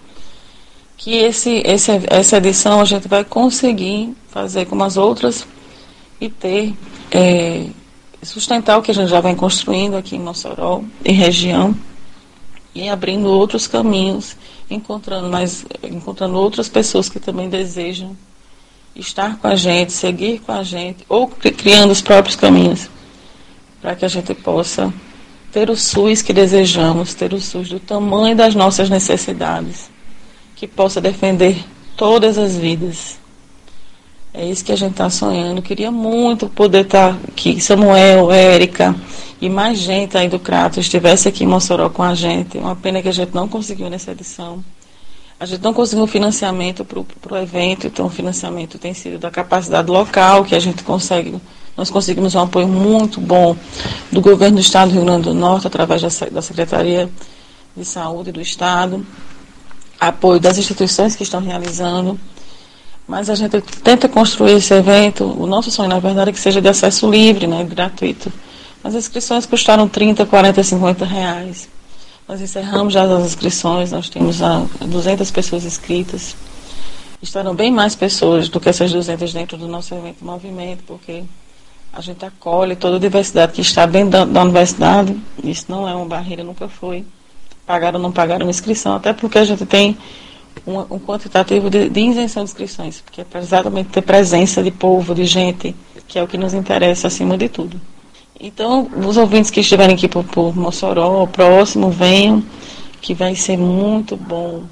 [0.99, 5.47] que esse, esse, essa edição a gente vai conseguir fazer como as outras
[6.21, 6.75] e ter,
[7.11, 7.65] é,
[8.23, 11.75] sustentar o que a gente já vem construindo aqui em Mossoró e região,
[12.75, 14.37] e abrindo outros caminhos,
[14.69, 18.15] encontrando mais, encontrando outras pessoas que também desejam
[18.97, 22.89] estar com a gente, seguir com a gente, ou criando os próprios caminhos,
[23.81, 24.93] para que a gente possa
[25.53, 29.91] ter o SUS que desejamos, ter o SUS do tamanho das nossas necessidades,
[30.57, 31.65] que possa defender
[31.97, 33.19] todas as vidas.
[34.33, 35.63] É isso que a gente está sonhando.
[35.63, 38.95] Queria muito poder estar tá aqui, Samuel, Érica
[39.41, 42.59] e mais gente aí do Crato estivesse aqui em Mossoró com a gente.
[42.59, 44.65] Uma pena que a gente não conseguiu nessa edição.
[45.39, 49.91] A gente não conseguiu financiamento para o evento, então o financiamento tem sido da capacidade
[49.91, 51.41] local, que a gente consegue,
[51.77, 53.57] nós conseguimos um apoio muito bom
[54.13, 57.11] do governo do Estado do Rio Grande do Norte, através da, da Secretaria
[57.77, 59.05] de Saúde do Estado,
[60.01, 62.19] apoio das instituições que estão realizando,
[63.07, 66.63] mas a gente tenta construir esse evento, o nosso sonho, na verdade, é que seja
[66.63, 68.33] de acesso livre, né, gratuito.
[68.83, 71.69] As inscrições custaram 30, 40, 50 reais.
[72.27, 74.39] Nós encerramos já as inscrições, nós temos
[74.81, 76.35] 200 pessoas inscritas.
[77.21, 81.23] Estarão bem mais pessoas do que essas 200 dentro do nosso evento Movimento, porque
[81.93, 85.15] a gente acolhe toda a diversidade que está dentro da, da universidade.
[85.43, 87.05] Isso não é uma barreira, nunca foi.
[87.67, 89.97] Pagaram ou não pagaram inscrição, até porque a gente tem
[90.67, 95.15] um, um quantitativo de, de, isenção de inscrições, porque é exatamente ter presença de povo,
[95.15, 95.75] de gente,
[96.09, 97.81] que é o que nos interessa acima de tudo.
[98.41, 102.43] Então, os ouvintes que estiverem aqui por, por Mossoró, próximo, venham,
[103.01, 104.65] que vai ser muito bom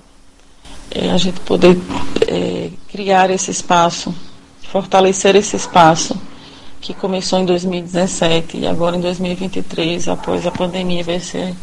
[0.95, 1.79] é, a gente poder
[2.27, 4.15] é, criar esse espaço,
[4.71, 6.19] fortalecer esse espaço
[6.81, 11.55] que começou em 2017 e agora em 2023, após a pandemia, vai ser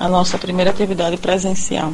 [0.00, 1.92] a nossa primeira atividade presencial.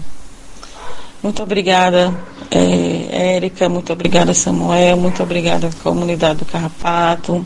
[1.22, 2.14] Muito obrigada,
[2.50, 7.44] é, Érica, muito obrigada, Samuel, muito obrigada, comunidade do Carrapato.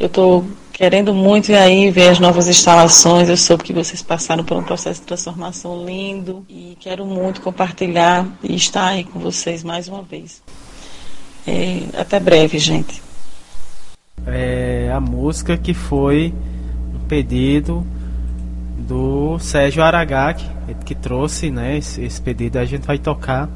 [0.00, 0.44] Eu estou
[0.76, 3.30] querendo muito ir aí ver as novas instalações.
[3.30, 8.26] Eu soube que vocês passaram por um processo de transformação lindo e quero muito compartilhar
[8.42, 10.42] e estar aí com vocês mais uma vez.
[11.46, 13.02] É, até breve, gente.
[14.26, 16.34] É a música que foi
[16.94, 17.82] um pedido
[18.76, 20.44] do Sérgio Aragaki,
[20.84, 22.58] que trouxe né, esse, esse pedido.
[22.58, 23.48] A gente vai tocar.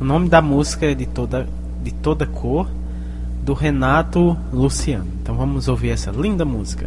[0.00, 1.48] O nome da música é de toda,
[1.82, 2.68] de toda cor
[3.48, 5.06] do Renato Luciano.
[5.22, 6.86] Então vamos ouvir essa linda música.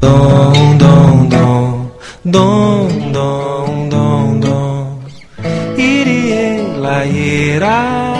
[0.00, 1.90] Dom, dom, dom,
[2.24, 4.98] dom, dom, dom, dom.
[5.76, 8.14] Irie, la, ira,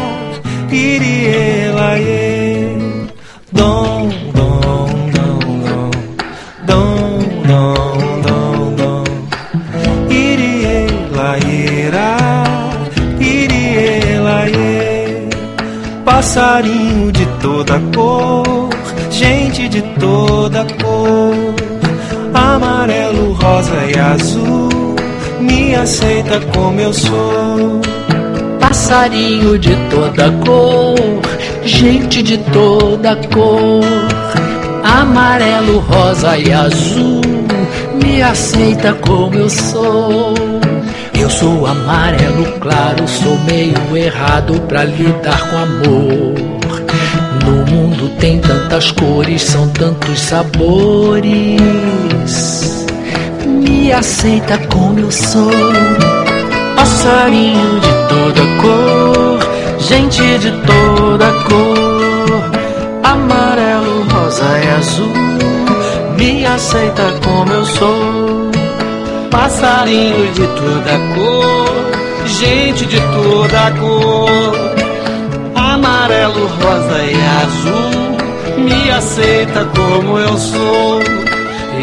[0.70, 2.29] irie, la, Dom,
[16.20, 18.68] Passarinho de toda cor,
[19.10, 21.54] gente de toda cor,
[22.34, 24.68] amarelo, rosa e azul,
[25.40, 27.80] me aceita como eu sou.
[28.60, 31.22] Passarinho de toda cor,
[31.64, 33.82] gente de toda cor,
[34.84, 37.22] amarelo, rosa e azul,
[37.94, 40.49] me aceita como eu sou.
[41.38, 46.34] Sou amarelo claro, sou meio errado pra lidar com amor.
[47.44, 51.60] No mundo tem tantas cores, são tantos sabores.
[53.46, 55.50] Me aceita como eu sou.
[56.76, 59.38] Passarinho de toda cor,
[59.78, 62.50] gente de toda cor,
[63.02, 65.12] amarelo, rosa e azul.
[66.18, 68.59] Me aceita como eu sou.
[69.30, 74.54] Passarinho de toda cor, gente de toda cor,
[75.54, 78.10] amarelo, rosa e azul.
[78.58, 81.00] Me aceita como eu sou.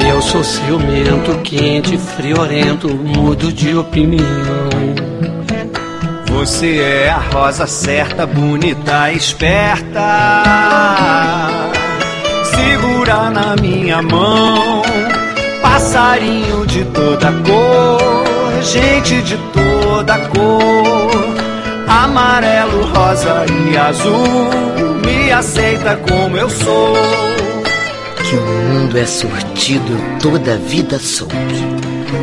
[0.05, 4.67] Eu sou ciumento, quente, friorento, mudo de opinião.
[6.29, 9.99] Você é a rosa certa, bonita, esperta.
[12.43, 14.83] Segura na minha mão,
[15.87, 21.35] passarinho de toda cor, gente de toda cor,
[21.87, 24.49] amarelo, rosa e azul.
[25.05, 26.93] Me aceita como eu sou.
[28.21, 31.33] Que o mundo é sortido, eu toda a vida soube.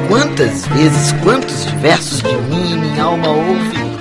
[0.08, 3.94] Quantas vezes, quantos versos de mim minha alma ouve?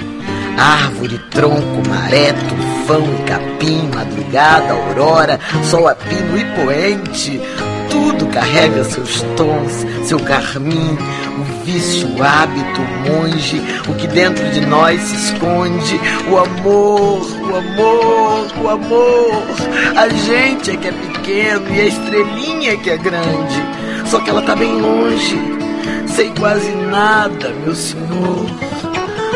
[0.58, 7.42] Árvore, tronco, maré, tufão e capim, madrugada, aurora, sol a pino e poente.
[7.94, 10.98] Tudo carrega seus tons, seu carmim,
[11.38, 17.22] o vício, o hábito, o monge, o que dentro de nós se esconde, o amor,
[17.22, 19.44] o amor, o amor.
[19.96, 23.64] A gente é que é pequeno e a estrelinha é que é grande,
[24.08, 25.38] só que ela tá bem longe.
[26.08, 28.48] Sei quase nada, meu senhor.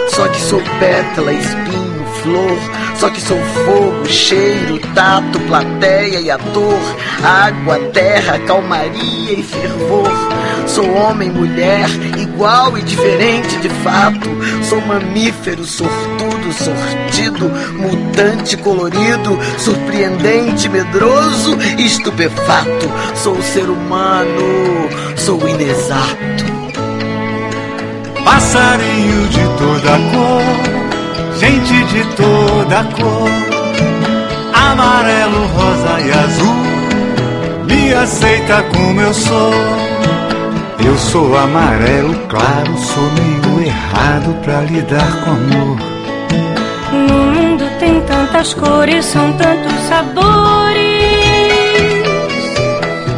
[0.09, 1.86] Só que sou pétala, espinho,
[2.27, 2.57] flor.
[2.97, 6.79] Só que sou fogo, cheiro, tato, plateia e ator.
[7.23, 10.11] Água, terra, calmaria e fervor.
[10.67, 14.29] Sou homem, mulher, igual e diferente de fato.
[14.63, 17.49] Sou mamífero, sortudo, sortido,
[17.79, 22.91] mutante, colorido, surpreendente, medroso e estupefato.
[23.15, 26.57] Sou ser humano, sou inexato.
[28.25, 30.76] Passarinho de toda cor,
[31.39, 33.29] gente de toda cor,
[34.53, 36.55] amarelo, rosa e azul,
[37.65, 39.53] me aceita como eu sou.
[40.85, 45.77] Eu sou amarelo claro, sou meio errado pra lidar com amor.
[46.93, 50.77] No mundo tem tantas cores, são tantos sabores.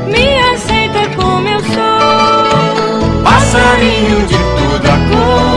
[0.08, 3.24] Me aceita como eu sou.
[3.24, 5.49] Passarinho de toda cor,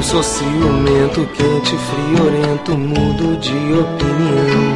[0.00, 4.74] Eu sou ciumento, quente, friorento, mudo de opinião.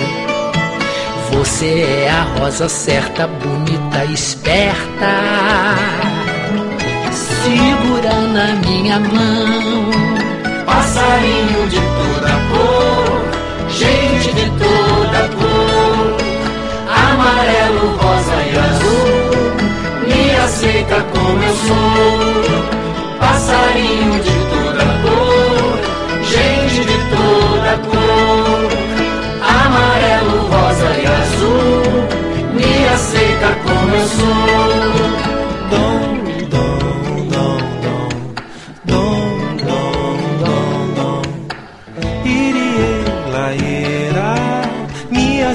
[1.33, 5.09] Você é a rosa certa, bonita, esperta.
[7.11, 9.91] Segura na minha mão.
[10.67, 16.19] Passarinho de toda cor, gente de toda cor,
[16.91, 22.45] amarelo, rosa e azul, me aceita como eu sou.
[23.19, 24.34] Passarinho de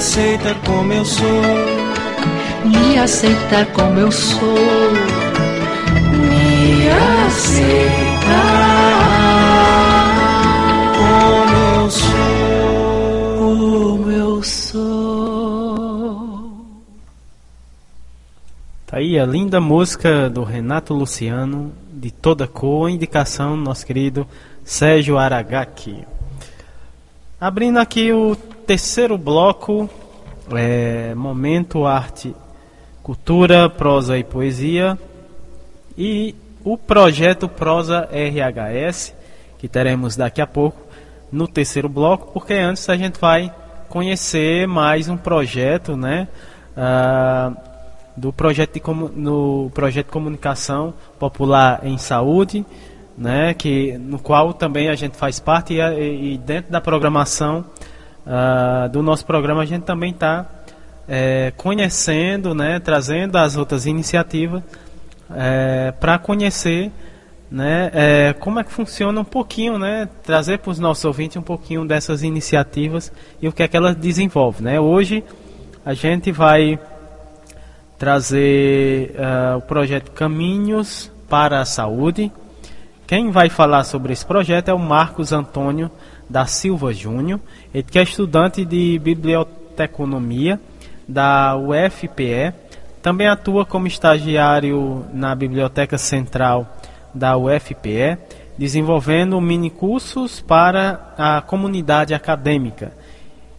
[0.00, 1.42] aceita como eu sou.
[2.64, 4.40] Me aceita como eu sou.
[6.12, 6.88] Me
[7.26, 7.99] aceita
[19.20, 24.26] a linda música do Renato Luciano, de toda cor, indicação do nosso querido
[24.64, 26.06] Sérgio Aragaki.
[27.38, 28.34] Abrindo aqui o
[28.66, 29.90] terceiro bloco,
[30.52, 32.34] é, Momento Arte,
[33.02, 34.98] Cultura, Prosa e Poesia.
[35.98, 36.34] E
[36.64, 39.14] o projeto Prosa RHS,
[39.58, 40.80] que teremos daqui a pouco
[41.30, 43.52] no terceiro bloco, porque antes a gente vai
[43.88, 46.26] conhecer mais um projeto, né?
[46.74, 47.52] Ah,
[48.16, 48.82] do projeto de,
[49.16, 52.64] no projeto de comunicação popular em saúde,
[53.16, 57.64] né, que no qual também a gente faz parte e, e- dentro da programação
[58.26, 60.46] ah, do nosso programa a gente também está
[61.56, 64.62] conhecendo, né, trazendo as outras iniciativas
[65.98, 66.92] para conhecer
[67.50, 71.42] né, é, como é que funciona um pouquinho, né, trazer para os nossos ouvintes um
[71.42, 73.12] pouquinho dessas iniciativas
[73.42, 74.80] e o que é que elas desenvolvem, né?
[74.80, 75.24] Hoje
[75.84, 76.78] a gente vai
[78.00, 82.32] trazer uh, o projeto Caminhos para a Saúde.
[83.06, 85.90] Quem vai falar sobre esse projeto é o Marcos Antônio
[86.26, 87.38] da Silva Júnior,
[87.74, 90.58] ele que é estudante de biblioteconomia
[91.06, 92.54] da UFPE,
[93.02, 96.78] também atua como estagiário na Biblioteca Central
[97.12, 98.16] da UFPE,
[98.56, 102.92] desenvolvendo minicursos para a comunidade acadêmica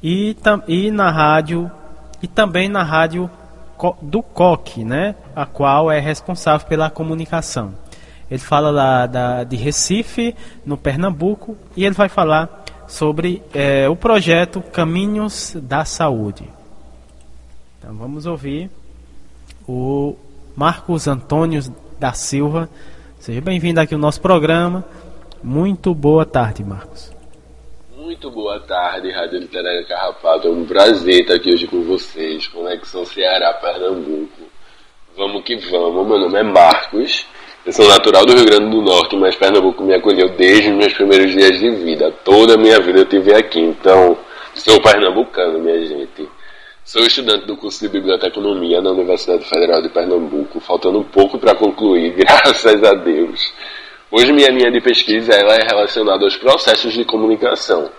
[0.01, 0.35] e,
[0.68, 1.69] e na rádio
[2.23, 3.30] e também na rádio
[4.02, 7.74] do COC, né, a qual é responsável pela comunicação.
[8.30, 10.36] Ele fala lá da, de Recife,
[10.66, 16.48] no Pernambuco, e ele vai falar sobre é, o projeto Caminhos da Saúde.
[17.80, 18.70] Então vamos ouvir
[19.68, 20.16] o
[20.56, 21.62] Marcos Antônio
[21.99, 22.70] da Silva.
[23.20, 24.86] Seja bem-vindo aqui ao nosso programa.
[25.44, 27.12] Muito boa tarde, Marcos.
[28.22, 30.48] Muito boa tarde, Rádio Literária Carrapato.
[30.48, 32.48] É um prazer estar aqui hoje com vocês.
[32.48, 34.43] Conexão Ceará, Pernambuco.
[35.18, 36.07] Vamos que vamos.
[36.07, 37.26] Meu nome é Marcos.
[37.65, 40.93] Eu sou natural do Rio Grande do Norte, mas Pernambuco me acolheu desde os meus
[40.93, 42.14] primeiros dias de vida.
[42.23, 43.60] Toda a minha vida eu tive aqui.
[43.60, 44.15] Então,
[44.53, 46.30] sou pernambucano, minha gente.
[46.85, 52.14] Sou estudante do curso de Biblioteconomia na Universidade Federal de Pernambuco, faltando pouco para concluir,
[52.22, 53.52] graças a Deus.
[54.11, 57.89] Hoje minha linha de pesquisa ela é relacionada aos processos de comunicação.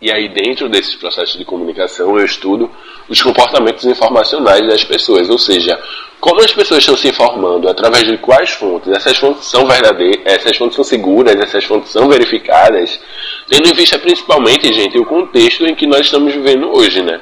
[0.00, 2.70] E aí dentro desses processos de comunicação eu estudo
[3.08, 5.78] os comportamentos informacionais das pessoas, ou seja,
[6.20, 10.56] como as pessoas estão se informando, através de quais fontes, essas fontes são verdadeiras, essas
[10.56, 13.00] fontes são seguras, essas fontes são verificadas,
[13.48, 17.20] tendo em vista principalmente, gente, o contexto em que nós estamos vivendo hoje, né?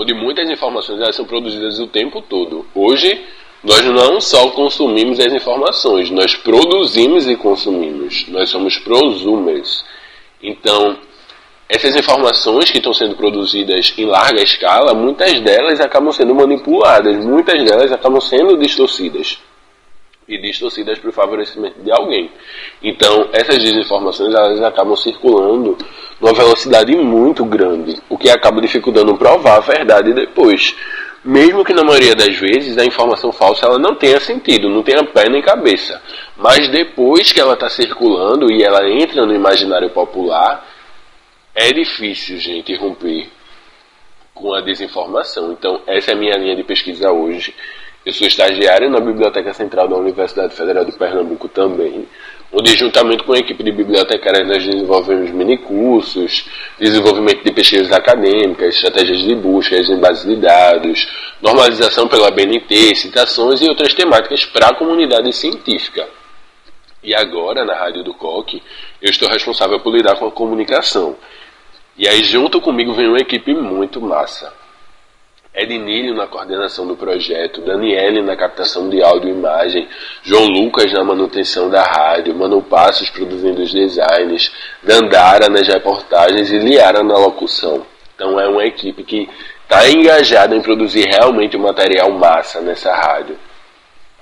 [0.00, 2.66] onde muitas informações elas são produzidas o tempo todo.
[2.74, 3.22] Hoje,
[3.62, 8.26] nós não só consumimos as informações, nós produzimos e consumimos.
[8.28, 9.84] Nós somos prosumers.
[10.42, 10.96] Então,
[11.70, 17.64] essas informações que estão sendo produzidas em larga escala, muitas delas acabam sendo manipuladas, muitas
[17.64, 19.38] delas acabam sendo distorcidas
[20.28, 22.28] e distorcidas para o favorecimento de alguém.
[22.82, 25.78] Então, essas desinformações elas acabam circulando
[26.20, 30.74] numa velocidade muito grande, o que acaba dificultando provar a verdade depois.
[31.24, 35.04] Mesmo que na maioria das vezes a informação falsa ela não tenha sentido, não tenha
[35.04, 36.02] pé nem cabeça.
[36.36, 40.66] Mas depois que ela está circulando e ela entra no imaginário popular,
[41.54, 43.28] é difícil, gente, romper
[44.34, 45.52] com a desinformação.
[45.52, 47.54] Então, essa é a minha linha de pesquisa hoje.
[48.04, 52.08] Eu sou estagiário na Biblioteca Central da Universidade Federal de Pernambuco também,
[52.50, 56.48] onde juntamente com a equipe de bibliotecários nós desenvolvemos minicursos,
[56.78, 61.06] desenvolvimento de pesquisas acadêmicas, estratégias de busca em bases de dados,
[61.42, 66.08] normalização pela BNT, citações e outras temáticas para a comunidade científica.
[67.02, 68.62] E agora, na Rádio do COC,
[69.02, 71.16] eu estou responsável por lidar com a comunicação.
[71.96, 74.52] E aí, junto comigo, vem uma equipe muito massa.
[75.52, 79.88] Ednilho na coordenação do projeto, Daniele na captação de áudio e imagem,
[80.22, 86.58] João Lucas na manutenção da rádio, Manu Passos produzindo os designs, Dandara nas reportagens e
[86.58, 87.84] Liara na locução.
[88.14, 89.28] Então é uma equipe que
[89.62, 93.36] está engajada em produzir realmente um material massa nessa rádio.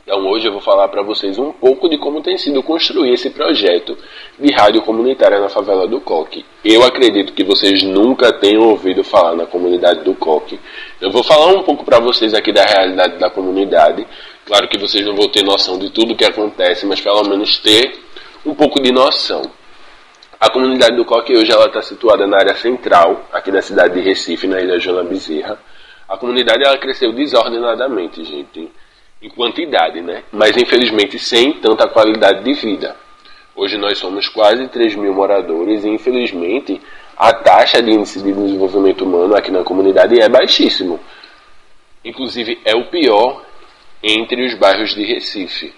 [0.08, 3.28] Então hoje eu vou falar para vocês um pouco de como tem sido construir esse
[3.28, 3.94] projeto
[4.38, 6.46] de rádio comunitária na favela do Coque.
[6.64, 10.58] Eu acredito que vocês nunca tenham ouvido falar na comunidade do Coque.
[10.98, 14.06] Eu vou falar um pouco para vocês aqui da realidade da comunidade.
[14.46, 17.58] Claro que vocês não vão ter noção de tudo o que acontece, mas pelo menos
[17.58, 18.00] ter
[18.46, 19.42] um pouco de noção.
[20.40, 24.00] A comunidade do Coque hoje ela está situada na área central, aqui da cidade de
[24.00, 25.60] Recife, na ilha Joana Bezerra.
[26.08, 28.70] A comunidade ela cresceu desordenadamente, gente
[29.20, 30.22] em quantidade, né?
[30.32, 32.96] mas infelizmente sem tanta qualidade de vida.
[33.54, 36.80] Hoje nós somos quase 3 mil moradores e infelizmente
[37.16, 41.00] a taxa de índice de desenvolvimento humano aqui na comunidade é baixíssimo.
[42.04, 43.42] Inclusive é o pior
[44.02, 45.74] entre os bairros de Recife.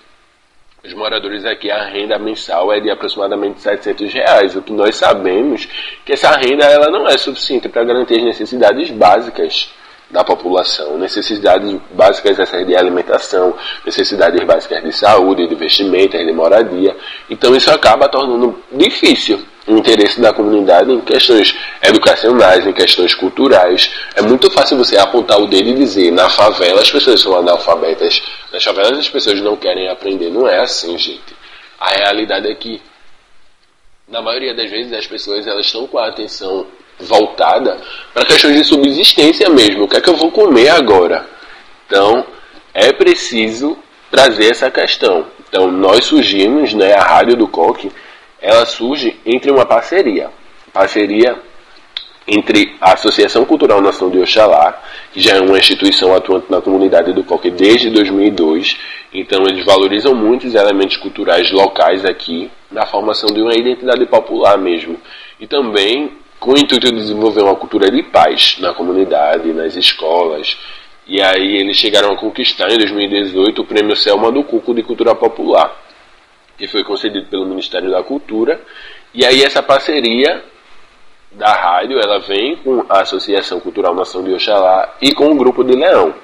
[0.84, 5.66] Os moradores aqui, a renda mensal é de aproximadamente 700 reais, o que nós sabemos
[6.06, 9.70] que essa renda ela não é suficiente para garantir as necessidades básicas
[10.10, 13.54] da população, necessidades básicas de alimentação,
[13.84, 16.96] necessidades básicas de saúde, de vestimenta, de moradia.
[17.28, 23.90] Então isso acaba tornando difícil o interesse da comunidade em questões educacionais, em questões culturais.
[24.16, 28.20] É muito fácil você apontar o dedo e dizer, na favela as pessoas são analfabetas,
[28.52, 30.30] nas favelas as pessoas não querem aprender.
[30.30, 31.36] Não é assim, gente.
[31.78, 32.82] A realidade é que
[34.08, 36.66] na maioria das vezes as pessoas elas estão com a atenção
[37.02, 37.78] voltada
[38.12, 39.84] para questões de subsistência mesmo.
[39.84, 41.26] O que é que eu vou comer agora?
[41.86, 42.24] Então,
[42.72, 43.76] é preciso
[44.10, 45.26] trazer essa questão.
[45.48, 47.90] Então, nós surgimos, né, a Rádio do Coque,
[48.40, 50.30] ela surge entre uma parceria.
[50.72, 51.36] Parceria
[52.26, 54.80] entre a Associação Cultural Nação de Oxalá,
[55.12, 58.76] que já é uma instituição atuante na comunidade do Coque desde 2002.
[59.12, 64.56] Então, eles valorizam muito os elementos culturais locais aqui, na formação de uma identidade popular
[64.56, 64.96] mesmo.
[65.40, 70.56] E também com o intuito de desenvolver uma cultura de paz na comunidade, nas escolas.
[71.06, 75.14] E aí eles chegaram a conquistar em 2018 o Prêmio Selma do Cuco de Cultura
[75.14, 75.76] Popular,
[76.56, 78.58] que foi concedido pelo Ministério da Cultura.
[79.12, 80.42] E aí essa parceria
[81.32, 85.62] da rádio, ela vem com a Associação Cultural Nação de Oxalá e com o Grupo
[85.62, 86.14] de Leão.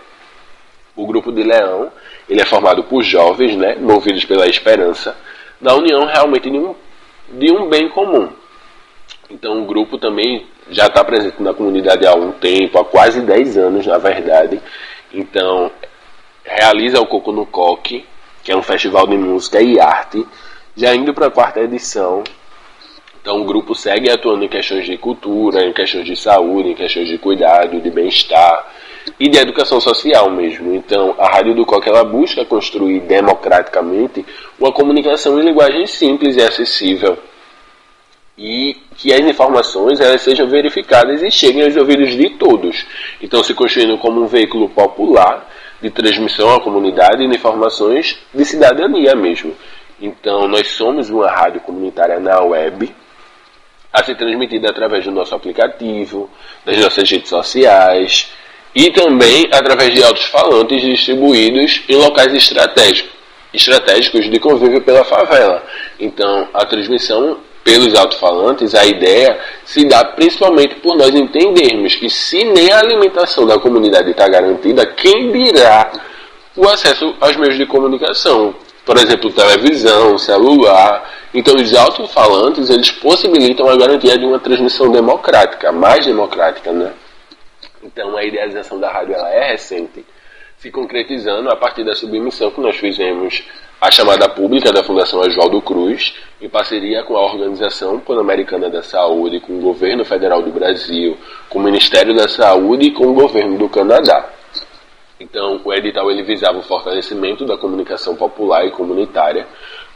[0.97, 1.93] O Grupo de Leão,
[2.27, 5.15] ele é formado por jovens, né, movidos pela esperança,
[5.61, 6.75] da união realmente de um,
[7.33, 8.31] de um bem comum.
[9.31, 13.59] Então o grupo também já está presente na comunidade há um tempo, há quase 10
[13.59, 14.61] anos na verdade.
[15.13, 15.71] Então
[16.45, 18.05] realiza o Coco no Coque,
[18.45, 20.25] que é um festival de música e arte,
[20.77, 22.23] já indo para a quarta edição.
[23.21, 27.09] Então o grupo segue atuando em questões de cultura, em questões de saúde, em questões
[27.09, 28.73] de cuidado, de bem-estar
[29.19, 30.73] e de educação social mesmo.
[30.73, 34.25] Então a Rádio do Coque ela busca construir democraticamente
[34.61, 37.19] uma comunicação em linguagem simples e acessível
[38.39, 42.85] e que as informações elas sejam verificadas e cheguem aos ouvidos de todos.
[43.23, 45.49] Então, se construindo como um veículo popular
[45.81, 49.55] de transmissão à comunidade de informações de cidadania mesmo.
[50.01, 52.95] Então, nós somos uma rádio comunitária na web,
[53.93, 56.29] a ser transmitida através do nosso aplicativo,
[56.65, 58.31] das nossas redes sociais
[58.75, 63.11] e também através de altos-falantes distribuídos em locais estratégicos,
[63.55, 65.65] estratégicos de convívio pela favela.
[65.99, 72.45] Então, a transmissão pelos alto-falantes, a ideia se dá principalmente por nós entendermos que se
[72.45, 75.91] nem a alimentação da comunidade está garantida, quem dirá
[76.55, 78.55] o acesso aos meios de comunicação?
[78.85, 81.11] Por exemplo, televisão, celular.
[81.35, 86.93] Então, os alto-falantes, eles possibilitam a garantia de uma transmissão democrática, mais democrática, né?
[87.83, 90.07] Então, a idealização da rádio ela é recente,
[90.57, 93.43] se concretizando a partir da submissão que nós fizemos
[93.81, 99.41] a chamada pública da Fundação Oswaldo Cruz, em parceria com a Organização Pan-Americana da Saúde,
[99.41, 101.17] com o Governo Federal do Brasil,
[101.49, 104.31] com o Ministério da Saúde e com o Governo do Canadá.
[105.21, 109.47] Então, o edital ele visava o fortalecimento da comunicação popular e comunitária,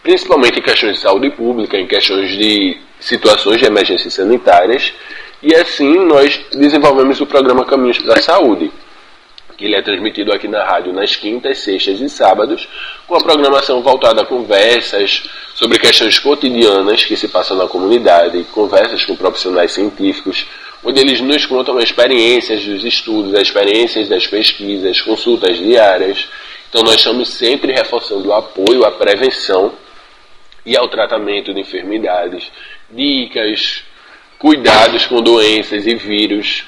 [0.03, 4.93] principalmente em questões de saúde pública, em questões de situações de emergências sanitárias,
[5.43, 8.71] e assim nós desenvolvemos o programa Caminhos para a Saúde,
[9.65, 12.69] ele é transmitido aqui na rádio nas quintas, sextas e sábados,
[13.07, 15.23] com a programação voltada a conversas
[15.55, 20.47] sobre questões cotidianas que se passam na comunidade, conversas com profissionais científicos,
[20.83, 26.27] onde eles nos contam as experiências dos estudos, as experiências das pesquisas, consultas diárias.
[26.69, 29.73] Então nós estamos sempre reforçando o apoio à prevenção
[30.65, 32.51] e ao tratamento de enfermidades,
[32.91, 33.83] dicas,
[34.39, 36.65] cuidados com doenças e vírus,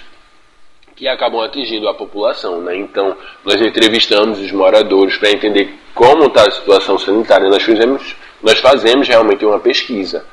[1.03, 2.61] que acabam atingindo a população.
[2.61, 2.77] Né?
[2.77, 7.51] Então, nós entrevistamos os moradores para entender como está a situação sanitária.
[7.51, 10.25] Nós, fizemos, nós fazemos realmente uma pesquisa.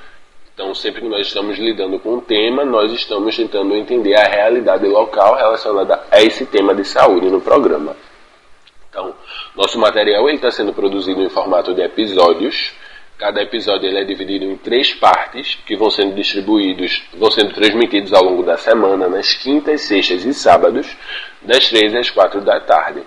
[0.53, 4.87] Então, sempre que nós estamos lidando com um tema, nós estamos tentando entender a realidade
[4.87, 7.97] local relacionada a esse tema de saúde no programa.
[8.91, 9.15] Então,
[9.55, 12.73] nosso material está sendo produzido em formato de episódios
[13.19, 18.13] Cada episódio ele é dividido em três partes que vão sendo distribuídos, vão sendo transmitidos
[18.13, 20.95] ao longo da semana, nas quintas, sextas e sábados,
[21.41, 23.03] das três às quatro da tarde.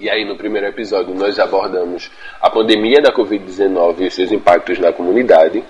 [0.00, 4.92] E aí, no primeiro episódio, nós abordamos a pandemia da Covid-19 e seus impactos na
[4.92, 5.62] comunidade.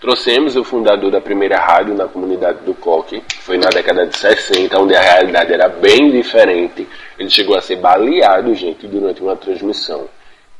[0.00, 4.76] Trouxemos o fundador da primeira rádio na comunidade do Coque, foi na década de 60,
[4.76, 6.84] onde a realidade era bem diferente.
[7.16, 10.08] Ele chegou a ser baleado, gente, durante uma transmissão.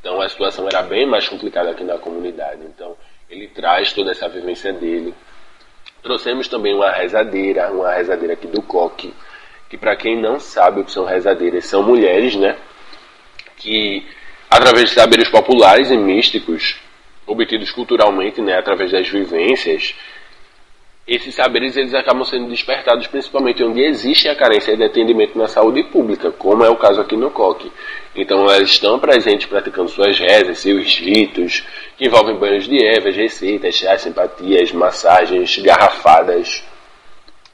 [0.01, 2.63] Então a situação era bem mais complicada aqui na comunidade.
[2.65, 2.97] Então
[3.29, 5.15] ele traz toda essa vivência dele.
[6.03, 9.13] Trouxemos também uma rezadeira, uma rezadeira aqui do Coque,
[9.69, 12.57] que para quem não sabe o que são rezadeiras, são mulheres, né?
[13.57, 14.07] Que
[14.49, 16.77] através de saberes populares e místicos,
[17.27, 19.95] obtidos culturalmente, né, através das vivências,
[21.09, 25.83] esses saberes eles acabam sendo despertados principalmente onde existe a carência de atendimento na saúde
[25.85, 27.73] pública, como é o caso aqui no COC.
[28.15, 31.65] Então elas estão presentes praticando suas rezas, seus ritos,
[31.97, 36.63] que envolvem banhos de ervas, receitas, chás, simpatias, massagens, garrafadas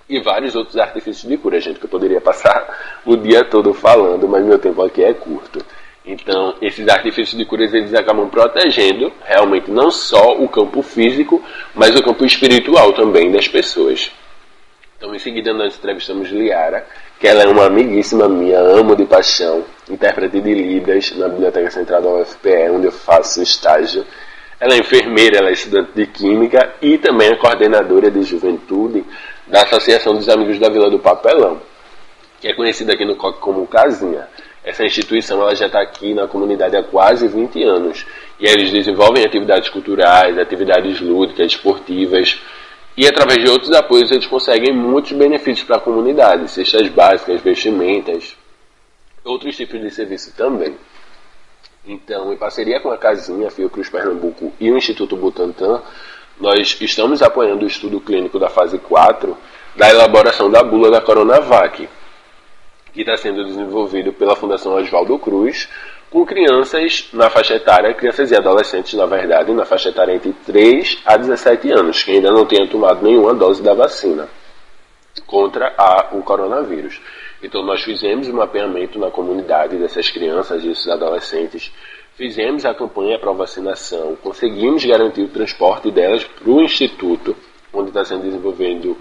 [0.08, 4.28] e vários outros artifícios de cura, gente, que eu poderia passar o dia todo falando,
[4.28, 5.64] mas meu tempo aqui é curto.
[6.06, 11.42] Então, esses artifícios de cura eles acabam protegendo realmente não só o campo físico,
[11.74, 14.10] mas o campo espiritual também das pessoas.
[14.98, 16.86] Então, em seguida, nós entrevistamos Liara,
[17.18, 22.02] que ela é uma amiguíssima minha, amo de paixão, intérprete de Libras na Biblioteca Central
[22.02, 24.04] da UFPE, onde eu faço estágio.
[24.60, 29.04] Ela é enfermeira, ela é estudante de Química e também é coordenadora de juventude
[29.46, 31.60] da Associação dos Amigos da Vila do Papelão,
[32.40, 34.28] que é conhecida aqui no Coque como Casinha.
[34.64, 38.06] Essa instituição ela já está aqui na comunidade há quase 20 anos.
[38.40, 42.40] E eles desenvolvem atividades culturais, atividades lúdicas, esportivas.
[42.96, 48.36] E através de outros apoios eles conseguem muitos benefícios para a comunidade, cestas básicas, vestimentas,
[49.24, 50.74] outros tipos de serviço também.
[51.86, 55.82] Então, em parceria com a Casinha, Fiocruz Pernambuco e o Instituto Butantan,
[56.40, 59.36] nós estamos apoiando o estudo clínico da fase 4
[59.76, 61.88] da elaboração da bula da Coronavac,
[62.94, 65.68] que está sendo desenvolvido pela Fundação Oswaldo Cruz,
[66.10, 71.02] com crianças na faixa etária, crianças e adolescentes, na verdade, na faixa etária entre 3
[71.04, 74.28] a 17 anos, que ainda não tenham tomado nenhuma dose da vacina
[75.26, 77.00] contra a, o coronavírus.
[77.42, 81.72] Então, nós fizemos um mapeamento na comunidade dessas crianças e desses adolescentes,
[82.14, 87.36] fizemos a campanha para vacinação, conseguimos garantir o transporte delas para o instituto,
[87.72, 88.96] onde está sendo desenvolvido,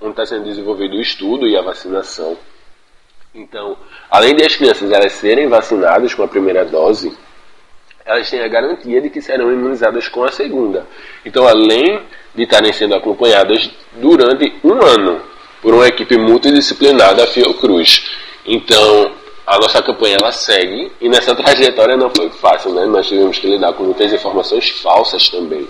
[0.00, 2.36] onde está sendo desenvolvido o estudo e a vacinação.
[3.36, 3.76] Então,
[4.10, 7.14] além de as crianças elas serem vacinadas com a primeira dose,
[8.02, 10.86] elas têm a garantia de que serão imunizadas com a segunda.
[11.22, 12.00] Então, além
[12.34, 15.20] de estarem sendo acompanhadas durante um ano
[15.60, 18.06] por uma equipe multidisciplinar da Fiocruz.
[18.46, 19.12] Então,
[19.46, 22.86] a nossa campanha ela segue e nessa trajetória não foi fácil, né?
[22.86, 25.68] Nós tivemos que lidar com muitas informações falsas também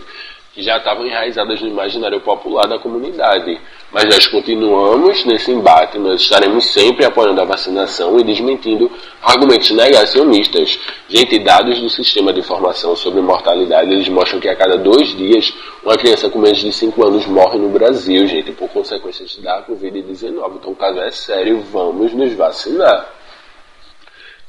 [0.57, 3.61] que já estavam enraizadas no imaginário popular da comunidade.
[3.97, 8.93] Mas nós continuamos nesse embate, nós estaremos sempre apoiando a vacinação e desmentindo
[9.23, 10.79] argumentos negacionistas.
[11.09, 15.51] Gente, dados do sistema de informação sobre mortalidade, eles mostram que a cada dois dias
[15.83, 20.57] uma criança com menos de 5 anos morre no Brasil, gente, por consequências da Covid-19.
[20.57, 23.11] Então o caso é sério, vamos nos vacinar.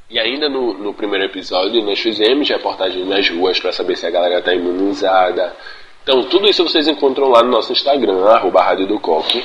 [0.09, 4.09] E ainda no, no primeiro episódio, nós fizemos reportagens nas ruas para saber se a
[4.09, 5.55] galera está imunizada,
[6.07, 9.43] então, tudo isso vocês encontram lá no nosso Instagram, arroba Rádio do Coque.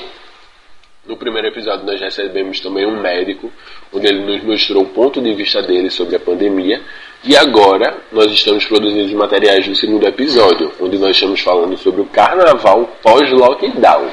[1.05, 3.51] No primeiro episódio nós recebemos também um médico,
[3.93, 6.81] onde ele nos mostrou o ponto de vista dele sobre a pandemia.
[7.25, 12.01] E agora nós estamos produzindo os materiais do segundo episódio, onde nós estamos falando sobre
[12.01, 14.09] o carnaval pós-lockdown.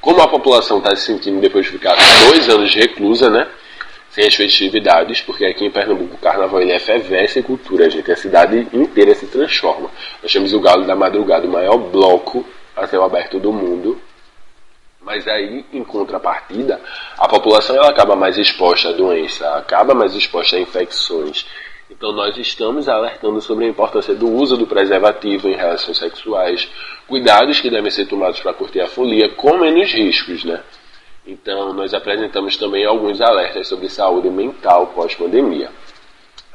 [0.00, 1.94] Como a população está se sentindo depois de ficar
[2.28, 3.46] dois anos reclusa, né?
[4.14, 8.12] Sem as festividades, porque aqui em Pernambuco o carnaval ele é fervesce e cultura, gente.
[8.12, 9.90] A cidade inteira se transforma.
[10.22, 12.46] Nós temos o Galo da Madrugada, o maior bloco
[12.76, 14.00] a céu aberto do mundo.
[15.00, 16.80] Mas aí, em contrapartida,
[17.18, 21.44] a população ela acaba mais exposta à doença, acaba mais exposta a infecções.
[21.90, 26.68] Então nós estamos alertando sobre a importância do uso do preservativo em relações sexuais,
[27.08, 30.62] cuidados que devem ser tomados para curtir a folia com menos riscos, né?
[31.26, 35.70] Então, nós apresentamos também alguns alertas sobre saúde mental pós-pandemia.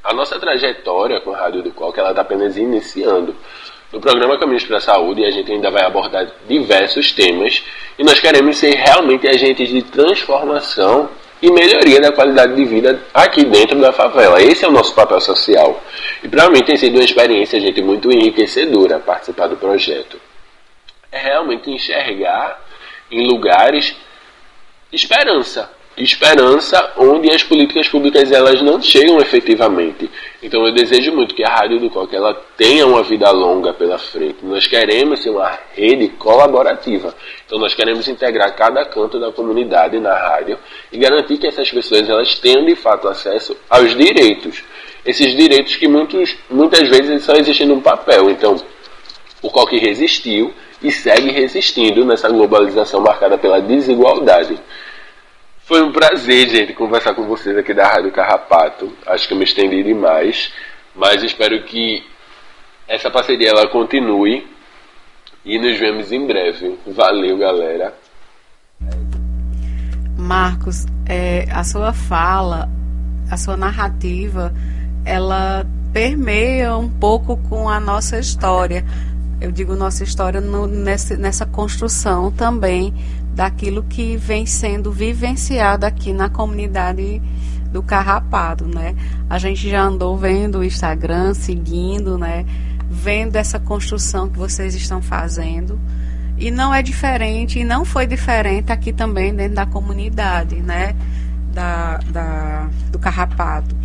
[0.04, 3.36] A nossa trajetória com a Rádio do Coque está apenas iniciando.
[3.92, 7.64] No programa Caminhos para a Saúde, a gente ainda vai abordar diversos temas
[7.98, 11.10] e nós queremos ser realmente agentes de transformação
[11.42, 14.40] e melhoria da qualidade de vida aqui dentro da favela.
[14.40, 15.82] Esse é o nosso papel social.
[16.24, 20.20] E para mim tem sido uma experiência, gente, muito enriquecedora participar do projeto.
[21.12, 22.64] É realmente enxergar
[23.10, 23.96] em lugares
[24.92, 25.70] esperança.
[25.98, 30.10] Esperança onde as políticas públicas elas não chegam efetivamente.
[30.42, 33.98] Então eu desejo muito que a Rádio do Coque ela tenha uma vida longa pela
[33.98, 34.38] frente.
[34.42, 37.14] Nós queremos ser uma rede colaborativa.
[37.46, 40.58] Então nós queremos integrar cada canto da comunidade na rádio
[40.90, 44.64] e garantir que essas pessoas elas tenham de fato acesso aos direitos.
[45.06, 48.30] Esses direitos que muitos, muitas vezes só existem no papel.
[48.30, 48.56] Então
[49.42, 54.60] o Coque resistiu e segue resistindo nessa globalização marcada pela desigualdade.
[55.66, 58.92] Foi um prazer, gente, conversar com vocês aqui da Rádio Carrapato.
[59.06, 60.52] Acho que eu me estendi demais,
[60.96, 62.04] mas espero que
[62.88, 64.48] essa parceria ela continue
[65.46, 66.78] e nos vemos em breve.
[66.88, 67.94] Valeu, galera.
[70.18, 72.68] Marcos, é, a sua fala,
[73.30, 74.54] a sua narrativa,
[75.06, 78.84] ela permeia um pouco com a nossa história
[79.42, 82.94] eu digo nossa história no, nessa, nessa construção também
[83.34, 87.22] daquilo que vem sendo vivenciado aqui na comunidade
[87.72, 88.96] do Carrapado, né?
[89.30, 92.46] A gente já andou vendo o Instagram, seguindo, né?
[92.90, 95.80] Vendo essa construção que vocês estão fazendo.
[96.38, 100.96] E não é diferente, e não foi diferente aqui também dentro da comunidade, né?
[101.54, 103.76] Da, da, do Carrapado.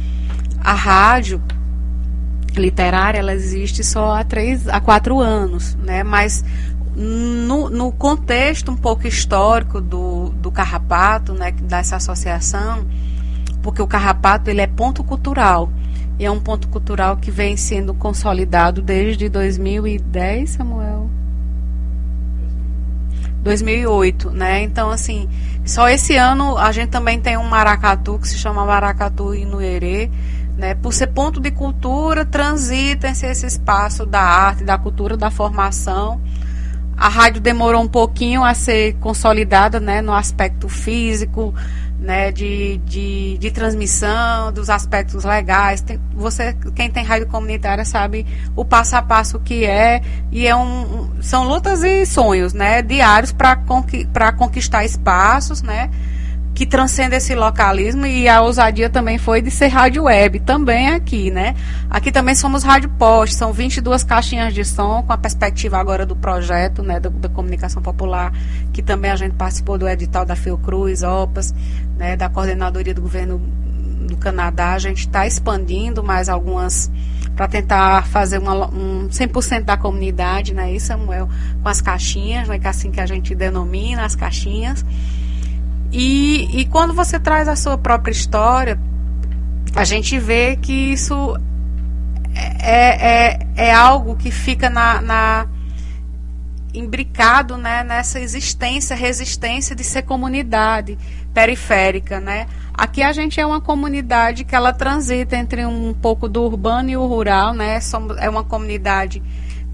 [0.61, 1.41] A rádio
[2.61, 6.03] literária ela existe só há três, há quatro anos, né?
[6.03, 6.45] Mas
[6.97, 12.87] no, no contexto um pouco histórico do, do Carrapato, né, dessa associação,
[13.63, 15.71] porque o Carrapato ele é ponto cultural.
[16.17, 21.11] E é um ponto cultural que vem sendo consolidado desde 2010, Samuel?
[23.43, 24.63] 2008, né?
[24.63, 25.29] Então, assim,
[25.65, 30.11] só esse ano a gente também tem um maracatu que se chama Maracatu Inuerê,
[30.57, 30.75] né?
[30.75, 36.21] Por ser ponto de cultura, transita esse espaço da arte, da cultura, da formação.
[36.97, 40.01] A rádio demorou um pouquinho a ser consolidada, né?
[40.01, 41.53] No aspecto físico,
[42.05, 45.81] né, de, de, de, transmissão, dos aspectos legais.
[45.81, 50.55] Tem, você, quem tem rádio comunitária sabe o passo a passo que é e é
[50.55, 54.07] um, são lutas e sonhos, né, diários para conqui,
[54.37, 55.91] conquistar espaços, né,
[56.55, 61.29] que transcende esse localismo e a ousadia também foi de ser rádio web, também aqui,
[61.31, 61.57] né?
[61.91, 66.15] Aqui também somos rádio post, são 22 caixinhas de som com a perspectiva agora do
[66.15, 68.33] projeto, né, da, da comunicação popular,
[68.73, 71.53] que também a gente participou do edital da Fiocruz, OPAS,
[71.97, 73.39] né, da coordenadoria do governo
[74.07, 76.91] do Canadá, a gente está expandindo mais algumas
[77.35, 81.29] para tentar fazer uma, um 100% da comunidade, né, isso, Samuel,
[81.61, 84.85] com as caixinhas, né, que é assim que a gente denomina as caixinhas.
[85.97, 88.77] E, e quando você traz a sua própria história,
[89.77, 91.37] a gente vê que isso
[92.61, 95.47] é, é, é algo que fica na, na
[96.75, 100.99] imbricado né, nessa existência, resistência de ser comunidade
[101.33, 102.49] periférica, né?
[102.73, 106.97] Aqui a gente é uma comunidade que ela transita entre um pouco do urbano e
[106.97, 107.81] o rural, né?
[107.81, 109.23] Somos, é uma comunidade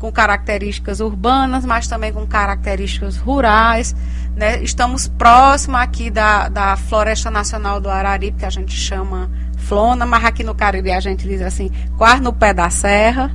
[0.00, 3.94] com características urbanas, mas também com características rurais,
[4.34, 4.62] né?
[4.62, 10.24] Estamos próximo aqui da, da Floresta Nacional do Araripe, que a gente chama Flona, mas
[10.24, 13.30] aqui no Cariri a gente diz assim, quase no pé da serra.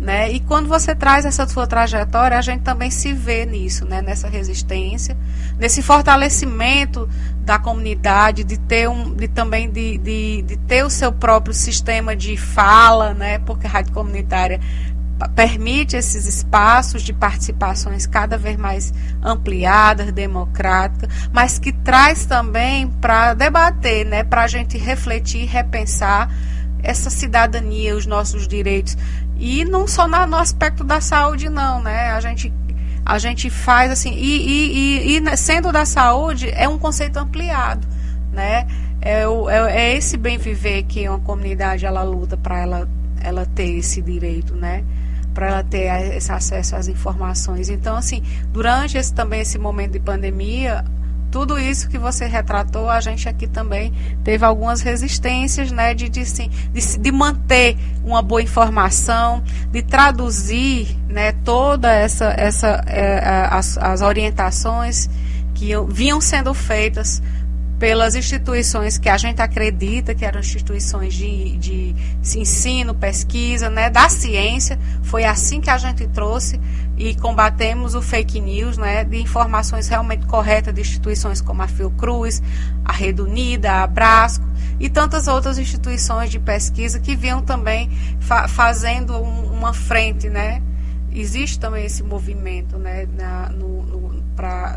[0.00, 0.30] Né?
[0.30, 4.00] E quando você traz essa sua trajetória, a gente também se vê nisso, né?
[4.00, 5.16] nessa resistência,
[5.58, 7.08] nesse fortalecimento
[7.40, 12.14] da comunidade, de ter um, de também de, de, de ter o seu próprio sistema
[12.14, 13.40] de fala, né?
[13.40, 14.60] Porque a rádio comunitária
[15.34, 18.92] permite esses espaços de participações cada vez mais
[19.22, 26.30] ampliadas, democráticas, mas que traz também para debater, né, para a gente refletir, repensar
[26.82, 28.96] essa cidadania, os nossos direitos
[29.38, 32.10] e não só no aspecto da saúde não, né?
[32.10, 32.52] A gente
[33.04, 37.86] a gente faz assim e, e, e, e sendo da saúde é um conceito ampliado,
[38.32, 38.66] né?
[39.00, 42.88] É, é, é esse bem viver que uma comunidade ela luta para ela
[43.20, 44.84] ela ter esse direito, né?
[45.38, 47.70] Para ela ter esse acesso às informações.
[47.70, 50.84] Então, assim, durante esse, também esse momento de pandemia,
[51.30, 53.92] tudo isso que você retratou, a gente aqui também
[54.24, 59.40] teve algumas resistências, né, de, de, sim, de, de manter uma boa informação,
[59.70, 65.08] de traduzir, né, toda essa, essa é, as, as orientações
[65.54, 67.22] que vinham sendo feitas
[67.78, 71.94] pelas instituições que a gente acredita que eram instituições de, de
[72.36, 74.78] ensino, pesquisa, né, da ciência.
[75.02, 76.60] Foi assim que a gente trouxe
[76.96, 82.42] e combatemos o fake news, né, de informações realmente corretas de instituições como a Fiocruz,
[82.84, 84.44] a Rede Unida, a Abrasco
[84.80, 87.90] e tantas outras instituições de pesquisa que vinham também
[88.20, 90.60] fa fazendo um, uma frente, né.
[91.12, 94.07] Existe também esse movimento, né, na, no, no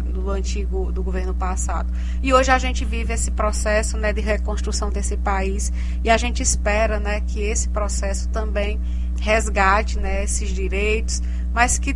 [0.01, 1.91] do antigo do governo passado.
[2.21, 5.71] E hoje a gente vive esse processo né, de reconstrução desse país
[6.03, 8.79] e a gente espera né, que esse processo também
[9.19, 11.21] resgate né, esses direitos,
[11.53, 11.95] mas que,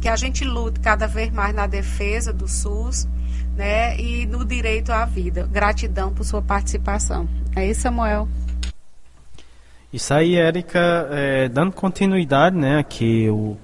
[0.00, 3.08] que a gente lute cada vez mais na defesa do SUS
[3.56, 5.48] né, e no direito à vida.
[5.50, 7.28] Gratidão por sua participação.
[7.56, 8.28] É isso, Samuel.
[9.92, 13.56] Isso aí, Érica, é, dando continuidade, né, aqui o,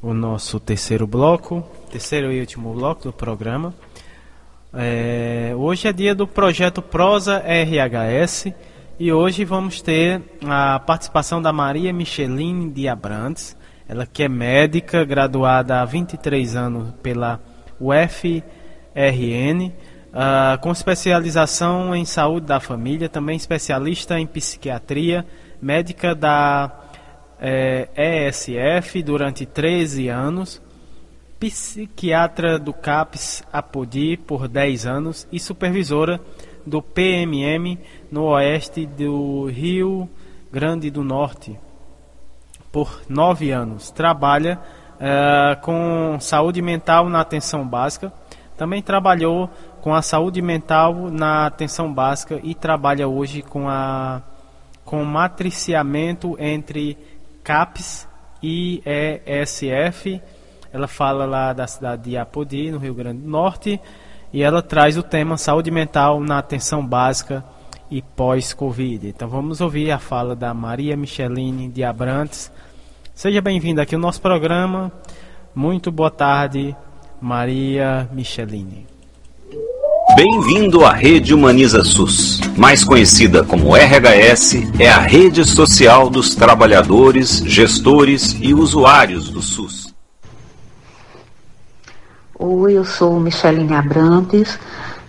[0.00, 3.74] o nosso terceiro bloco, terceiro e último bloco do programa.
[4.72, 8.52] É, hoje é dia do projeto Prosa RHS
[8.98, 13.56] e hoje vamos ter a participação da Maria Micheline de Abrantes,
[13.88, 17.40] ela que é médica, graduada há 23 anos pela
[17.80, 18.42] UFRN,
[19.68, 19.72] uh,
[20.12, 25.24] ah, com especialização em saúde da família, também especialista em psiquiatria,
[25.60, 26.87] médica da
[27.40, 27.88] é,
[28.28, 30.60] ESF durante 13 anos,
[31.38, 36.20] psiquiatra do CAPS Apodi por 10 anos e supervisora
[36.66, 37.78] do PMM
[38.10, 40.08] no oeste do Rio
[40.52, 41.58] Grande do Norte
[42.72, 43.90] por 9 anos.
[43.90, 44.58] Trabalha
[44.96, 48.12] uh, com saúde mental na atenção básica.
[48.56, 49.48] Também trabalhou
[49.80, 54.22] com a saúde mental na atenção básica e trabalha hoje com a
[54.84, 56.96] com matriciamento entre
[57.48, 58.06] CAPS
[58.42, 60.20] e ESF
[60.70, 63.80] Ela fala lá da cidade de Apodi, no Rio Grande do Norte,
[64.30, 67.42] e ela traz o tema saúde mental na atenção básica
[67.90, 69.08] e pós-Covid.
[69.08, 72.52] Então vamos ouvir a fala da Maria Micheline de Abrantes.
[73.14, 74.92] Seja bem-vinda aqui ao nosso programa.
[75.54, 76.76] Muito boa tarde,
[77.18, 78.97] Maria Micheline.
[80.20, 82.40] Bem-vindo à Rede Humaniza SUS.
[82.56, 89.94] Mais conhecida como RHS, é a rede social dos trabalhadores, gestores e usuários do SUS.
[92.36, 94.58] Oi, eu sou Micheline Abrantes,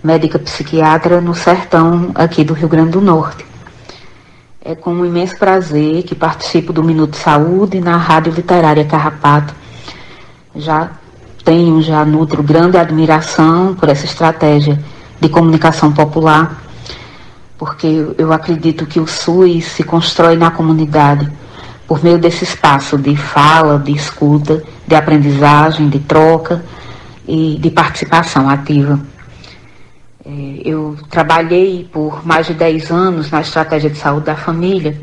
[0.04, 3.44] médica psiquiatra no sertão aqui do Rio Grande do Norte.
[4.64, 9.56] É com um imenso prazer que participo do Minuto Saúde na Rádio Literária Carrapato.
[10.56, 10.92] Já
[11.44, 14.78] tenho, já nutro grande admiração por essa estratégia
[15.20, 16.62] de comunicação popular,
[17.58, 21.30] porque eu acredito que o SUS se constrói na comunidade
[21.88, 26.64] por meio desse espaço de fala, de escuta, de aprendizagem, de troca
[27.28, 29.00] e de participação ativa.
[30.26, 35.02] É, eu trabalhei por mais de 10 anos na estratégia de saúde da família,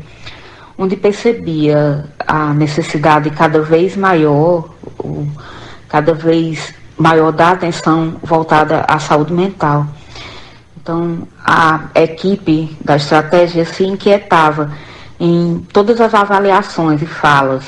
[0.77, 4.69] onde percebia a necessidade cada vez maior,
[5.89, 9.85] cada vez maior da atenção voltada à saúde mental.
[10.87, 14.71] Então, a equipe da estratégia se inquietava
[15.19, 17.65] em todas as avaliações e falas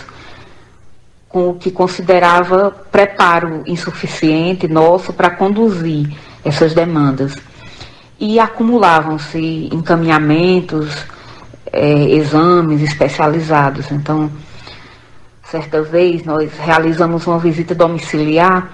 [1.27, 7.35] com o que considerava preparo insuficiente nosso para conduzir essas demandas.
[8.17, 11.05] E acumulavam-se encaminhamentos,
[11.73, 13.91] é, exames especializados.
[13.91, 14.31] Então,
[15.43, 18.69] certa vez nós realizamos uma visita domiciliar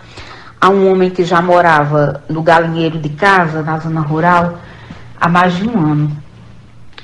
[0.59, 4.57] a um homem que já morava no galinheiro de casa, na zona rural,
[5.19, 6.17] há mais de um ano.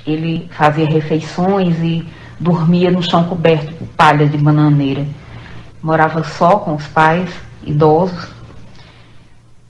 [0.06, 2.08] Ele fazia refeições e
[2.40, 5.06] dormia no chão coberto por palha de bananeira.
[5.82, 7.30] Morava só com os pais,
[7.64, 8.30] idosos,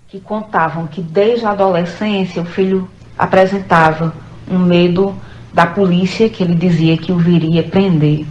[0.08, 4.14] que contavam que desde a adolescência o filho apresentava
[4.50, 5.16] um medo
[5.54, 8.26] da polícia que ele dizia que o viria prender.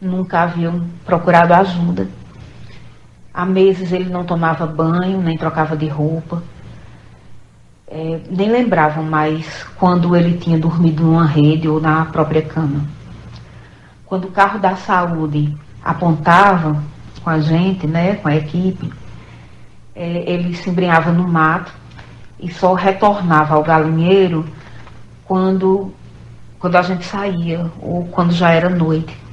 [0.00, 2.08] Nunca haviam procurado ajuda
[3.36, 6.40] Há meses ele não tomava banho, nem trocava de roupa.
[7.88, 12.86] É, nem lembravam mais quando ele tinha dormido numa rede ou na própria cama.
[14.06, 15.52] Quando o carro da saúde
[15.82, 16.80] apontava
[17.24, 18.92] com a gente, né, com a equipe,
[19.96, 21.72] é, ele se embrenhava no mato
[22.38, 24.46] e só retornava ao galinheiro
[25.24, 25.92] quando,
[26.60, 29.23] quando a gente saía ou quando já era noite.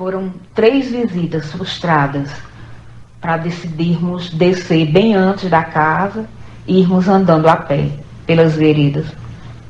[0.00, 2.30] Foram três visitas frustradas
[3.20, 6.26] para decidirmos descer bem antes da casa
[6.66, 7.90] e irmos andando a pé
[8.24, 9.08] pelas veredas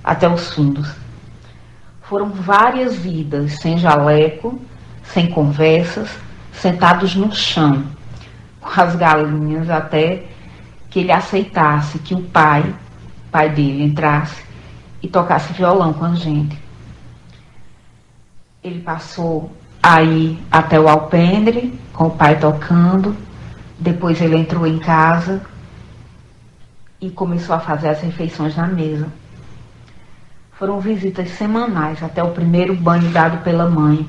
[0.04, 0.88] até os fundos.
[2.02, 4.62] Foram várias vidas sem jaleco,
[5.02, 6.08] sem conversas,
[6.52, 7.84] sentados no chão,
[8.60, 10.26] com as galinhas até
[10.90, 12.72] que ele aceitasse que o pai,
[13.32, 14.44] pai dele, entrasse
[15.02, 16.56] e tocasse violão com a gente.
[18.62, 23.16] Ele passou aí até o alpendre, com o pai tocando.
[23.78, 25.40] Depois ele entrou em casa
[27.00, 29.08] e começou a fazer as refeições na mesa.
[30.52, 34.06] Foram visitas semanais até o primeiro banho dado pela mãe.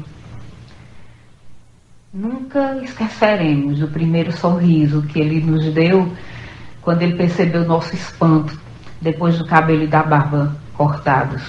[2.14, 6.12] Nunca esqueceremos o primeiro sorriso que ele nos deu
[6.82, 8.60] quando ele percebeu nosso espanto
[9.00, 11.42] depois do cabelo e da barba cortados.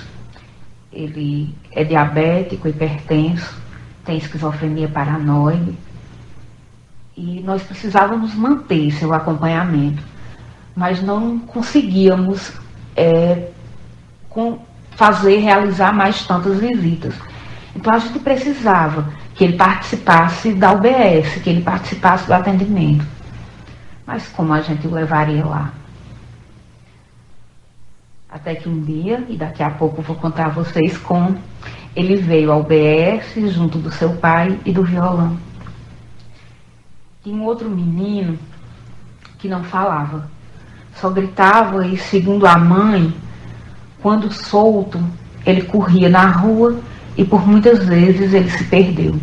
[0.93, 3.61] Ele é diabético, hipertenso,
[4.05, 5.77] tem esquizofrenia paranoide.
[7.16, 10.03] E nós precisávamos manter seu acompanhamento,
[10.74, 12.53] mas não conseguíamos
[12.97, 13.49] é,
[14.29, 14.59] com,
[14.97, 17.15] fazer, realizar mais tantas visitas.
[17.77, 23.07] Então a gente precisava que ele participasse da UBS, que ele participasse do atendimento.
[24.07, 25.73] Mas como a gente o levaria lá?
[28.33, 31.37] Até que um dia, e daqui a pouco vou contar a vocês como,
[31.95, 35.37] ele veio ao BS junto do seu pai e do violão.
[37.23, 38.39] Tinha um outro menino
[39.39, 40.31] que não falava,
[40.95, 43.13] só gritava e, segundo a mãe,
[44.01, 44.99] quando solto,
[45.45, 46.81] ele corria na rua
[47.19, 49.15] e por muitas vezes ele se perdeu.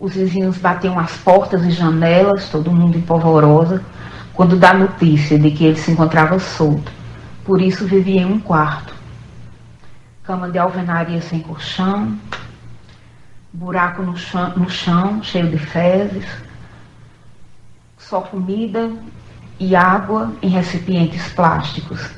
[0.00, 3.84] Os vizinhos batiam as portas e janelas, todo mundo em polvorosa,
[4.34, 7.01] quando dá notícia de que ele se encontrava solto.
[7.44, 9.02] Por isso vivia em um quarto
[10.22, 12.16] cama de alvenaria sem colchão,
[13.52, 16.24] buraco no chão, no chão cheio de fezes,
[17.98, 18.92] só comida
[19.58, 22.10] e água em recipientes plásticos.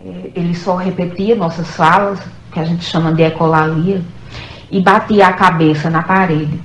[0.00, 2.20] É, ele só repetia nossas falas,
[2.52, 4.02] que a gente chama de ecolalia,
[4.70, 6.60] e batia a cabeça na parede.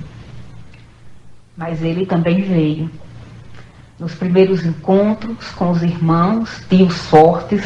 [1.56, 2.90] Mas ele também veio.
[3.98, 7.64] Nos primeiros encontros com os irmãos, tios fortes,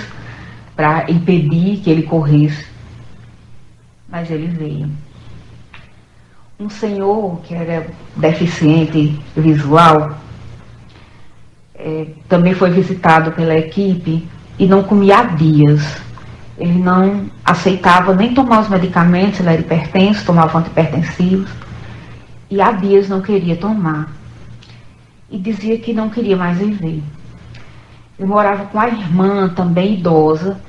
[0.76, 2.66] para impedir que ele corresse.
[4.08, 4.90] Mas ele veio.
[6.58, 7.86] Um senhor que era
[8.16, 10.16] deficiente visual
[11.74, 14.28] é, também foi visitado pela equipe
[14.58, 16.00] e não comia há dias.
[16.58, 21.50] Ele não aceitava nem tomar os medicamentos, ele era hipertenso, tomava antipertensivos,
[22.50, 24.19] e há dias não queria tomar.
[25.30, 27.02] E dizia que não queria mais viver.
[28.18, 30.60] Ele morava com a irmã, também idosa,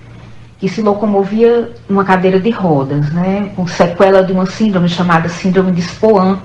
[0.60, 5.72] que se locomovia numa cadeira de rodas, né, com sequela de uma síndrome chamada síndrome
[5.72, 6.40] de Spoan,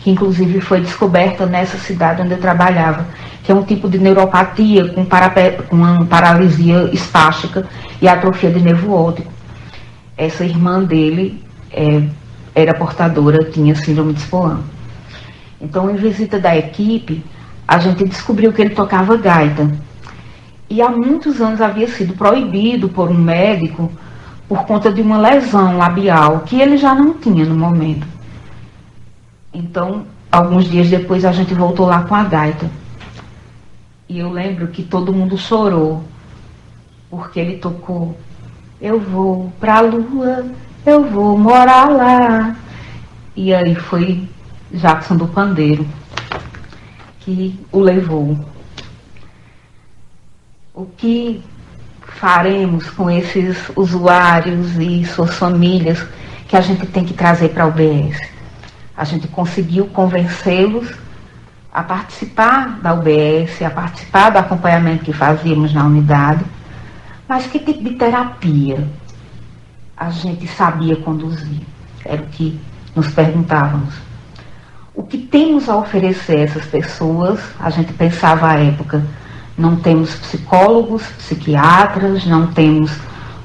[0.00, 3.06] que inclusive foi descoberta nessa cidade onde eu trabalhava,
[3.44, 5.06] que é um tipo de neuropatia com,
[5.68, 7.64] com paralisia espástica
[8.02, 9.32] e atrofia de nervo óptico.
[10.16, 11.42] Essa irmã dele
[11.72, 12.02] é,
[12.54, 14.60] era portadora, tinha síndrome de Spoan.
[15.60, 17.22] Então, em visita da equipe,
[17.70, 19.70] a gente descobriu que ele tocava gaita.
[20.68, 23.92] E há muitos anos havia sido proibido por um médico
[24.48, 28.04] por conta de uma lesão labial que ele já não tinha no momento.
[29.54, 32.68] Então, alguns dias depois, a gente voltou lá com a gaita.
[34.08, 36.02] E eu lembro que todo mundo chorou,
[37.08, 38.18] porque ele tocou:
[38.80, 40.44] Eu vou pra lua,
[40.84, 42.56] eu vou morar lá.
[43.36, 44.28] E aí foi
[44.72, 45.86] Jackson do Pandeiro
[47.30, 48.36] que o levou.
[50.74, 51.42] O que
[52.00, 56.04] faremos com esses usuários e suas famílias
[56.48, 58.18] que a gente tem que trazer para o UBS?
[58.96, 60.92] A gente conseguiu convencê-los
[61.72, 66.44] a participar da UBS, a participar do acompanhamento que fazíamos na unidade,
[67.28, 68.88] mas que tipo de terapia
[69.96, 71.60] a gente sabia conduzir?
[72.04, 72.58] Era o que
[72.96, 74.09] nos perguntávamos.
[74.94, 77.40] O que temos a oferecer a essas pessoas?
[77.58, 79.04] A gente pensava à época,
[79.56, 82.90] não temos psicólogos, psiquiatras, não temos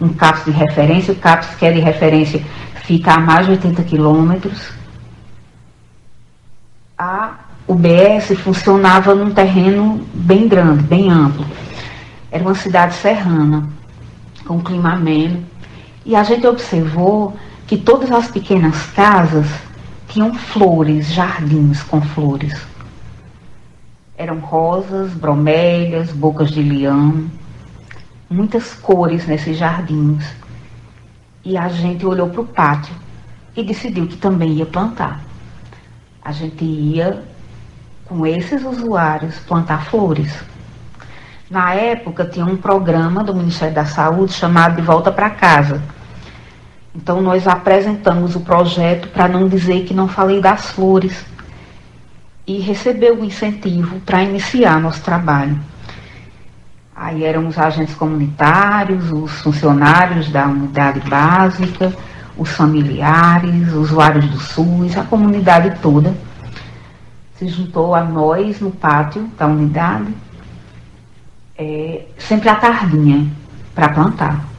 [0.02, 2.44] um CAPS de referência, o CAPS que é de referência
[2.86, 4.72] fica a mais de 80 quilômetros.
[6.98, 7.34] A
[7.68, 11.46] UBS funcionava num terreno bem grande, bem amplo.
[12.32, 13.68] Era uma cidade serrana,
[14.46, 15.46] com clima ameno.
[16.06, 17.36] E a gente observou
[17.66, 19.48] que todas as pequenas casas
[20.16, 22.66] tinham flores, jardins com flores.
[24.18, 27.30] Eram rosas, bromélias, bocas de leão,
[28.30, 30.24] muitas cores nesses jardins.
[31.44, 32.96] E a gente olhou para o pátio
[33.58, 35.20] e decidiu que também ia plantar.
[36.24, 37.22] A gente ia
[38.06, 40.34] com esses usuários plantar flores.
[41.50, 45.84] Na época tinha um programa do Ministério da Saúde chamado De Volta para Casa.
[46.96, 51.26] Então nós apresentamos o projeto para não dizer que não falei das flores
[52.48, 55.60] e recebeu o incentivo para iniciar nosso trabalho.
[56.96, 61.94] Aí eram os agentes comunitários, os funcionários da unidade básica,
[62.38, 66.14] os familiares, usuários do SUS, a comunidade toda
[67.38, 70.14] se juntou a nós no pátio da unidade,
[71.58, 73.30] é, sempre à tardinha,
[73.74, 74.55] para plantar.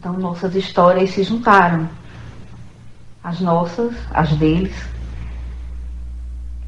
[0.00, 1.86] Então nossas histórias se juntaram.
[3.22, 4.74] As nossas, as deles.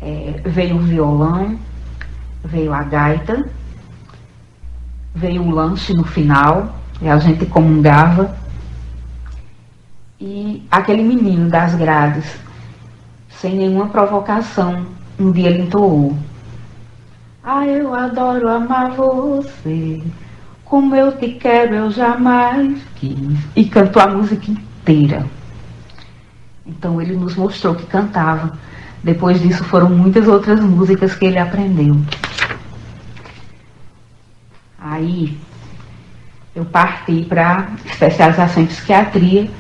[0.03, 1.59] É, veio o violão,
[2.45, 3.49] veio a gaita,
[5.15, 8.37] veio o lanche no final, e a gente comungava.
[10.21, 12.39] E aquele menino das grades
[13.31, 14.87] sem nenhuma provocação,
[15.19, 16.17] um dia ele entoou.
[17.43, 20.03] Ah, eu adoro amar você,
[20.73, 23.39] como eu te quero eu jamais quis.
[23.55, 25.27] E cantou a música inteira.
[26.65, 28.59] Então ele nos mostrou que cantava.
[29.05, 32.01] Depois disso foram muitas outras músicas que ele aprendeu.
[34.79, 35.37] Aí
[36.57, 39.51] eu parti para especialização em psiquiatria,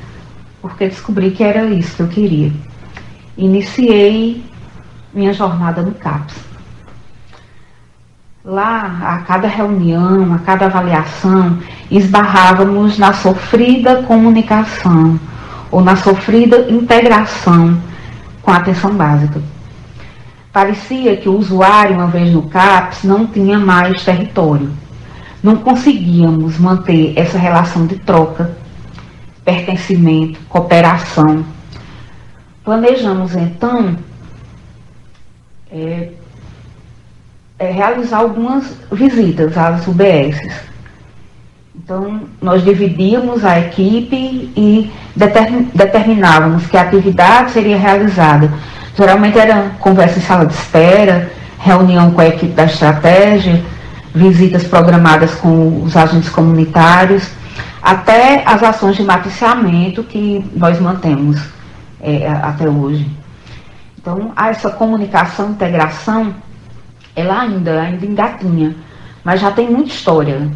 [0.62, 2.52] porque descobri que era isso que eu queria
[3.36, 4.43] iniciei
[5.12, 6.52] minha jornada no CAPS.
[8.44, 11.59] Lá, a cada reunião, a cada avaliação,
[11.90, 15.19] esbarrávamos na sofrida comunicação
[15.70, 17.81] ou na sofrida integração
[18.43, 19.40] com a atenção básica.
[20.52, 24.70] Parecia que o usuário, uma vez no CAPS, não tinha mais território.
[25.43, 28.56] Não conseguíamos manter essa relação de troca,
[29.44, 31.44] pertencimento, cooperação
[32.64, 33.97] Planejamos então
[35.69, 36.10] é,
[37.62, 40.52] é, realizar algumas visitas às UBSs.
[41.76, 44.90] Então, nós dividíamos a equipe e
[45.74, 48.52] determinávamos que a atividade seria realizada.
[48.97, 53.62] Geralmente era conversa em sala de espera, reunião com a equipe da estratégia,
[54.12, 57.30] visitas programadas com os agentes comunitários,
[57.80, 61.40] até as ações de matriciamento que nós mantemos
[62.01, 63.09] é, até hoje.
[63.98, 66.34] Então, essa comunicação, integração,
[67.14, 68.74] ela ainda, ainda engatinha,
[69.24, 70.51] mas já tem muita história,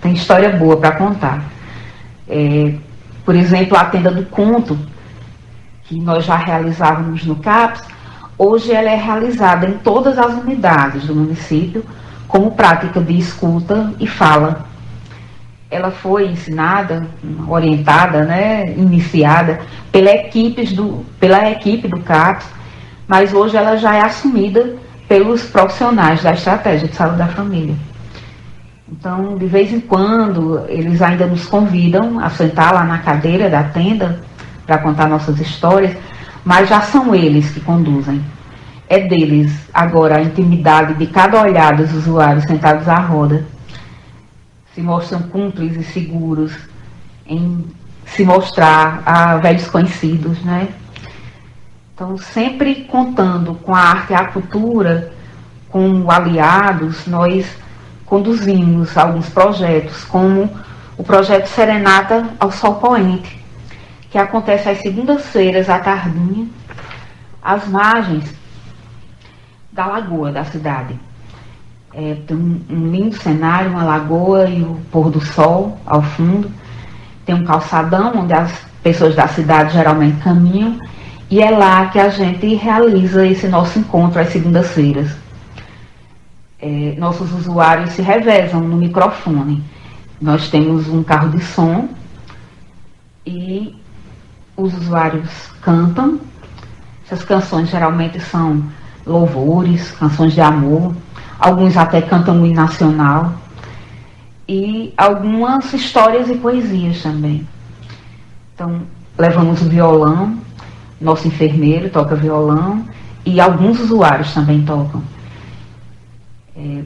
[0.00, 1.44] tem história boa para contar.
[2.28, 2.74] É,
[3.24, 4.78] por exemplo, a tenda do conto,
[5.84, 7.82] que nós já realizávamos no CAPS,
[8.38, 11.84] hoje ela é realizada em todas as unidades do município
[12.26, 14.64] como prática de escuta e fala.
[15.70, 17.06] Ela foi ensinada,
[17.48, 19.60] orientada, né, iniciada
[19.90, 22.46] pela, equipes do, pela equipe do CAPS,
[23.06, 24.76] mas hoje ela já é assumida
[25.08, 27.74] pelos profissionais da estratégia de saúde da família.
[28.90, 33.64] Então, de vez em quando, eles ainda nos convidam a sentar lá na cadeira da
[33.64, 34.20] tenda
[34.66, 35.96] para contar nossas histórias,
[36.44, 38.22] mas já são eles que conduzem.
[38.88, 43.46] É deles agora a intimidade de cada olhar dos usuários sentados à roda.
[44.74, 46.52] Se mostram cúmplices e seguros
[47.26, 47.64] em
[48.04, 50.68] se mostrar a velhos conhecidos, né?
[52.02, 55.12] Então, sempre contando com a arte e a cultura,
[55.68, 57.46] com aliados, nós
[58.04, 60.50] conduzimos alguns projetos, como
[60.98, 63.38] o projeto Serenata ao Sol Poente,
[64.10, 66.48] que acontece às segundas-feiras à tardinha,
[67.40, 68.34] às margens
[69.70, 70.98] da lagoa da cidade.
[71.94, 76.50] É, tem um, lindo cenário, uma lagoa e o pôr do sol ao fundo.
[77.24, 78.52] Tem um calçadão onde as
[78.82, 80.80] pessoas da cidade geralmente caminham
[81.32, 85.16] e é lá que a gente realiza esse nosso encontro às segundas-feiras.
[86.60, 89.64] É, nossos usuários se revezam no microfone.
[90.20, 91.88] Nós temos um carro de som
[93.24, 93.74] e
[94.54, 95.30] os usuários
[95.62, 96.20] cantam.
[97.06, 98.62] Essas canções geralmente são
[99.06, 100.94] louvores, canções de amor,
[101.38, 103.32] alguns até cantam o nacional
[104.46, 107.48] e algumas histórias e poesias também.
[108.54, 108.82] Então,
[109.16, 110.36] levamos o violão,
[111.02, 112.84] nosso enfermeiro toca violão
[113.24, 115.02] e alguns usuários também tocam.
[116.56, 116.82] É,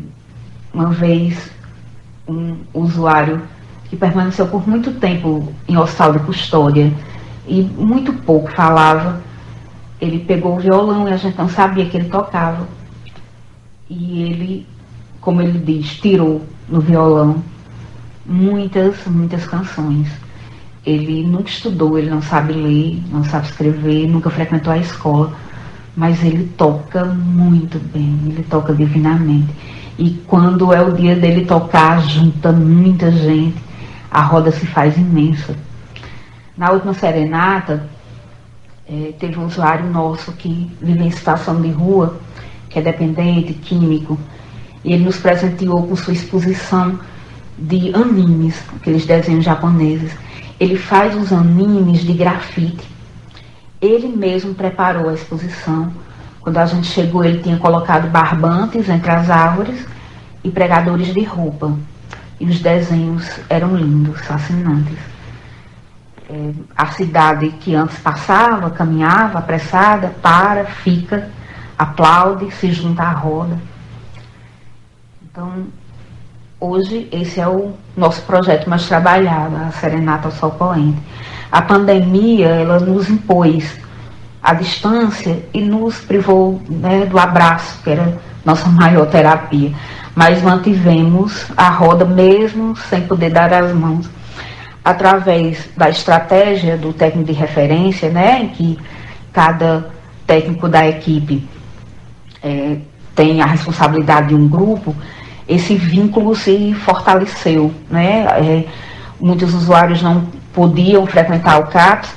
[0.73, 1.51] uma vez,
[2.29, 3.43] um usuário
[3.89, 6.93] que permaneceu por muito tempo em hospital de custódia
[7.47, 9.23] e muito pouco falava,
[10.01, 12.67] ele pegou o violão e a gente não sabia que ele tocava.
[13.89, 14.67] E ele,
[15.21, 17.43] como ele diz, tirou no violão
[18.25, 20.09] muitas, muitas canções.
[20.87, 25.35] Ele nunca estudou, ele não sabe ler, não sabe escrever, nunca frequentou a escola,
[25.97, 29.53] mas ele toca muito bem, ele toca divinamente.
[29.99, 33.57] E quando é o dia dele tocar, junta muita gente,
[34.11, 35.57] a roda se faz imensa.
[36.57, 37.89] Na última serenata,
[38.89, 42.17] é, teve um usuário nosso que vive em situação de rua,
[42.71, 44.19] que é dependente, químico,
[44.85, 46.99] e ele nos presenteou com sua exposição
[47.59, 50.13] de animes, aqueles desenhos japoneses.
[50.59, 52.87] Ele faz os animes de grafite.
[53.81, 55.93] Ele mesmo preparou a exposição.
[56.41, 59.87] Quando a gente chegou, ele tinha colocado barbantes entre as árvores
[60.43, 61.77] e pregadores de roupa.
[62.39, 65.17] E os desenhos eram lindos, fascinantes
[66.29, 71.31] é, a cidade que antes passava, caminhava apressada, para, fica,
[71.79, 73.59] aplaude, se junta à roda.
[75.23, 75.67] Então,
[76.61, 80.99] hoje esse é o nosso projeto mais trabalhado, a Serenata ao Sol Poente.
[81.51, 83.79] A pandemia, ela nos impôs
[84.43, 89.73] a distância e nos privou né, do abraço, que era nossa maior terapia.
[90.15, 94.09] Mas mantivemos a roda mesmo sem poder dar as mãos
[94.85, 98.79] através da estratégia do técnico de referência, né, em que
[99.33, 99.91] cada
[100.27, 101.47] técnico da equipe
[102.43, 102.79] é,
[103.15, 104.95] tem a responsabilidade de um grupo,
[105.49, 107.73] esse vínculo se fortaleceu.
[107.91, 108.25] Né?
[108.25, 108.65] É,
[109.21, 112.11] muitos usuários não podiam frequentar o CAPS,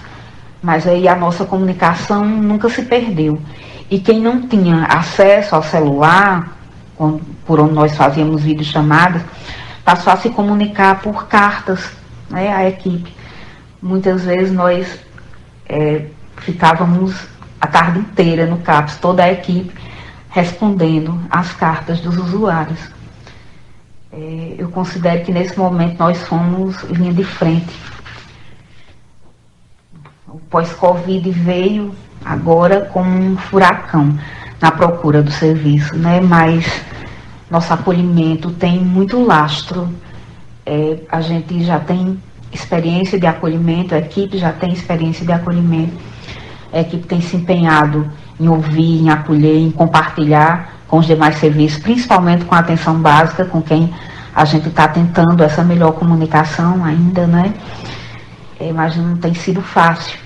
[0.61, 3.39] mas aí a nossa comunicação nunca se perdeu.
[3.89, 6.57] E quem não tinha acesso ao celular,
[7.45, 9.21] por onde nós fazíamos videochamadas,
[9.83, 11.91] passou a se comunicar por cartas
[12.29, 13.13] né, a equipe.
[13.81, 14.99] Muitas vezes nós
[15.67, 16.05] é,
[16.37, 17.15] ficávamos
[17.59, 19.73] a tarde inteira no CAPS, toda a equipe,
[20.29, 22.79] respondendo às cartas dos usuários.
[24.11, 27.73] É, eu considero que nesse momento nós fomos linha de frente.
[30.27, 31.93] O pós-Covid veio
[32.25, 34.17] agora como um furacão
[34.59, 36.19] na procura do serviço, né?
[36.19, 36.65] mas
[37.49, 39.89] nosso acolhimento tem muito lastro
[40.65, 42.19] É, a gente já tem
[42.51, 45.97] experiência de acolhimento, a equipe já tem experiência de acolhimento,
[46.71, 48.07] a equipe tem se empenhado
[48.39, 53.45] em ouvir, em acolher, em compartilhar com os demais serviços, principalmente com a atenção básica,
[53.45, 53.93] com quem
[54.35, 57.53] a gente está tentando essa melhor comunicação ainda, né?
[58.59, 60.17] É, mas não tem sido fácil.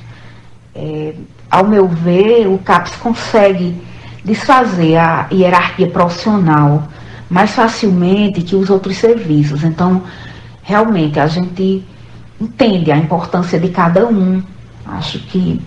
[0.75, 1.13] É,
[1.49, 3.79] ao meu ver, o CAPS consegue
[4.23, 6.87] desfazer a hierarquia profissional
[7.29, 9.63] mais facilmente que os outros serviços.
[9.63, 10.03] Então,
[10.61, 11.83] realmente, a gente
[12.39, 14.41] entende a importância de cada um.
[14.85, 15.61] Acho que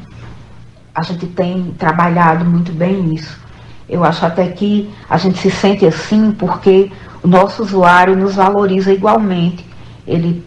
[0.97, 3.39] a gente tem trabalhado muito bem isso.
[3.86, 6.90] Eu acho até que a gente se sente assim porque
[7.23, 9.64] o nosso usuário nos valoriza igualmente.
[10.06, 10.43] Ele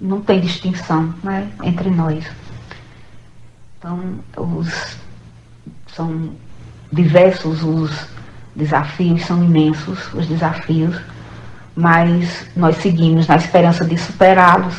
[0.00, 2.26] não tem distinção né, entre nós.
[3.78, 4.00] Então,
[4.36, 4.96] os,
[5.86, 6.30] são
[6.92, 8.08] diversos os
[8.56, 11.00] desafios, são imensos os desafios,
[11.76, 14.74] mas nós seguimos na esperança de superá-los,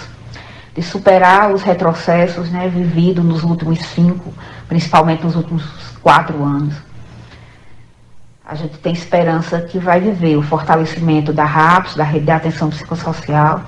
[0.76, 4.34] de superar os retrocessos né, vividos nos últimos cinco,
[4.68, 5.64] principalmente nos últimos
[6.02, 6.76] quatro anos.
[8.48, 12.70] A gente tem esperança que vai viver o fortalecimento da RAPS, da Rede de Atenção
[12.70, 13.64] Psicossocial,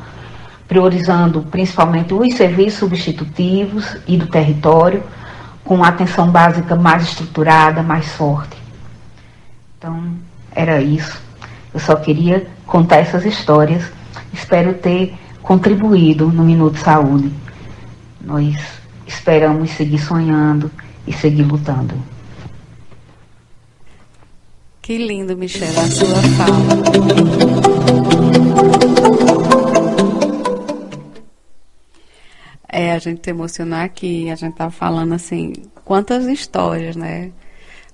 [0.68, 5.04] priorizando principalmente os serviços substitutivos e do território,
[5.64, 8.56] com atenção básica mais estruturada, mais forte.
[9.78, 10.14] Então,
[10.54, 11.20] era isso.
[11.74, 13.92] Eu só queria contar essas histórias.
[14.32, 17.32] Espero ter contribuído no Minuto Saúde.
[18.22, 18.56] Nós
[19.08, 20.70] esperamos seguir sonhando
[21.08, 21.96] e seguir lutando.
[24.82, 26.68] Que lindo, Michelle, a sua fala.
[32.70, 35.54] É, a gente emocionar aqui, a gente tava falando assim,
[35.84, 37.32] quantas histórias, né?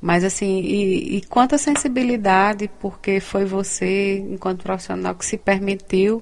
[0.01, 6.21] Mas assim, e, e quanta sensibilidade, porque foi você, enquanto profissional, que se permitiu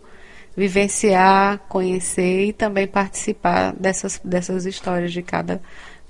[0.55, 5.61] vivenciar, conhecer e também participar dessas, dessas histórias de cada,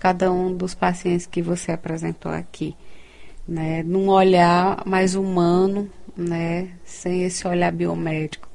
[0.02, 2.76] cada um dos pacientes que você apresentou aqui.
[3.48, 3.84] Né?
[3.84, 5.88] Num olhar mais humano,
[6.18, 6.72] né?
[6.84, 8.50] sem esse olhar biomédico.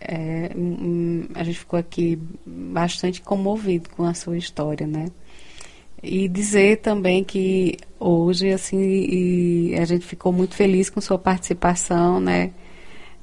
[0.00, 5.06] É, hum, a gente ficou aqui bastante comovido com a sua história, né?
[6.02, 12.50] E dizer também que hoje, assim, a gente ficou muito feliz com sua participação, né?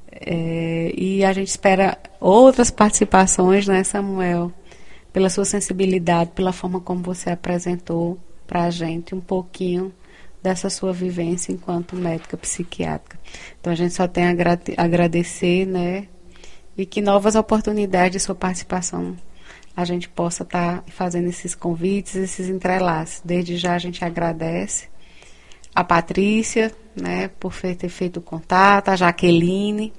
[0.09, 4.51] É, e a gente espera outras participações, né, Samuel?
[5.13, 8.17] Pela sua sensibilidade, pela forma como você apresentou
[8.47, 9.93] para a gente um pouquinho
[10.41, 13.19] dessa sua vivência enquanto médica psiquiátrica.
[13.59, 16.07] Então a gente só tem a agradecer, né?
[16.77, 19.15] e que novas oportunidades de sua participação
[19.75, 23.21] a gente possa estar tá fazendo esses convites, esses entrelaços.
[23.23, 24.89] Desde já a gente agradece
[25.73, 29.93] a Patrícia, né, por ter feito o contato, a Jaqueline,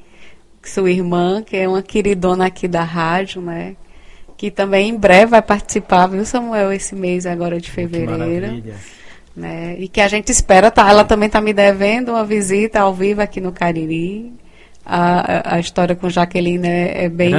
[0.63, 3.77] sua irmã, que é uma queridona aqui da rádio, né,
[4.43, 8.61] que também em breve vai participar, viu, Samuel, esse mês agora de fevereiro.
[9.37, 12.93] Né, e que a gente espera, tá, ela também está me devendo uma visita ao
[12.93, 14.33] vivo aqui no Cariri
[14.85, 17.33] a, a história com Jaqueline é, é bem,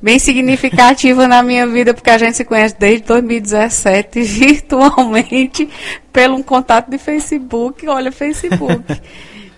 [0.00, 5.68] bem significativa na minha vida, porque a gente se conhece desde 2017, virtualmente,
[6.10, 7.86] pelo um contato de Facebook.
[7.86, 8.98] Olha, Facebook.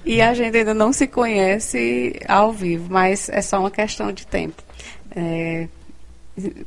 [0.05, 4.27] e a gente ainda não se conhece ao vivo, mas é só uma questão de
[4.27, 4.61] tempo.
[5.15, 5.69] É,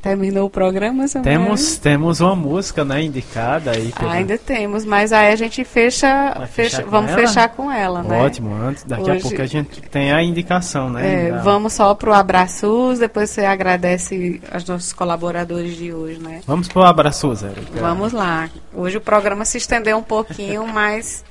[0.01, 1.39] Terminou o programa, Samuel?
[1.39, 3.91] Temos, temos uma música, né, indicada aí.
[3.91, 4.11] Pela...
[4.11, 7.21] Ainda temos, mas aí a gente fecha, fecha vamos ela?
[7.21, 8.21] fechar com ela, né?
[8.21, 9.19] Ótimo, antes, daqui Hoje...
[9.19, 11.29] a pouco a gente tem a indicação, né?
[11.29, 16.41] É, vamos só para o abraços, depois você agradece aos nossos colaboradores de hoje, né?
[16.45, 17.79] Vamos para o abraços, Érica.
[17.79, 18.49] Vamos lá.
[18.73, 21.23] Hoje o programa se estendeu um pouquinho, mas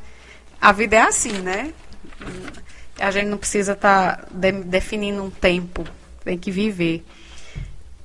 [0.61, 1.73] a vida é assim, né?
[2.99, 5.85] A gente não precisa estar tá de, definindo um tempo,
[6.25, 7.05] tem que viver.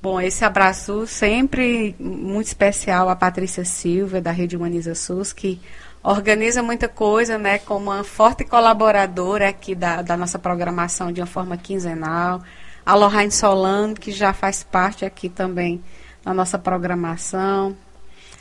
[0.00, 5.60] Bom, esse abraço sempre muito especial a Patrícia Silva, da Rede Humaniza SUS, que
[6.04, 11.26] organiza muita coisa, né, como uma forte colaboradora aqui da, da nossa programação de uma
[11.26, 12.40] forma quinzenal.
[12.86, 15.82] A Lorraine Solano, que já faz parte aqui também
[16.24, 17.76] na nossa programação.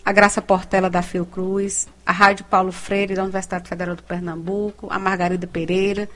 [0.05, 1.87] A Graça Portela, da Fiocruz.
[2.05, 4.87] A Rádio Paulo Freire, da Universidade Federal do Pernambuco.
[4.89, 6.07] A Margarida Pereira,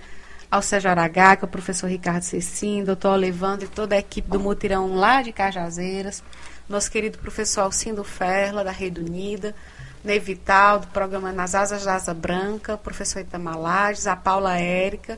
[0.52, 4.94] ao Sérgio Aragaca, o professor Ricardo Cecim, doutor Olevandro e toda a equipe do Mutirão
[4.96, 6.22] lá de Cajazeiras,
[6.68, 9.56] nosso querido professor Alcindo Ferla, da Rede Unida,
[10.04, 15.18] Ney Vital, do programa Nas Asas da Asa Branca, o professor Itamalages, a Paula Érica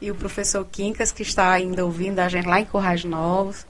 [0.00, 3.64] e o professor Quincas, que está ainda ouvindo a gente lá em Corrais Novos,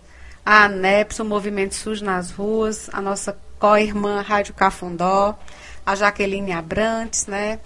[0.46, 5.38] a ANEPS, o Movimento SUS nas Ruas, a nossa co-irmã Rádio Cafundó,
[5.84, 7.60] a Jaqueline Abrantes, né,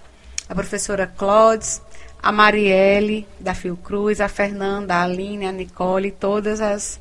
[0.49, 1.81] a professora Clodes,
[2.21, 6.99] a Marielle da Fiocruz, a Fernanda, a Aline, a Nicole, todas as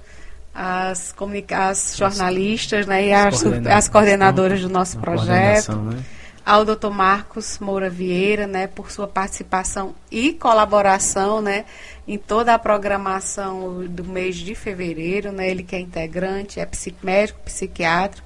[0.57, 1.15] as,
[1.51, 5.77] as jornalistas né, e as, as coordenadoras do nosso projeto.
[5.77, 6.03] Né?
[6.45, 11.67] Ao doutor Marcos Moura Vieira, né, por sua participação e colaboração né,
[12.09, 15.31] em toda a programação do mês de fevereiro.
[15.31, 16.69] Né, ele que é integrante, é
[17.03, 18.23] médico psiquiatra,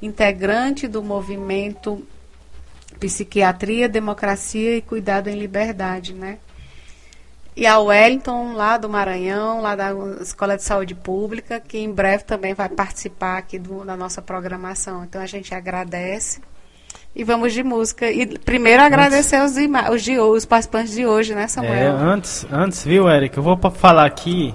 [0.00, 2.06] integrante do movimento
[3.06, 6.38] Psiquiatria, Democracia e Cuidado em Liberdade, né?
[7.56, 12.24] E a Wellington, lá do Maranhão, lá da Escola de Saúde Pública, que em breve
[12.24, 15.04] também vai participar aqui do, da nossa programação.
[15.04, 16.40] Então a gente agradece.
[17.14, 18.10] E vamos de música.
[18.10, 21.74] E primeiro agradecer antes, os, os, de, os participantes de hoje, né, Samuel?
[21.74, 23.36] É, antes, antes, viu, Eric?
[23.36, 24.52] Eu vou falar aqui,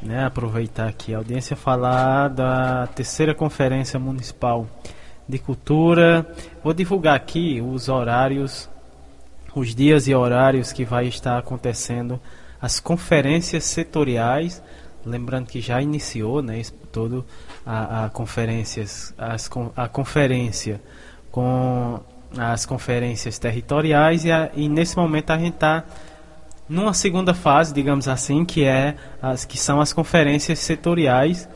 [0.00, 4.64] né, aproveitar aqui a audiência, falar da terceira conferência municipal
[5.28, 6.26] de cultura.
[6.62, 8.68] Vou divulgar aqui os horários
[9.54, 12.20] os dias e horários que vai estar acontecendo
[12.60, 14.62] as conferências setoriais,
[15.04, 17.24] lembrando que já iniciou, né, todo
[17.64, 20.80] a, a conferências, as, a conferência
[21.30, 22.00] com
[22.36, 25.84] as conferências territoriais e, a, e nesse momento a gente está
[26.68, 31.48] numa segunda fase, digamos assim, que é as que são as conferências setoriais,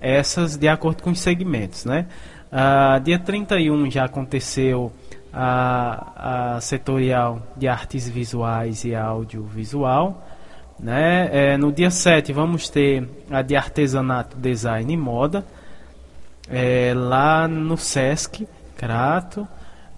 [0.00, 2.06] essas de acordo com os segmentos, né?
[2.52, 4.92] Ah, dia 31 já aconteceu
[5.32, 10.26] a, a setorial de artes visuais e audiovisual.
[10.78, 11.28] Né?
[11.32, 15.44] É, no dia 7 vamos ter a de artesanato, design e moda,
[16.48, 19.46] é, lá no Sesc, Crato.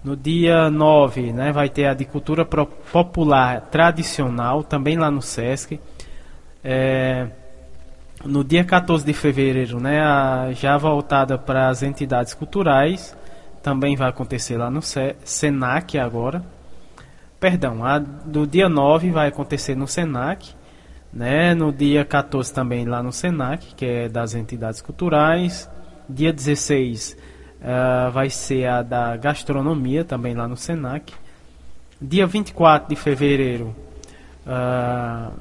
[0.03, 5.79] No dia 9 né, vai ter a de cultura popular tradicional, também lá no Sesc.
[6.61, 7.27] É,
[8.25, 13.15] no dia 14 de fevereiro, né, a, já voltada para as entidades culturais,
[13.61, 16.43] também vai acontecer lá no Senac agora.
[17.39, 20.53] Perdão, a do dia 9 vai acontecer no Senac,
[21.11, 21.53] né?
[21.53, 25.69] No dia 14 também lá no Senac, que é das entidades culturais.
[26.09, 27.17] Dia 16 uh,
[27.61, 31.13] eh, vai ser a da gastronomia, também lá no Senac.
[32.01, 33.75] Dia 24 de fevereiro,
[34.45, 35.33] uh,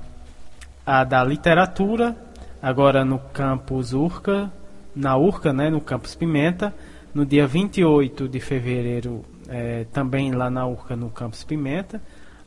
[0.85, 2.17] a da literatura,
[2.63, 4.51] agora no campus Urca,
[4.95, 6.73] na Urca, né, no campus Pimenta.
[7.15, 12.01] No dia 28 de fevereiro, é, também lá na URCA, no Campus Pimenta,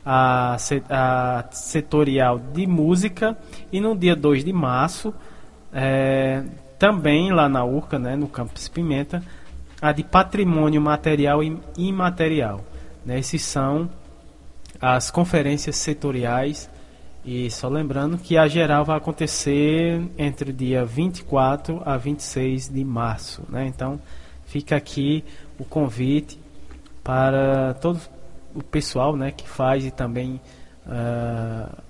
[0.04, 0.56] a,
[0.90, 3.38] a setorial de música.
[3.72, 5.14] E no dia 2 de março,
[5.72, 6.42] é,
[6.80, 9.22] também lá na URCA, né, no Campus Pimenta,
[9.80, 12.64] a de patrimônio material e imaterial.
[13.04, 13.88] Né, esses são
[14.80, 16.68] as conferências setoriais.
[17.26, 22.84] E só lembrando que a geral vai acontecer entre o dia 24 a 26 de
[22.84, 23.42] março.
[23.48, 23.66] Né?
[23.66, 24.00] Então,
[24.46, 25.24] fica aqui
[25.58, 26.38] o convite
[27.02, 28.00] para todo
[28.54, 30.40] o pessoal né, que faz e também
[30.86, 31.82] uh,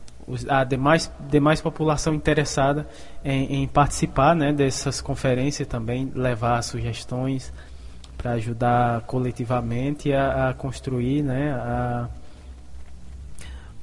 [0.49, 2.89] a demais, demais população interessada
[3.23, 7.53] em, em, participar né, dessas conferências também, levar sugestões
[8.17, 12.09] para ajudar coletivamente a, a construir né, a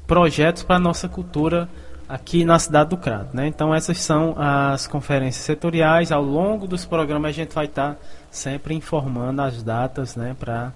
[0.05, 1.69] projetos para a nossa cultura
[2.07, 3.35] aqui na cidade do Crato.
[3.35, 3.47] Né?
[3.47, 6.11] Então essas são as conferências setoriais.
[6.11, 7.97] Ao longo dos programas a gente vai estar tá
[8.29, 10.71] sempre informando as datas, né, para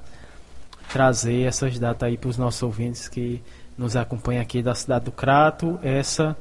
[0.89, 3.41] trazer essas datas aí para os nossos ouvintes que
[3.77, 5.79] nos acompanham aqui da cidade do Crato.
[5.83, 6.35] Essa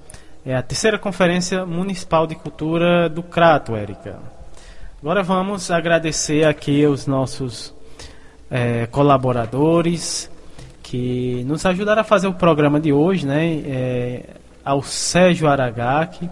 [0.44, 4.18] é a terceira conferência municipal de cultura do Crato, Érica.
[5.02, 7.74] Agora vamos agradecer aqui os nossos
[8.50, 10.30] é, colaboradores
[10.86, 13.44] que nos ajudaram a fazer o programa de hoje, né?
[13.66, 14.22] É,
[14.64, 16.30] ao Sérgio Aragaki,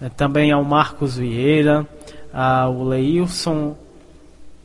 [0.00, 1.84] é, também ao Marcos Vieira,
[2.32, 3.76] ao Leilson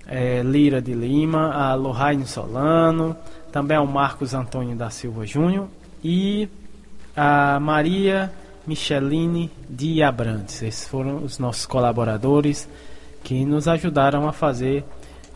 [0.08, 3.18] é, Lira de Lima, a Lohane Solano,
[3.52, 5.68] também ao Marcos Antônio da Silva Júnior
[6.04, 6.48] e
[7.18, 8.32] a Maria
[8.68, 10.62] Micheline de Abrantes.
[10.62, 12.70] Esses foram os nossos colaboradores
[13.24, 14.84] que nos ajudaram a fazer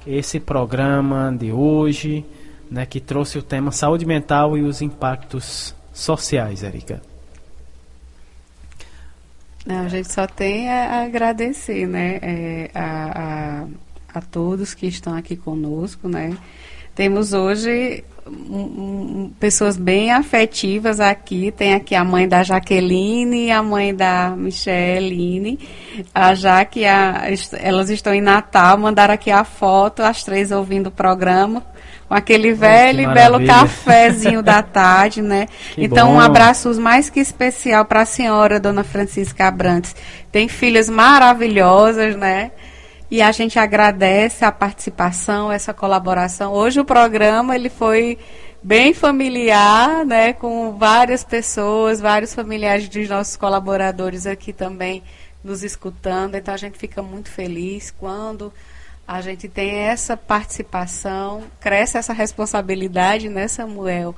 [0.05, 2.23] esse programa de hoje,
[2.69, 7.01] né, que trouxe o tema saúde mental e os impactos sociais, Erika.
[9.65, 13.67] Não, a gente só tem a agradecer, né, é, a, a
[14.17, 16.35] a todos que estão aqui conosco, né?
[16.95, 21.51] Temos hoje um, um, pessoas bem afetivas aqui.
[21.51, 25.59] Tem aqui a mãe da Jaqueline e a mãe da Micheline.
[26.13, 27.27] A Jaque, a,
[27.59, 31.63] elas estão em Natal, mandaram aqui a foto, as três ouvindo o programa
[32.07, 35.47] com aquele velho e belo cafezinho da tarde, né?
[35.73, 36.15] Que então, bom.
[36.15, 39.95] um abraço mais que especial para a senhora, dona Francisca Abrantes.
[40.31, 42.51] Tem filhas maravilhosas, né?
[43.09, 46.53] E a gente agradece a participação, essa colaboração.
[46.53, 48.17] Hoje o programa ele foi
[48.61, 55.03] bem familiar, né, com várias pessoas, vários familiares dos nossos colaboradores aqui também
[55.41, 56.35] nos escutando.
[56.35, 58.51] Então a gente fica muito feliz quando
[59.07, 64.13] a gente tem essa participação, cresce essa responsabilidade, né, Samuel?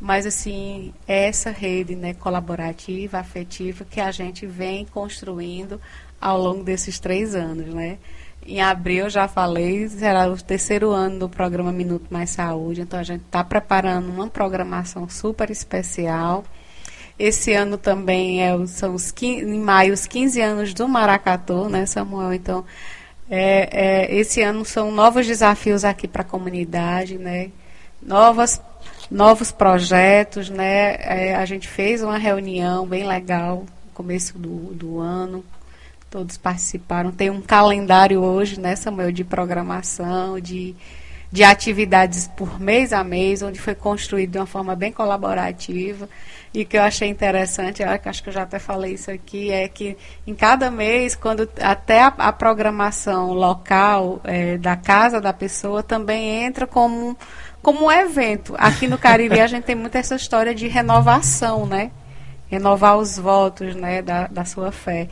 [0.00, 5.80] Mas assim, essa rede, né, colaborativa, afetiva que a gente vem construindo
[6.20, 7.98] ao longo desses três anos, né?
[8.46, 12.82] Em abril, eu já falei, será o terceiro ano do programa Minuto Mais Saúde.
[12.82, 16.44] Então, a gente está preparando uma programação super especial.
[17.18, 21.84] Esse ano também é, são os 15, em maio os 15 anos do Maracatu, né,
[21.84, 22.32] Samuel?
[22.32, 22.64] Então,
[23.30, 27.50] é, é, esse ano são novos desafios aqui para a comunidade, né?
[28.02, 28.60] Novas,
[29.10, 30.96] novos projetos, né?
[31.00, 35.44] É, a gente fez uma reunião bem legal no começo do, do ano
[36.10, 37.12] Todos participaram.
[37.12, 40.74] Tem um calendário hoje, né, Samuel, de programação, de,
[41.30, 46.08] de atividades por mês a mês, onde foi construído de uma forma bem colaborativa.
[46.52, 49.68] E que eu achei interessante, eu acho que eu já até falei isso aqui, é
[49.68, 55.82] que em cada mês, quando até a, a programação local é, da casa da pessoa
[55.82, 57.16] também entra como,
[57.62, 58.54] como um evento.
[58.56, 61.90] Aqui no Caribe a gente tem muito essa história de renovação, né?
[62.46, 65.08] Renovar os votos né, da, da sua fé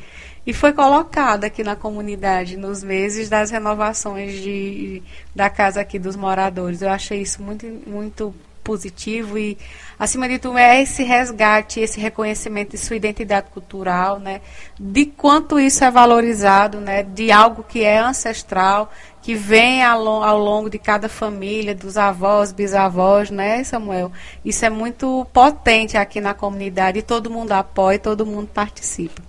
[0.47, 5.03] e foi colocada aqui na comunidade nos meses das renovações de,
[5.35, 6.83] da casa aqui dos moradores.
[6.83, 9.59] Eu achei isso muito, muito positivo e,
[9.99, 14.41] acima de tudo, é esse resgate, esse reconhecimento de sua identidade cultural, né?
[14.79, 17.03] De quanto isso é valorizado, né?
[17.03, 18.93] De algo que é ancestral,
[19.23, 24.13] que vem ao, ao longo de cada família, dos avós, bisavós, né, Samuel?
[24.45, 29.23] Isso é muito potente aqui na comunidade e todo mundo apoia, todo mundo participa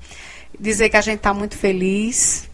[0.60, 2.50] dizer que a gente está muito feliz.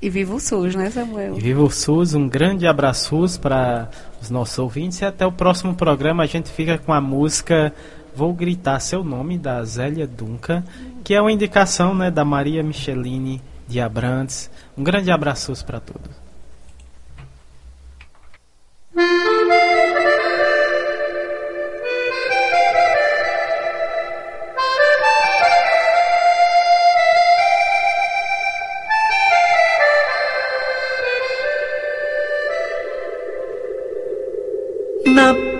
[0.00, 1.38] E viva o SUS, né, Samuel?
[1.38, 3.88] E viva o SUS, um grande abraço para
[4.20, 5.00] os nossos ouvintes.
[5.00, 7.72] E até o próximo programa a gente fica com a música
[8.14, 10.64] Vou Gritar Seu Nome, da Zélia Dunca,
[11.04, 14.50] que é uma indicação né, da Maria Micheline de Abrantes.
[14.76, 16.22] Um grande abraço para todos.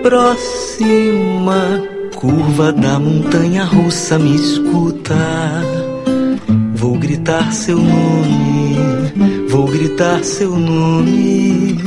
[0.03, 1.81] Próxima
[2.13, 5.15] curva da montanha russa me escuta.
[6.75, 8.75] Vou gritar seu nome,
[9.47, 11.79] vou gritar seu nome,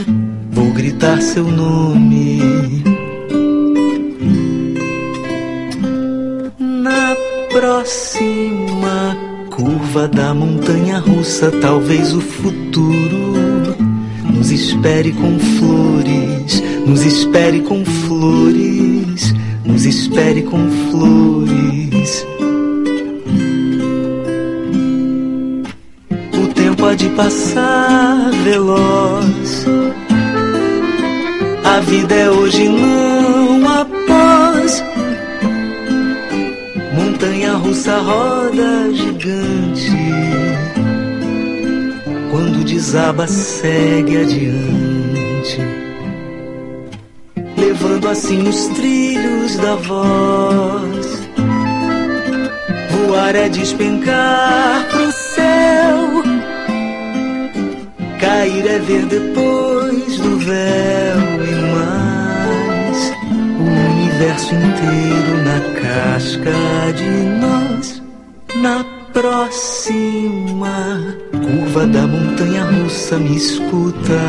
[0.51, 2.83] vou gritar seu nome.
[6.59, 7.15] Na
[7.53, 9.15] próxima
[9.51, 13.27] curva da montanha russa, talvez o futuro
[14.47, 18.06] nos espere com flores, nos espere com flores,
[19.65, 20.59] nos espere com
[20.91, 22.27] flores.
[26.33, 29.67] O tempo há de passar veloz.
[31.65, 34.85] A vida é hoje, não após.
[36.95, 40.37] Montanha russa roda gigante
[42.37, 44.76] quando desaba, segue adiante,
[48.09, 51.29] assim os trilhos da voz.
[52.91, 56.23] Voar é despencar pro céu,
[58.21, 63.13] cair é ver depois do véu e mais
[63.59, 67.11] o universo inteiro na casca de
[67.41, 68.03] nós,
[68.57, 70.77] na próxima
[71.33, 74.21] curva da montanha russa me escuta.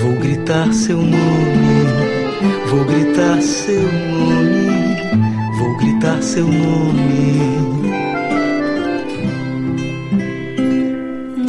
[0.00, 2.09] Vou gritar seu nome,
[2.70, 4.96] vou gritar seu nome,
[5.58, 7.60] vou gritar seu nome.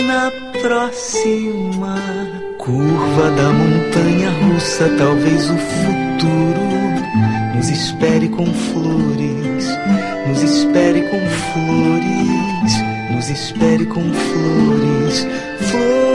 [0.03, 1.95] Na próxima
[2.57, 6.61] curva da montanha russa, talvez o futuro
[7.55, 9.67] nos espere com flores,
[10.27, 12.21] nos espere com flores
[13.21, 15.27] nos espere com flores,
[15.69, 16.10] flores.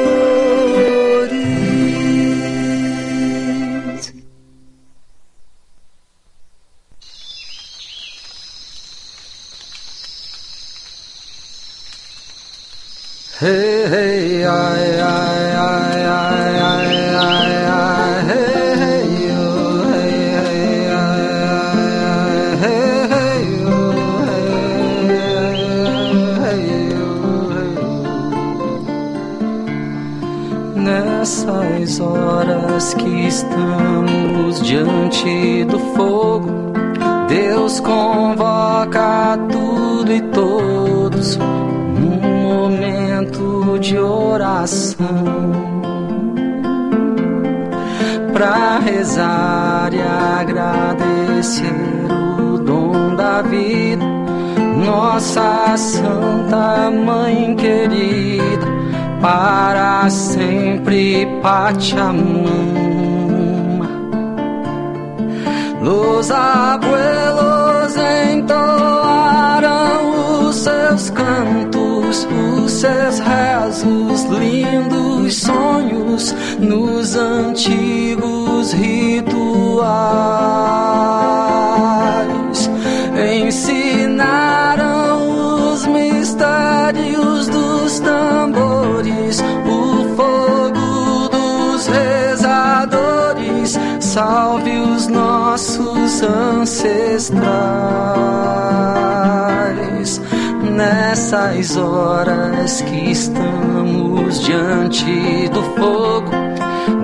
[102.67, 106.33] Que estamos diante do fogo.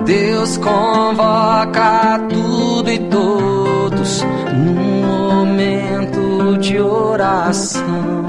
[0.05, 8.25] Deus convoca tudo e todos num momento de oração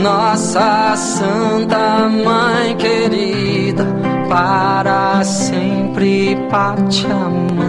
[0.01, 3.85] Nossa Santa Mãe querida,
[4.27, 7.68] para sempre Pachamama.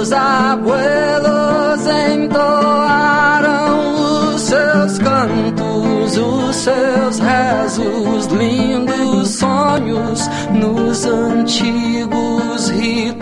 [0.00, 2.32] Los abuelos entoaram
[4.32, 13.20] os seus cantos, os seus rezos, lindos sonhos nos antigos rituais.